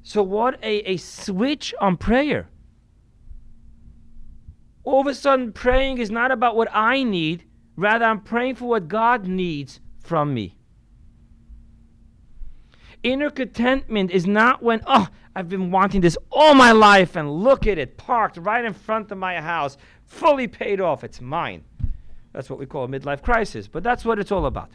So, 0.01 0.24
what 0.24 0.60
a, 0.64 0.91
a 0.91 0.97
switch 0.97 1.74
on 1.80 1.97
prayer. 1.97 2.49
All 4.84 5.01
of 5.01 5.08
a 5.08 5.16
sudden, 5.16 5.51
praying 5.51 5.99
is 5.99 6.12
not 6.12 6.32
about 6.32 6.56
what 6.56 6.68
I 6.72 7.03
need, 7.03 7.43
rather, 7.76 8.06
I'm 8.06 8.22
praying 8.22 8.56
for 8.56 8.66
what 8.66 8.88
God 8.88 9.28
needs 9.28 9.80
from 9.99 10.34
me. 10.34 10.58
Inner 13.01 13.30
contentment 13.30 14.12
is 14.12 14.28
not 14.28 14.62
when, 14.62 14.82
oh, 14.86 15.08
I've 15.36 15.49
been 15.49 15.69
wanting 15.69 16.01
this 16.01 16.17
all 16.31 16.53
my 16.53 16.71
life 16.71 17.15
and 17.17 17.29
look 17.29 17.67
at 17.67 17.77
it, 17.77 17.97
parked 17.97 18.38
right 18.38 18.63
in 18.63 18.73
front 18.73 19.11
of 19.11 19.17
my 19.17 19.41
house, 19.41 19.77
fully 20.05 20.47
paid 20.47 20.79
off. 20.79 21.03
It's 21.03 21.19
mine. 21.19 21.63
That's 22.31 22.49
what 22.49 22.57
we 22.59 22.65
call 22.65 22.86
a 22.86 22.88
midlife 22.88 23.21
crisis, 23.21 23.67
but 23.67 23.83
that's 23.83 24.05
what 24.05 24.17
it's 24.19 24.31
all 24.31 24.45
about. 24.45 24.69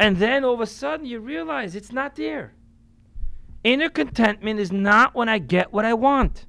And 0.00 0.16
then 0.16 0.44
all 0.44 0.54
of 0.54 0.60
a 0.60 0.66
sudden 0.66 1.06
you 1.06 1.20
realize 1.20 1.76
it's 1.76 1.92
not 1.92 2.16
there. 2.16 2.54
Inner 3.62 3.90
contentment 3.90 4.58
is 4.58 4.72
not 4.72 5.14
when 5.14 5.28
I 5.28 5.38
get 5.38 5.72
what 5.72 5.84
I 5.84 5.94
want. 5.94 6.46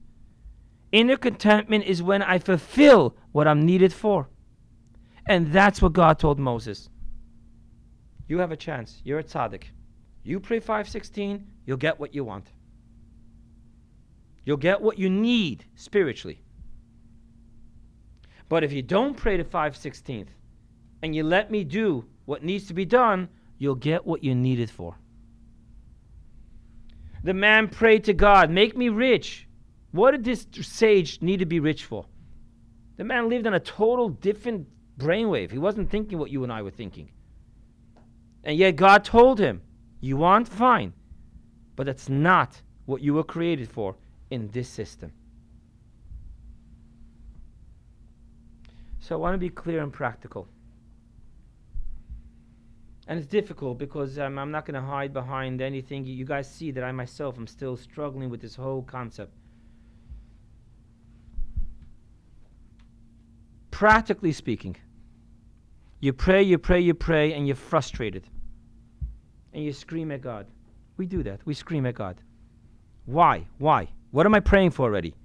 Inner 0.92 1.18
contentment 1.18 1.84
is 1.84 2.02
when 2.02 2.22
I 2.22 2.40
fulfill 2.40 3.16
what 3.34 3.48
I'm 3.48 3.66
needed 3.66 3.94
for. 3.94 4.30
And 5.28 5.52
that's 5.52 5.82
what 5.82 5.94
God 5.94 6.18
told 6.18 6.40
Moses. 6.40 6.90
You 8.32 8.38
have 8.38 8.54
a 8.54 8.56
chance. 8.56 9.02
You're 9.04 9.20
a 9.20 9.24
tzaddik. 9.26 9.64
You 10.24 10.40
pray 10.40 10.62
516, 10.62 11.46
you'll 11.66 11.76
get 11.76 12.00
what 12.00 12.16
you 12.16 12.24
want. 12.24 12.48
You'll 14.46 14.56
get 14.56 14.82
what 14.82 14.98
you 14.98 15.10
need 15.10 15.66
spiritually. 15.76 16.40
But 18.48 18.64
if 18.64 18.72
you 18.72 18.84
don't 18.84 19.18
pray 19.18 19.36
to 19.36 19.44
516th 19.44 20.30
and 21.02 21.14
you 21.14 21.24
let 21.26 21.52
me 21.52 21.66
do 21.66 22.06
what 22.24 22.42
needs 22.42 22.68
to 22.68 22.74
be 22.74 22.86
done, 22.86 23.28
you'll 23.58 23.76
get 23.76 24.06
what 24.06 24.24
you 24.24 24.34
need 24.34 24.62
it 24.62 24.70
for. 24.70 24.96
The 27.26 27.34
man 27.34 27.68
prayed 27.68 28.06
to 28.06 28.14
God, 28.14 28.50
Make 28.50 28.78
me 28.78 28.88
rich. 28.88 29.46
What 29.92 30.12
did 30.12 30.24
this 30.24 30.48
sage 30.62 31.22
need 31.22 31.40
to 31.40 31.46
be 31.46 31.60
rich 31.60 31.84
for? 31.84 32.06
The 32.96 33.04
man 33.04 33.28
lived 33.28 33.46
on 33.46 33.56
a 33.56 33.60
total 33.60 34.08
different 34.08 34.70
brainwave. 34.98 35.52
He 35.52 35.58
wasn't 35.58 35.90
thinking 35.90 36.18
what 36.18 36.32
you 36.32 36.46
and 36.46 36.54
I 36.54 36.62
were 36.62 36.72
thinking. 36.72 37.12
And 38.44 38.58
yet 38.58 38.76
God 38.76 39.04
told 39.04 39.40
him, 39.40 39.62
You 40.00 40.18
want? 40.18 40.48
Fine. 40.48 40.94
But 41.76 41.86
that's 41.86 42.10
not 42.10 42.62
what 42.86 43.02
you 43.02 43.14
were 43.14 43.24
created 43.24 43.70
for 43.70 43.96
in 44.30 44.50
this 44.50 44.68
system. 44.68 45.12
So 49.00 49.16
I 49.16 49.20
want 49.20 49.34
to 49.34 49.38
be 49.38 49.50
clear 49.50 49.82
and 49.82 49.92
practical. 49.92 50.48
And 53.08 53.20
it's 53.20 53.28
difficult 53.28 53.78
because 53.78 54.18
um, 54.20 54.38
I'm 54.38 54.52
not 54.52 54.66
going 54.66 54.76
to 54.76 54.88
hide 54.88 55.12
behind 55.12 55.62
anything. 55.62 56.06
You 56.06 56.24
guys 56.24 56.50
see 56.50 56.72
that 56.72 56.84
I 56.84 56.92
myself 56.92 57.38
am 57.38 57.48
still 57.48 57.76
struggling 57.76 58.30
with 58.30 58.42
this 58.42 58.56
whole 58.56 58.84
concept. 58.84 59.34
Practically 63.72 64.32
speaking, 64.32 64.78
you 66.00 66.14
pray, 66.14 66.44
you 66.44 66.58
pray, 66.58 66.80
you 66.80 66.94
pray, 66.94 67.34
and 67.34 67.48
you're 67.48 67.56
frustrated. 67.56 68.28
And 69.54 69.64
you 69.64 69.74
scream 69.74 70.12
at 70.12 70.22
God. 70.22 70.48
We 70.98 71.06
do 71.06 71.24
that. 71.24 71.42
We 71.46 71.54
scream 71.54 71.86
at 71.86 71.96
God. 71.96 72.18
Why? 73.06 73.48
Why? 73.58 73.90
What 74.12 74.26
am 74.26 74.36
I 74.36 74.40
praying 74.40 74.72
for 74.72 74.84
already? 74.84 75.16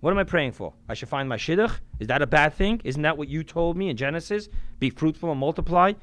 What 0.00 0.12
am 0.12 0.18
I 0.18 0.24
praying 0.24 0.52
for? 0.52 0.72
I 0.88 0.94
should 0.94 1.08
find 1.08 1.28
my 1.28 1.36
shidduch? 1.36 1.80
Is 1.98 2.06
that 2.06 2.22
a 2.22 2.26
bad 2.26 2.54
thing? 2.54 2.80
Isn't 2.84 3.02
that 3.02 3.18
what 3.18 3.28
you 3.28 3.42
told 3.42 3.76
me 3.76 3.88
in 3.88 3.96
Genesis? 3.96 4.48
Be 4.78 4.90
fruitful 4.90 5.30
and 5.30 5.40
multiply, 5.40 5.94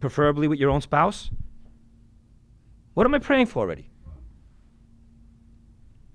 preferably 0.00 0.46
with 0.46 0.58
your 0.58 0.70
own 0.70 0.82
spouse? 0.82 1.30
What 2.92 3.06
am 3.06 3.14
I 3.14 3.18
praying 3.18 3.46
for 3.46 3.60
already? 3.60 3.90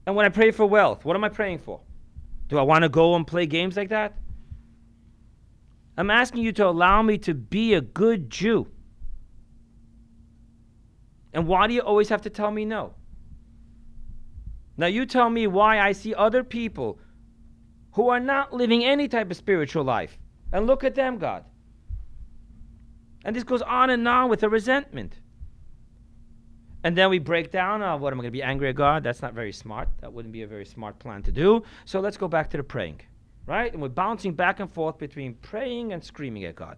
And 0.05 0.15
when 0.15 0.25
I 0.25 0.29
pray 0.29 0.51
for 0.51 0.65
wealth, 0.65 1.03
what 1.03 1.15
am 1.15 1.23
I 1.23 1.29
praying 1.29 1.59
for? 1.59 1.81
Do 2.47 2.57
I 2.57 2.61
want 2.61 2.83
to 2.83 2.89
go 2.89 3.15
and 3.15 3.25
play 3.25 3.45
games 3.45 3.75
like 3.75 3.89
that? 3.89 4.15
I'm 5.97 6.09
asking 6.09 6.43
you 6.43 6.51
to 6.53 6.65
allow 6.67 7.01
me 7.01 7.17
to 7.19 7.33
be 7.33 7.73
a 7.73 7.81
good 7.81 8.29
Jew. 8.29 8.67
And 11.33 11.47
why 11.47 11.67
do 11.67 11.73
you 11.73 11.81
always 11.81 12.09
have 12.09 12.21
to 12.23 12.29
tell 12.29 12.51
me 12.51 12.65
no? 12.65 12.93
Now, 14.77 14.87
you 14.87 15.05
tell 15.05 15.29
me 15.29 15.45
why 15.45 15.79
I 15.79 15.91
see 15.91 16.13
other 16.15 16.43
people 16.43 16.99
who 17.93 18.09
are 18.09 18.19
not 18.19 18.53
living 18.53 18.83
any 18.85 19.07
type 19.07 19.29
of 19.29 19.37
spiritual 19.37 19.83
life. 19.83 20.17
And 20.51 20.65
look 20.65 20.83
at 20.83 20.95
them, 20.95 21.17
God. 21.17 21.43
And 23.25 23.35
this 23.35 23.43
goes 23.43 23.61
on 23.61 23.89
and 23.89 24.07
on 24.07 24.29
with 24.29 24.39
the 24.39 24.49
resentment. 24.49 25.19
And 26.83 26.97
then 26.97 27.09
we 27.09 27.19
break 27.19 27.51
down, 27.51 27.83
oh, 27.83 27.97
what 27.97 28.13
am 28.13 28.19
I 28.19 28.23
going 28.23 28.31
to 28.31 28.37
be 28.37 28.41
angry 28.41 28.69
at 28.69 28.75
God? 28.75 29.03
That's 29.03 29.21
not 29.21 29.33
very 29.33 29.51
smart. 29.51 29.89
That 29.99 30.13
wouldn't 30.13 30.31
be 30.31 30.43
a 30.43 30.47
very 30.47 30.65
smart 30.65 30.97
plan 30.97 31.23
to 31.23 31.31
do. 31.31 31.63
So 31.83 31.99
let's 31.99 32.15
go 32.15 32.29
back 32.29 32.49
to 32.51 32.57
the 32.57 32.63
praying, 32.63 33.01
right? 33.45 33.71
And 33.71 33.81
we're 33.81 33.89
bouncing 33.89 34.33
back 34.33 34.61
and 34.61 34.71
forth 34.71 34.97
between 34.97 35.33
praying 35.35 35.91
and 35.91 36.01
screaming 36.01 36.45
at 36.45 36.55
God. 36.55 36.77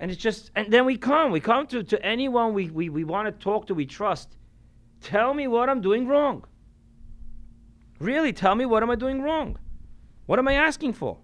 And 0.00 0.10
it's 0.10 0.20
just, 0.20 0.50
and 0.56 0.72
then 0.72 0.86
we 0.86 0.96
come, 0.96 1.30
we 1.30 1.40
come 1.40 1.66
to, 1.68 1.82
to 1.82 2.04
anyone 2.04 2.54
we, 2.54 2.70
we, 2.70 2.88
we 2.88 3.04
want 3.04 3.26
to 3.26 3.32
talk 3.32 3.66
to, 3.66 3.74
we 3.74 3.84
trust. 3.84 4.34
Tell 5.02 5.34
me 5.34 5.46
what 5.46 5.68
I'm 5.68 5.82
doing 5.82 6.08
wrong. 6.08 6.44
Really, 7.98 8.32
tell 8.32 8.54
me 8.54 8.64
what 8.64 8.82
am 8.82 8.90
I 8.90 8.94
doing 8.94 9.20
wrong? 9.20 9.58
What 10.24 10.38
am 10.38 10.48
I 10.48 10.54
asking 10.54 10.94
for? 10.94 11.18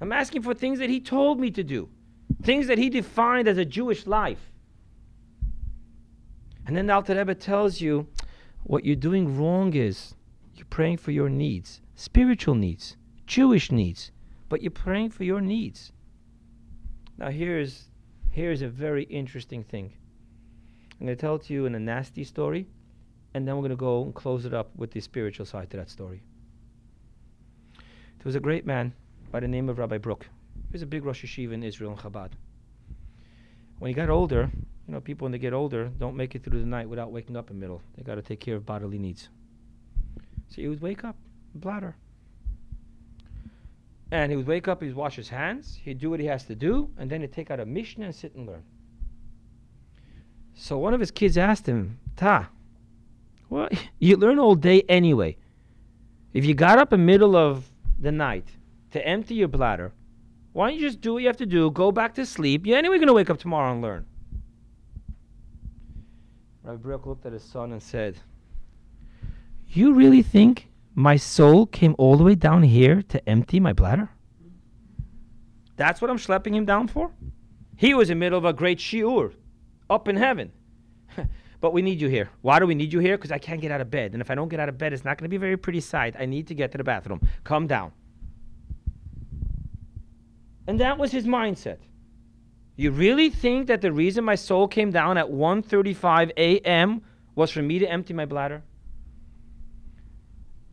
I'm 0.00 0.12
asking 0.12 0.42
for 0.42 0.54
things 0.54 0.78
that 0.78 0.88
he 0.88 0.98
told 0.98 1.38
me 1.38 1.50
to 1.50 1.62
do, 1.62 1.90
things 2.42 2.66
that 2.68 2.78
he 2.78 2.88
defined 2.88 3.48
as 3.48 3.58
a 3.58 3.66
Jewish 3.66 4.06
life. 4.06 4.50
And 6.66 6.74
then 6.74 6.86
the 6.86 6.94
Alter 6.94 7.14
Rebbe 7.14 7.34
tells 7.34 7.82
you 7.82 8.08
what 8.62 8.86
you're 8.86 8.96
doing 8.96 9.36
wrong 9.36 9.74
is 9.74 10.14
you're 10.54 10.66
praying 10.70 10.96
for 10.96 11.10
your 11.10 11.28
needs, 11.28 11.82
spiritual 11.94 12.54
needs, 12.54 12.96
Jewish 13.26 13.70
needs, 13.70 14.10
but 14.48 14.62
you're 14.62 14.70
praying 14.70 15.10
for 15.10 15.24
your 15.24 15.42
needs. 15.42 15.92
Now 17.18 17.30
here's 17.30 17.84
here's 18.30 18.62
a 18.62 18.68
very 18.68 19.04
interesting 19.04 19.62
thing. 19.62 19.92
I'm 21.00 21.06
going 21.06 21.16
to 21.16 21.20
tell 21.20 21.36
it 21.36 21.42
to 21.44 21.52
you 21.52 21.66
in 21.66 21.74
a 21.74 21.80
nasty 21.80 22.24
story, 22.24 22.66
and 23.34 23.46
then 23.46 23.56
we're 23.56 23.62
going 23.62 23.70
to 23.70 23.76
go 23.76 24.02
and 24.02 24.14
close 24.14 24.44
it 24.44 24.54
up 24.54 24.70
with 24.76 24.90
the 24.90 25.00
spiritual 25.00 25.46
side 25.46 25.70
to 25.70 25.76
that 25.76 25.90
story. 25.90 26.22
There 27.76 28.24
was 28.24 28.36
a 28.36 28.40
great 28.40 28.64
man 28.64 28.92
by 29.30 29.40
the 29.40 29.48
name 29.48 29.68
of 29.68 29.78
Rabbi 29.78 29.98
Brook. 29.98 30.26
He 30.54 30.72
was 30.72 30.82
a 30.82 30.86
big 30.86 31.04
Rosh 31.04 31.24
Yeshiva 31.24 31.52
in 31.52 31.62
Israel 31.62 31.90
and 31.90 32.00
Chabad. 32.00 32.30
When 33.78 33.88
he 33.88 33.94
got 33.94 34.08
older, 34.08 34.50
you 34.86 34.94
know, 34.94 35.00
people 35.00 35.24
when 35.24 35.32
they 35.32 35.38
get 35.38 35.52
older 35.52 35.90
don't 35.98 36.16
make 36.16 36.34
it 36.34 36.42
through 36.42 36.60
the 36.60 36.66
night 36.66 36.88
without 36.88 37.12
waking 37.12 37.36
up 37.36 37.50
in 37.50 37.56
the 37.56 37.60
middle. 37.60 37.82
They 37.96 38.02
got 38.02 38.14
to 38.16 38.22
take 38.22 38.40
care 38.40 38.56
of 38.56 38.64
bodily 38.64 38.98
needs. 38.98 39.28
So 40.48 40.62
he 40.62 40.68
would 40.68 40.80
wake 40.80 41.04
up, 41.04 41.16
bladder. 41.54 41.96
And 44.14 44.30
he 44.30 44.36
would 44.36 44.46
wake 44.46 44.68
up, 44.68 44.80
he'd 44.80 44.94
wash 44.94 45.16
his 45.16 45.28
hands, 45.28 45.76
he'd 45.82 45.98
do 45.98 46.08
what 46.08 46.20
he 46.20 46.26
has 46.26 46.44
to 46.44 46.54
do, 46.54 46.88
and 46.98 47.10
then 47.10 47.20
he'd 47.22 47.32
take 47.32 47.50
out 47.50 47.58
a 47.58 47.66
Mishnah 47.66 48.04
and 48.04 48.14
sit 48.14 48.32
and 48.36 48.46
learn. 48.46 48.62
So 50.54 50.78
one 50.78 50.94
of 50.94 51.00
his 51.00 51.10
kids 51.10 51.36
asked 51.36 51.66
him, 51.66 51.98
Ta, 52.14 52.48
well, 53.50 53.68
you 53.98 54.16
learn 54.16 54.38
all 54.38 54.54
day 54.54 54.82
anyway. 54.88 55.36
If 56.32 56.44
you 56.44 56.54
got 56.54 56.78
up 56.78 56.92
in 56.92 57.00
the 57.00 57.06
middle 57.06 57.34
of 57.34 57.68
the 57.98 58.12
night 58.12 58.46
to 58.92 59.04
empty 59.04 59.34
your 59.34 59.48
bladder, 59.48 59.90
why 60.52 60.68
don't 60.68 60.78
you 60.78 60.86
just 60.86 61.00
do 61.00 61.14
what 61.14 61.22
you 61.22 61.26
have 61.26 61.38
to 61.38 61.46
do, 61.46 61.72
go 61.72 61.90
back 61.90 62.14
to 62.14 62.24
sleep? 62.24 62.66
You're 62.66 62.78
anyway 62.78 62.98
going 62.98 63.08
to 63.08 63.14
wake 63.14 63.30
up 63.30 63.38
tomorrow 63.38 63.72
and 63.72 63.82
learn. 63.82 64.06
Rabbi 66.62 66.80
Brook 66.80 67.06
looked 67.06 67.26
at 67.26 67.32
his 67.32 67.42
son 67.42 67.72
and 67.72 67.82
said, 67.82 68.20
You 69.70 69.92
really 69.92 70.22
think 70.22 70.68
my 70.94 71.16
soul 71.16 71.66
came 71.66 71.94
all 71.98 72.16
the 72.16 72.24
way 72.24 72.34
down 72.34 72.62
here 72.62 73.02
to 73.02 73.28
empty 73.28 73.60
my 73.60 73.72
bladder? 73.72 74.10
That's 75.76 76.00
what 76.00 76.10
I'm 76.10 76.18
schlepping 76.18 76.54
him 76.54 76.64
down 76.64 76.88
for? 76.88 77.10
He 77.76 77.94
was 77.94 78.10
in 78.10 78.18
the 78.18 78.24
middle 78.24 78.38
of 78.38 78.44
a 78.44 78.52
great 78.52 78.78
shiur 78.78 79.34
up 79.90 80.06
in 80.08 80.16
heaven. 80.16 80.52
but 81.60 81.72
we 81.72 81.82
need 81.82 82.00
you 82.00 82.08
here. 82.08 82.30
Why 82.42 82.60
do 82.60 82.66
we 82.66 82.74
need 82.74 82.92
you 82.92 83.00
here? 83.00 83.16
Because 83.16 83.32
I 83.32 83.38
can't 83.38 83.60
get 83.60 83.72
out 83.72 83.80
of 83.80 83.90
bed. 83.90 84.12
And 84.12 84.20
if 84.20 84.30
I 84.30 84.34
don't 84.34 84.48
get 84.48 84.60
out 84.60 84.68
of 84.68 84.78
bed, 84.78 84.92
it's 84.92 85.04
not 85.04 85.18
going 85.18 85.24
to 85.24 85.28
be 85.28 85.36
a 85.36 85.40
very 85.40 85.56
pretty 85.56 85.80
sight. 85.80 86.14
I 86.18 86.26
need 86.26 86.46
to 86.48 86.54
get 86.54 86.70
to 86.72 86.78
the 86.78 86.84
bathroom. 86.84 87.26
Come 87.42 87.66
down. 87.66 87.92
And 90.66 90.80
that 90.80 90.96
was 90.96 91.10
his 91.10 91.26
mindset. 91.26 91.78
You 92.76 92.90
really 92.90 93.30
think 93.30 93.66
that 93.66 93.80
the 93.80 93.92
reason 93.92 94.24
my 94.24 94.34
soul 94.34 94.66
came 94.66 94.90
down 94.90 95.16
at 95.18 95.26
1:35 95.26 96.32
a.m. 96.36 97.02
was 97.34 97.50
for 97.50 97.62
me 97.62 97.78
to 97.78 97.86
empty 97.86 98.14
my 98.14 98.24
bladder? 98.24 98.62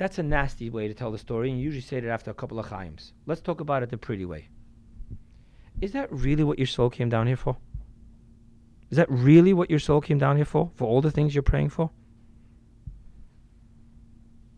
That's 0.02 0.18
a 0.18 0.24
nasty 0.24 0.72
way 0.72 0.88
to 0.88 0.96
tell 0.96 1.12
the 1.12 1.20
story, 1.20 1.52
and 1.52 1.60
you 1.60 1.66
usually 1.66 1.84
say 1.84 1.98
it 1.98 2.06
after 2.06 2.32
a 2.32 2.34
couple 2.34 2.58
of 2.58 2.68
chaims. 2.68 3.12
Let's 3.28 3.40
talk 3.40 3.60
about 3.60 3.84
it 3.84 3.92
the 3.92 4.00
pretty 4.00 4.26
way. 4.26 4.50
Is 5.80 5.92
that 5.92 6.12
really 6.12 6.44
what 6.44 6.58
your 6.58 6.66
soul 6.66 6.90
came 6.90 7.08
down 7.08 7.28
here 7.28 7.36
for? 7.36 7.56
Is 8.90 8.98
that 8.98 9.12
really 9.12 9.54
what 9.54 9.70
your 9.70 9.78
soul 9.78 10.02
came 10.02 10.18
down 10.18 10.38
here 10.38 10.46
for? 10.46 10.72
For 10.74 10.88
all 10.88 11.02
the 11.02 11.12
things 11.12 11.36
you're 11.36 11.44
praying 11.44 11.70
for? 11.70 11.92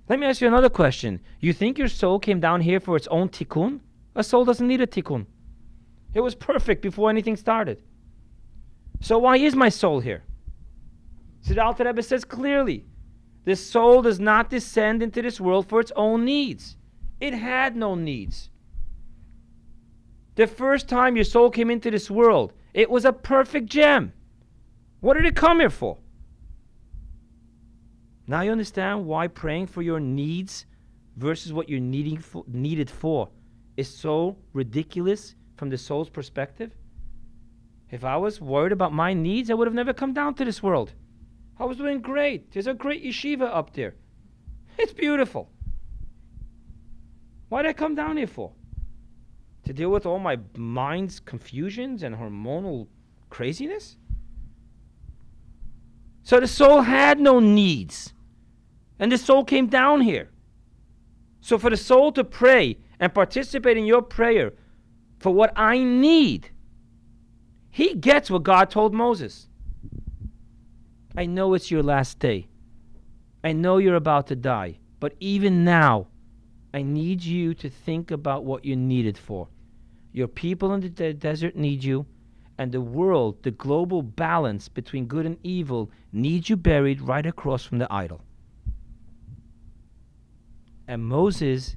Let 0.07 0.17
me 0.17 0.27
ask 0.27 0.39
you 0.39 0.47
another 0.47 0.69
question. 0.69 1.19
You 1.41 1.51
think 1.51 1.77
your 1.77 1.89
soul 1.89 2.19
came 2.19 2.39
down 2.39 2.61
here 2.61 2.79
for 2.79 2.95
its 2.95 3.07
own 3.07 3.27
tikkun? 3.27 3.81
A 4.15 4.23
soul 4.23 4.45
doesn't 4.45 4.65
need 4.65 4.79
a 4.79 4.87
tikkun. 4.87 5.25
It 6.13 6.21
was 6.21 6.35
perfect 6.35 6.81
before 6.81 7.09
anything 7.09 7.35
started. 7.35 7.83
So 9.01 9.17
why 9.17 9.35
is 9.35 9.57
my 9.57 9.67
soul 9.67 9.99
here? 9.99 10.23
So 11.41 11.53
the 11.53 11.61
Alter 11.65 11.83
Rebbe 11.83 12.01
says 12.01 12.23
clearly, 12.23 12.85
the 13.45 13.55
soul 13.55 14.01
does 14.01 14.19
not 14.19 14.49
descend 14.49 15.03
into 15.03 15.21
this 15.21 15.39
world 15.39 15.67
for 15.67 15.79
its 15.79 15.91
own 15.95 16.25
needs. 16.25 16.77
It 17.19 17.33
had 17.33 17.75
no 17.75 17.95
needs. 17.95 18.49
The 20.35 20.47
first 20.47 20.87
time 20.87 21.15
your 21.15 21.25
soul 21.25 21.49
came 21.49 21.69
into 21.69 21.91
this 21.91 22.09
world, 22.09 22.53
it 22.73 22.89
was 22.89 23.05
a 23.05 23.13
perfect 23.13 23.67
gem. 23.67 24.13
What 24.99 25.15
did 25.15 25.25
it 25.25 25.35
come 25.35 25.59
here 25.59 25.69
for? 25.69 25.97
Now 28.25 28.41
you 28.41 28.51
understand 28.51 29.05
why 29.05 29.27
praying 29.27 29.67
for 29.67 29.81
your 29.81 29.99
needs 29.99 30.65
versus 31.17 31.53
what 31.53 31.69
you're 31.69 31.79
needing 31.79 32.17
for, 32.17 32.45
needed 32.47 32.89
for 32.89 33.29
is 33.75 33.93
so 33.93 34.37
ridiculous 34.53 35.35
from 35.57 35.69
the 35.69 35.77
soul's 35.77 36.09
perspective? 36.09 36.71
If 37.91 38.03
I 38.03 38.17
was 38.17 38.41
worried 38.41 38.71
about 38.71 38.93
my 38.93 39.13
needs, 39.13 39.51
I 39.51 39.53
would 39.53 39.67
have 39.67 39.75
never 39.75 39.93
come 39.93 40.13
down 40.13 40.33
to 40.35 40.45
this 40.45 40.63
world. 40.63 40.93
I 41.63 41.65
was 41.65 41.77
doing 41.77 42.01
great. 42.01 42.51
There's 42.51 42.67
a 42.67 42.73
great 42.73 43.05
yeshiva 43.05 43.43
up 43.43 43.73
there. 43.73 43.95
It's 44.77 44.91
beautiful. 44.91 45.49
Why 47.47 47.61
did 47.61 47.69
I 47.69 47.73
come 47.73 47.95
down 47.95 48.17
here 48.17 48.27
for? 48.27 48.51
To 49.63 49.71
deal 49.71 49.89
with 49.89 50.05
all 50.05 50.19
my 50.19 50.39
mind's 50.57 51.21
confusions 51.21 52.03
and 52.03 52.15
hormonal 52.15 52.87
craziness? 53.29 53.95
So 56.23 56.41
the 56.41 56.49
soul 56.49 56.81
had 56.81 57.17
no 57.21 57.39
needs. 57.39 58.11
And 58.99 59.09
the 59.09 59.17
soul 59.17 59.45
came 59.45 59.67
down 59.67 60.01
here. 60.01 60.31
So 61.39 61.57
for 61.57 61.69
the 61.69 61.77
soul 61.77 62.11
to 62.11 62.25
pray 62.25 62.77
and 62.99 63.13
participate 63.13 63.77
in 63.77 63.85
your 63.85 64.01
prayer 64.01 64.51
for 65.19 65.33
what 65.33 65.53
I 65.55 65.77
need, 65.77 66.49
he 67.69 67.93
gets 67.93 68.29
what 68.29 68.43
God 68.43 68.69
told 68.69 68.93
Moses. 68.93 69.47
I 71.15 71.25
know 71.25 71.53
it's 71.53 71.69
your 71.69 71.83
last 71.83 72.19
day. 72.19 72.47
I 73.43 73.53
know 73.53 73.77
you're 73.77 73.95
about 73.95 74.27
to 74.27 74.35
die. 74.35 74.79
But 74.99 75.15
even 75.19 75.65
now, 75.65 76.07
I 76.73 76.81
need 76.81 77.23
you 77.23 77.53
to 77.55 77.69
think 77.69 78.09
about 78.09 78.45
what 78.45 78.63
you're 78.63 78.77
needed 78.77 79.17
for. 79.17 79.49
Your 80.13 80.29
people 80.29 80.73
in 80.73 80.79
the 80.79 80.89
de- 80.89 81.13
desert 81.13 81.55
need 81.55 81.83
you, 81.83 82.05
and 82.57 82.71
the 82.71 82.79
world, 82.79 83.43
the 83.43 83.51
global 83.51 84.01
balance 84.01 84.69
between 84.69 85.07
good 85.07 85.25
and 85.25 85.37
evil, 85.43 85.91
needs 86.13 86.49
you 86.49 86.55
buried 86.55 87.01
right 87.01 87.25
across 87.25 87.65
from 87.65 87.79
the 87.79 87.91
idol. 87.91 88.21
And 90.87 91.03
Moses 91.03 91.75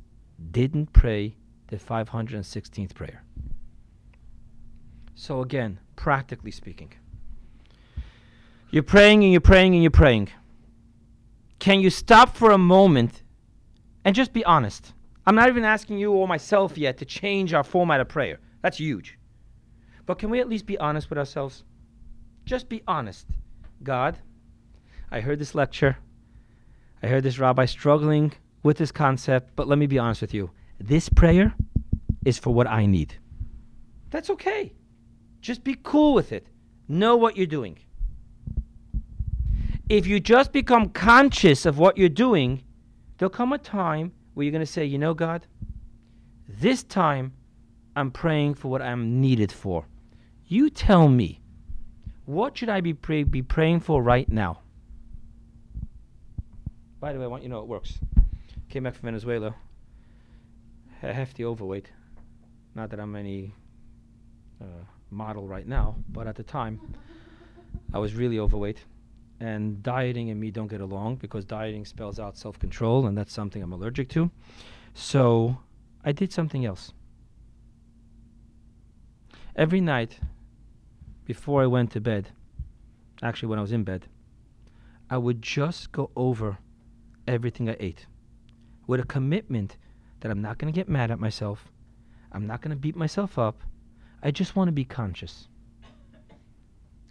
didn't 0.52 0.92
pray 0.92 1.36
the 1.66 1.78
516th 1.78 2.94
prayer. 2.94 3.24
So, 5.14 5.40
again, 5.40 5.80
practically 5.96 6.50
speaking, 6.50 6.92
you're 8.70 8.82
praying 8.82 9.22
and 9.22 9.32
you're 9.32 9.40
praying 9.40 9.74
and 9.74 9.82
you're 9.82 9.90
praying. 9.90 10.28
Can 11.58 11.80
you 11.80 11.90
stop 11.90 12.36
for 12.36 12.50
a 12.50 12.58
moment 12.58 13.22
and 14.04 14.14
just 14.14 14.32
be 14.32 14.44
honest? 14.44 14.92
I'm 15.26 15.34
not 15.34 15.48
even 15.48 15.64
asking 15.64 15.98
you 15.98 16.12
or 16.12 16.28
myself 16.28 16.76
yet 16.78 16.98
to 16.98 17.04
change 17.04 17.54
our 17.54 17.64
format 17.64 18.00
of 18.00 18.08
prayer. 18.08 18.38
That's 18.62 18.78
huge. 18.78 19.18
But 20.04 20.18
can 20.18 20.30
we 20.30 20.40
at 20.40 20.48
least 20.48 20.66
be 20.66 20.78
honest 20.78 21.10
with 21.10 21.18
ourselves? 21.18 21.64
Just 22.44 22.68
be 22.68 22.82
honest. 22.86 23.26
God, 23.82 24.18
I 25.10 25.20
heard 25.20 25.38
this 25.38 25.54
lecture. 25.54 25.96
I 27.02 27.08
heard 27.08 27.24
this 27.24 27.38
rabbi 27.38 27.64
struggling 27.66 28.32
with 28.62 28.78
this 28.78 28.92
concept, 28.92 29.50
but 29.56 29.68
let 29.68 29.78
me 29.78 29.86
be 29.86 29.98
honest 29.98 30.20
with 30.20 30.34
you. 30.34 30.50
This 30.78 31.08
prayer 31.08 31.54
is 32.24 32.38
for 32.38 32.52
what 32.52 32.66
I 32.66 32.86
need. 32.86 33.14
That's 34.10 34.30
okay. 34.30 34.72
Just 35.40 35.64
be 35.64 35.76
cool 35.82 36.14
with 36.14 36.32
it. 36.32 36.46
Know 36.88 37.16
what 37.16 37.36
you're 37.36 37.46
doing. 37.46 37.78
If 39.88 40.06
you 40.06 40.18
just 40.18 40.50
become 40.50 40.88
conscious 40.88 41.64
of 41.64 41.78
what 41.78 41.96
you're 41.96 42.08
doing, 42.08 42.64
there'll 43.18 43.30
come 43.30 43.52
a 43.52 43.58
time 43.58 44.12
where 44.34 44.42
you're 44.42 44.52
going 44.52 44.64
to 44.64 44.70
say, 44.70 44.84
you 44.84 44.98
know, 44.98 45.14
God, 45.14 45.46
this 46.48 46.82
time 46.82 47.34
I'm 47.94 48.10
praying 48.10 48.54
for 48.54 48.68
what 48.68 48.82
I'm 48.82 49.20
needed 49.20 49.52
for. 49.52 49.86
You 50.48 50.70
tell 50.70 51.08
me, 51.08 51.40
what 52.24 52.58
should 52.58 52.68
I 52.68 52.80
be, 52.80 52.94
pray- 52.94 53.22
be 53.22 53.42
praying 53.42 53.80
for 53.80 54.02
right 54.02 54.28
now? 54.28 54.60
By 56.98 57.12
the 57.12 57.20
way, 57.20 57.24
I 57.26 57.28
want 57.28 57.44
you 57.44 57.48
to 57.48 57.54
know 57.54 57.60
it 57.60 57.68
works. 57.68 57.98
Came 58.68 58.82
back 58.82 58.94
from 58.94 59.06
Venezuela, 59.06 59.54
a 61.00 61.12
hefty 61.12 61.44
overweight. 61.44 61.92
Not 62.74 62.90
that 62.90 62.98
I'm 62.98 63.14
any 63.14 63.54
uh, 64.60 64.64
model 65.10 65.46
right 65.46 65.66
now, 65.66 65.94
but 66.08 66.26
at 66.26 66.34
the 66.34 66.42
time, 66.42 66.80
I 67.94 68.00
was 68.00 68.14
really 68.14 68.40
overweight 68.40 68.82
and 69.40 69.82
dieting 69.82 70.30
and 70.30 70.40
me 70.40 70.50
don't 70.50 70.68
get 70.68 70.80
along 70.80 71.16
because 71.16 71.44
dieting 71.44 71.84
spells 71.84 72.18
out 72.18 72.36
self 72.36 72.58
control, 72.58 73.06
and 73.06 73.16
that's 73.16 73.32
something 73.32 73.62
I'm 73.62 73.72
allergic 73.72 74.08
to. 74.10 74.30
So 74.94 75.58
I 76.04 76.12
did 76.12 76.32
something 76.32 76.64
else. 76.64 76.92
Every 79.54 79.80
night 79.80 80.18
before 81.24 81.62
I 81.62 81.66
went 81.66 81.90
to 81.92 82.00
bed, 82.00 82.30
actually, 83.22 83.48
when 83.48 83.58
I 83.58 83.62
was 83.62 83.72
in 83.72 83.84
bed, 83.84 84.06
I 85.10 85.18
would 85.18 85.42
just 85.42 85.92
go 85.92 86.10
over 86.16 86.58
everything 87.26 87.68
I 87.68 87.76
ate 87.80 88.06
with 88.86 89.00
a 89.00 89.04
commitment 89.04 89.76
that 90.20 90.30
I'm 90.30 90.42
not 90.42 90.58
going 90.58 90.72
to 90.72 90.76
get 90.76 90.88
mad 90.88 91.10
at 91.10 91.18
myself. 91.18 91.70
I'm 92.32 92.46
not 92.46 92.60
going 92.60 92.70
to 92.70 92.76
beat 92.76 92.96
myself 92.96 93.38
up. 93.38 93.60
I 94.22 94.30
just 94.30 94.56
want 94.56 94.68
to 94.68 94.72
be 94.72 94.84
conscious. 94.84 95.48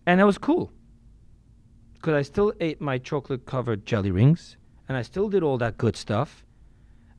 And 0.05 0.19
that 0.19 0.25
was 0.25 0.37
cool 0.37 0.71
because 2.05 2.19
I 2.19 2.21
still 2.21 2.53
ate 2.59 2.79
my 2.79 2.99
chocolate 2.99 3.47
covered 3.47 3.87
jelly 3.87 4.11
rings 4.11 4.57
and 4.87 4.95
I 4.95 5.01
still 5.01 5.27
did 5.27 5.41
all 5.41 5.57
that 5.57 5.79
good 5.79 5.95
stuff. 5.95 6.45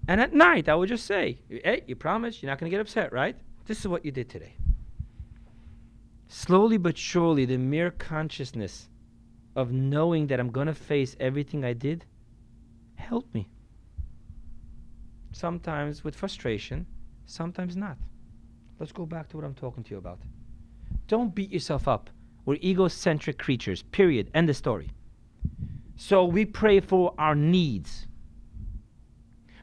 And 0.07 0.21
at 0.21 0.33
night, 0.33 0.69
I 0.69 0.77
would 0.77 0.89
just 0.89 1.07
say, 1.07 1.39
Hey, 1.49 1.83
you 1.89 1.97
promise 1.97 2.41
you're 2.41 2.49
not 2.49 2.61
going 2.61 2.71
to 2.71 2.75
get 2.77 2.81
upset, 2.81 3.13
right? 3.13 3.35
This 3.65 3.81
is 3.81 3.89
what 3.89 4.05
you 4.05 4.13
did 4.13 4.29
today. 4.29 4.55
Slowly 6.29 6.77
but 6.77 6.97
surely, 6.97 7.45
the 7.45 7.57
mere 7.57 7.91
consciousness 7.91 8.89
of 9.57 9.73
knowing 9.73 10.29
that 10.29 10.39
I'm 10.39 10.53
going 10.53 10.69
to 10.69 10.75
face 10.75 11.17
everything 11.19 11.65
I 11.65 11.73
did 11.73 12.05
helped 12.95 13.35
me. 13.35 13.49
Sometimes 15.33 16.05
with 16.05 16.15
frustration, 16.15 16.87
sometimes 17.25 17.75
not. 17.75 17.97
Let's 18.79 18.93
go 18.93 19.05
back 19.05 19.29
to 19.31 19.37
what 19.37 19.45
I'm 19.45 19.55
talking 19.55 19.83
to 19.83 19.91
you 19.91 19.99
about. 19.99 20.21
Don't 21.09 21.35
beat 21.35 21.51
yourself 21.51 21.89
up 21.89 22.09
we're 22.47 22.55
egocentric 22.63 23.39
creatures, 23.39 23.83
period. 23.83 24.31
End 24.33 24.49
of 24.49 24.57
story. 24.57 24.91
So 25.97 26.25
we 26.25 26.45
pray 26.45 26.81
for 26.81 27.13
our 27.19 27.35
needs. 27.35 28.07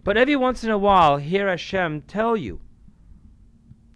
But 0.03 0.17
every 0.17 0.36
once 0.36 0.63
in 0.63 0.69
a 0.69 0.77
while, 0.77 1.17
hear 1.17 1.47
Hashem 1.47 2.01
tell 2.01 2.36
you. 2.36 2.59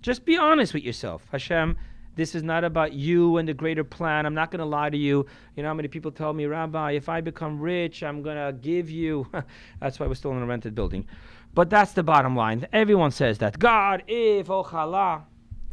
Just 0.01 0.23
be 0.23 0.38
honest 0.38 0.73
with 0.73 0.83
yourself. 0.83 1.27
Hashem, 1.31 1.75
this 2.15 2.33
is 2.33 2.43
not 2.43 2.63
about 2.63 2.93
you 2.93 3.38
and 3.38 3.47
the 3.47 3.53
greater 3.53 3.83
plan. 3.83 4.25
I'm 4.25 4.33
not 4.33 4.51
going 4.51 4.59
to 4.59 4.65
lie 4.65 4.89
to 4.89 4.97
you. 4.97 5.25
You 5.55 5.63
know 5.63 5.69
how 5.69 5.73
many 5.73 5.89
people 5.89 6.11
tell 6.11 6.31
me, 6.31 6.45
Rabbi, 6.45 6.91
if 6.91 7.09
I 7.09 7.19
become 7.19 7.59
rich, 7.59 8.03
I'm 8.03 8.21
going 8.21 8.38
to 8.38 8.57
give 8.57 8.89
you. 8.89 9.27
that's 9.81 9.99
why 9.99 10.07
we're 10.07 10.15
still 10.15 10.31
in 10.31 10.41
a 10.41 10.45
rented 10.45 10.73
building. 10.73 11.05
But 11.53 11.69
that's 11.69 11.91
the 11.91 12.03
bottom 12.03 12.38
line. 12.38 12.65
Everyone 12.71 13.11
says 13.11 13.39
that. 13.39 13.59
God, 13.59 14.03
if, 14.07 14.49
oh, 14.49 14.63
ochala. 14.63 15.23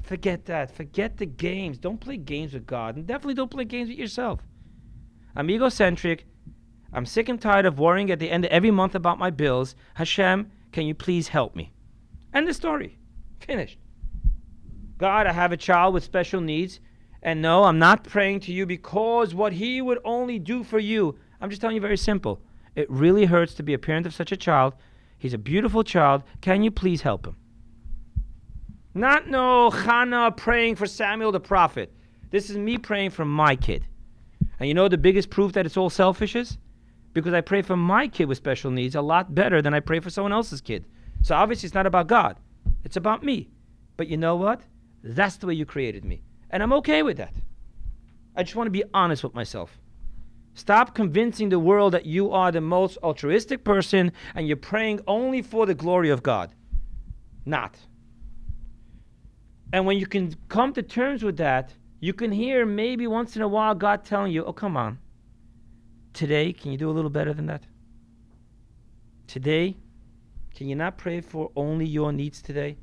Forget 0.04 0.44
that. 0.46 0.70
Forget 0.76 1.16
the 1.16 1.26
games. 1.26 1.78
Don't 1.78 2.00
play 2.00 2.18
games 2.18 2.52
with 2.52 2.66
God. 2.66 2.96
And 2.96 3.06
definitely 3.06 3.34
don't 3.34 3.50
play 3.50 3.64
games 3.64 3.88
with 3.88 3.98
yourself. 3.98 4.40
I'm 5.34 5.50
egocentric. 5.50 6.26
I'm 6.92 7.06
sick 7.06 7.28
and 7.28 7.40
tired 7.40 7.66
of 7.66 7.78
worrying 7.78 8.10
at 8.10 8.18
the 8.18 8.30
end 8.30 8.44
of 8.44 8.50
every 8.50 8.70
month 8.70 8.94
about 8.94 9.18
my 9.18 9.30
bills. 9.30 9.74
Hashem, 9.94 10.50
can 10.72 10.86
you 10.86 10.94
please 10.94 11.28
help 11.28 11.56
me? 11.56 11.72
End 12.34 12.46
the 12.46 12.54
story. 12.54 12.98
Finished. 13.40 13.78
God, 14.98 15.26
I 15.26 15.32
have 15.32 15.52
a 15.52 15.56
child 15.56 15.94
with 15.94 16.04
special 16.04 16.40
needs. 16.40 16.80
And 17.22 17.40
no, 17.40 17.64
I'm 17.64 17.78
not 17.78 18.04
praying 18.04 18.40
to 18.40 18.52
you 18.52 18.66
because 18.66 19.34
what 19.34 19.54
he 19.54 19.80
would 19.80 19.98
only 20.04 20.38
do 20.38 20.62
for 20.62 20.78
you. 20.78 21.18
I'm 21.40 21.48
just 21.48 21.62
telling 21.62 21.76
you 21.76 21.80
very 21.80 21.96
simple. 21.96 22.42
It 22.76 22.90
really 22.90 23.24
hurts 23.24 23.54
to 23.54 23.62
be 23.62 23.72
a 23.72 23.78
parent 23.78 24.06
of 24.06 24.14
such 24.14 24.32
a 24.32 24.36
child. 24.36 24.74
He's 25.16 25.32
a 25.32 25.38
beautiful 25.38 25.82
child. 25.82 26.22
Can 26.42 26.62
you 26.62 26.70
please 26.70 27.00
help 27.00 27.26
him? 27.26 27.36
Not 28.94 29.28
no 29.28 29.70
Hannah 29.70 30.30
praying 30.30 30.76
for 30.76 30.86
Samuel 30.86 31.32
the 31.32 31.40
prophet. 31.40 31.92
This 32.30 32.48
is 32.48 32.56
me 32.56 32.78
praying 32.78 33.10
for 33.10 33.24
my 33.24 33.56
kid. 33.56 33.86
And 34.58 34.68
you 34.68 34.74
know 34.74 34.88
the 34.88 34.96
biggest 34.96 35.30
proof 35.30 35.52
that 35.52 35.66
it's 35.66 35.76
all 35.76 35.90
selfish 35.90 36.36
is? 36.36 36.58
Because 37.12 37.34
I 37.34 37.40
pray 37.40 37.62
for 37.62 37.76
my 37.76 38.06
kid 38.06 38.26
with 38.26 38.38
special 38.38 38.70
needs 38.70 38.94
a 38.94 39.02
lot 39.02 39.34
better 39.34 39.60
than 39.60 39.74
I 39.74 39.80
pray 39.80 40.00
for 40.00 40.10
someone 40.10 40.32
else's 40.32 40.60
kid. 40.60 40.84
So 41.22 41.34
obviously 41.34 41.66
it's 41.66 41.74
not 41.74 41.86
about 41.86 42.06
God. 42.06 42.38
It's 42.84 42.96
about 42.96 43.24
me. 43.24 43.50
But 43.96 44.08
you 44.08 44.16
know 44.16 44.36
what? 44.36 44.62
That's 45.02 45.36
the 45.36 45.46
way 45.46 45.54
you 45.54 45.66
created 45.66 46.04
me. 46.04 46.22
And 46.50 46.62
I'm 46.62 46.72
okay 46.74 47.02
with 47.02 47.16
that. 47.16 47.34
I 48.36 48.42
just 48.42 48.56
want 48.56 48.68
to 48.68 48.72
be 48.72 48.84
honest 48.92 49.24
with 49.24 49.34
myself. 49.34 49.78
Stop 50.54 50.94
convincing 50.94 51.48
the 51.48 51.58
world 51.58 51.94
that 51.94 52.06
you 52.06 52.30
are 52.30 52.52
the 52.52 52.60
most 52.60 52.96
altruistic 53.02 53.64
person 53.64 54.12
and 54.36 54.46
you're 54.46 54.56
praying 54.56 55.00
only 55.06 55.42
for 55.42 55.66
the 55.66 55.74
glory 55.74 56.10
of 56.10 56.22
God. 56.22 56.54
Not. 57.44 57.76
And 59.74 59.86
when 59.86 59.98
you 59.98 60.06
can 60.06 60.32
come 60.48 60.72
to 60.74 60.84
terms 60.84 61.24
with 61.24 61.38
that, 61.38 61.72
you 61.98 62.12
can 62.12 62.30
hear 62.30 62.64
maybe 62.64 63.08
once 63.08 63.34
in 63.34 63.42
a 63.42 63.48
while 63.48 63.74
God 63.74 64.04
telling 64.04 64.30
you, 64.30 64.44
oh, 64.44 64.52
come 64.52 64.76
on. 64.76 65.00
Today, 66.12 66.52
can 66.52 66.70
you 66.70 66.78
do 66.78 66.88
a 66.88 66.92
little 66.92 67.10
better 67.10 67.34
than 67.34 67.46
that? 67.46 67.64
Today, 69.26 69.76
can 70.54 70.68
you 70.68 70.76
not 70.76 70.96
pray 70.96 71.20
for 71.20 71.50
only 71.56 71.86
your 71.86 72.12
needs 72.12 72.40
today? 72.40 72.76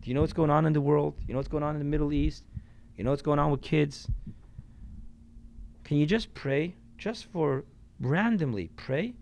Do 0.00 0.08
you 0.08 0.14
know 0.14 0.20
what's 0.20 0.32
going 0.32 0.48
on 0.48 0.64
in 0.64 0.72
the 0.72 0.80
world? 0.80 1.16
You 1.26 1.34
know 1.34 1.40
what's 1.40 1.48
going 1.48 1.64
on 1.64 1.74
in 1.74 1.80
the 1.80 1.84
Middle 1.84 2.12
East? 2.12 2.44
You 2.96 3.02
know 3.02 3.10
what's 3.10 3.20
going 3.20 3.40
on 3.40 3.50
with 3.50 3.62
kids? 3.62 4.06
Can 5.82 5.96
you 5.96 6.06
just 6.06 6.32
pray, 6.34 6.76
just 6.98 7.24
for 7.32 7.64
randomly 7.98 8.70
pray 8.76 9.14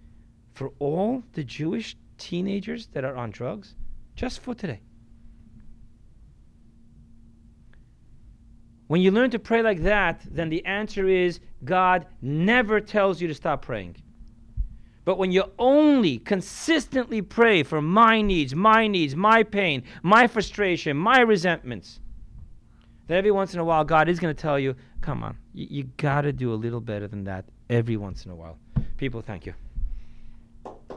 for 0.53 0.71
all 0.81 1.23
the 1.33 1.45
Jewish 1.45 1.97
teenagers 2.19 2.89
that 2.89 3.05
are 3.05 3.17
on 3.17 3.31
drugs? 3.31 3.75
Just 4.17 4.41
for 4.41 4.55
today. 4.55 4.83
When 8.87 9.01
you 9.01 9.11
learn 9.11 9.31
to 9.31 9.39
pray 9.39 9.63
like 9.63 9.83
that, 9.83 10.23
then 10.31 10.51
the 10.51 10.65
answer 10.67 11.09
is 11.09 11.41
God 11.65 12.07
never 12.21 12.81
tells 12.81 13.21
you 13.21 13.29
to 13.29 13.35
stop 13.35 13.63
praying. 13.63 13.97
But 15.05 15.19
when 15.19 15.33
you 15.33 15.45
only 15.59 16.19
consistently 16.19 17.21
pray 17.21 17.63
for 17.63 17.83
my 17.83 18.23
needs, 18.23 18.55
my 18.55 18.87
needs, 18.87 19.15
my 19.15 19.43
pain, 19.43 19.83
my 20.03 20.27
frustration, 20.27 20.97
my 20.97 21.21
resentments, 21.21 22.01
then 23.07 23.19
every 23.19 23.31
once 23.31 23.53
in 23.53 23.61
a 23.61 23.65
while 23.65 23.85
God 23.85 24.09
is 24.09 24.19
going 24.19 24.35
to 24.35 24.41
tell 24.41 24.59
you, 24.59 24.75
come 25.03 25.23
on, 25.23 25.37
you, 25.53 25.67
you 25.71 25.85
got 25.99 26.23
to 26.23 26.33
do 26.33 26.53
a 26.53 26.57
little 26.57 26.81
better 26.81 27.07
than 27.07 27.25
that 27.25 27.45
every 27.69 27.97
once 27.97 28.25
in 28.25 28.31
a 28.31 28.35
while. 28.35 28.59
People, 28.97 29.21
thank 29.21 29.45
you. 29.45 29.55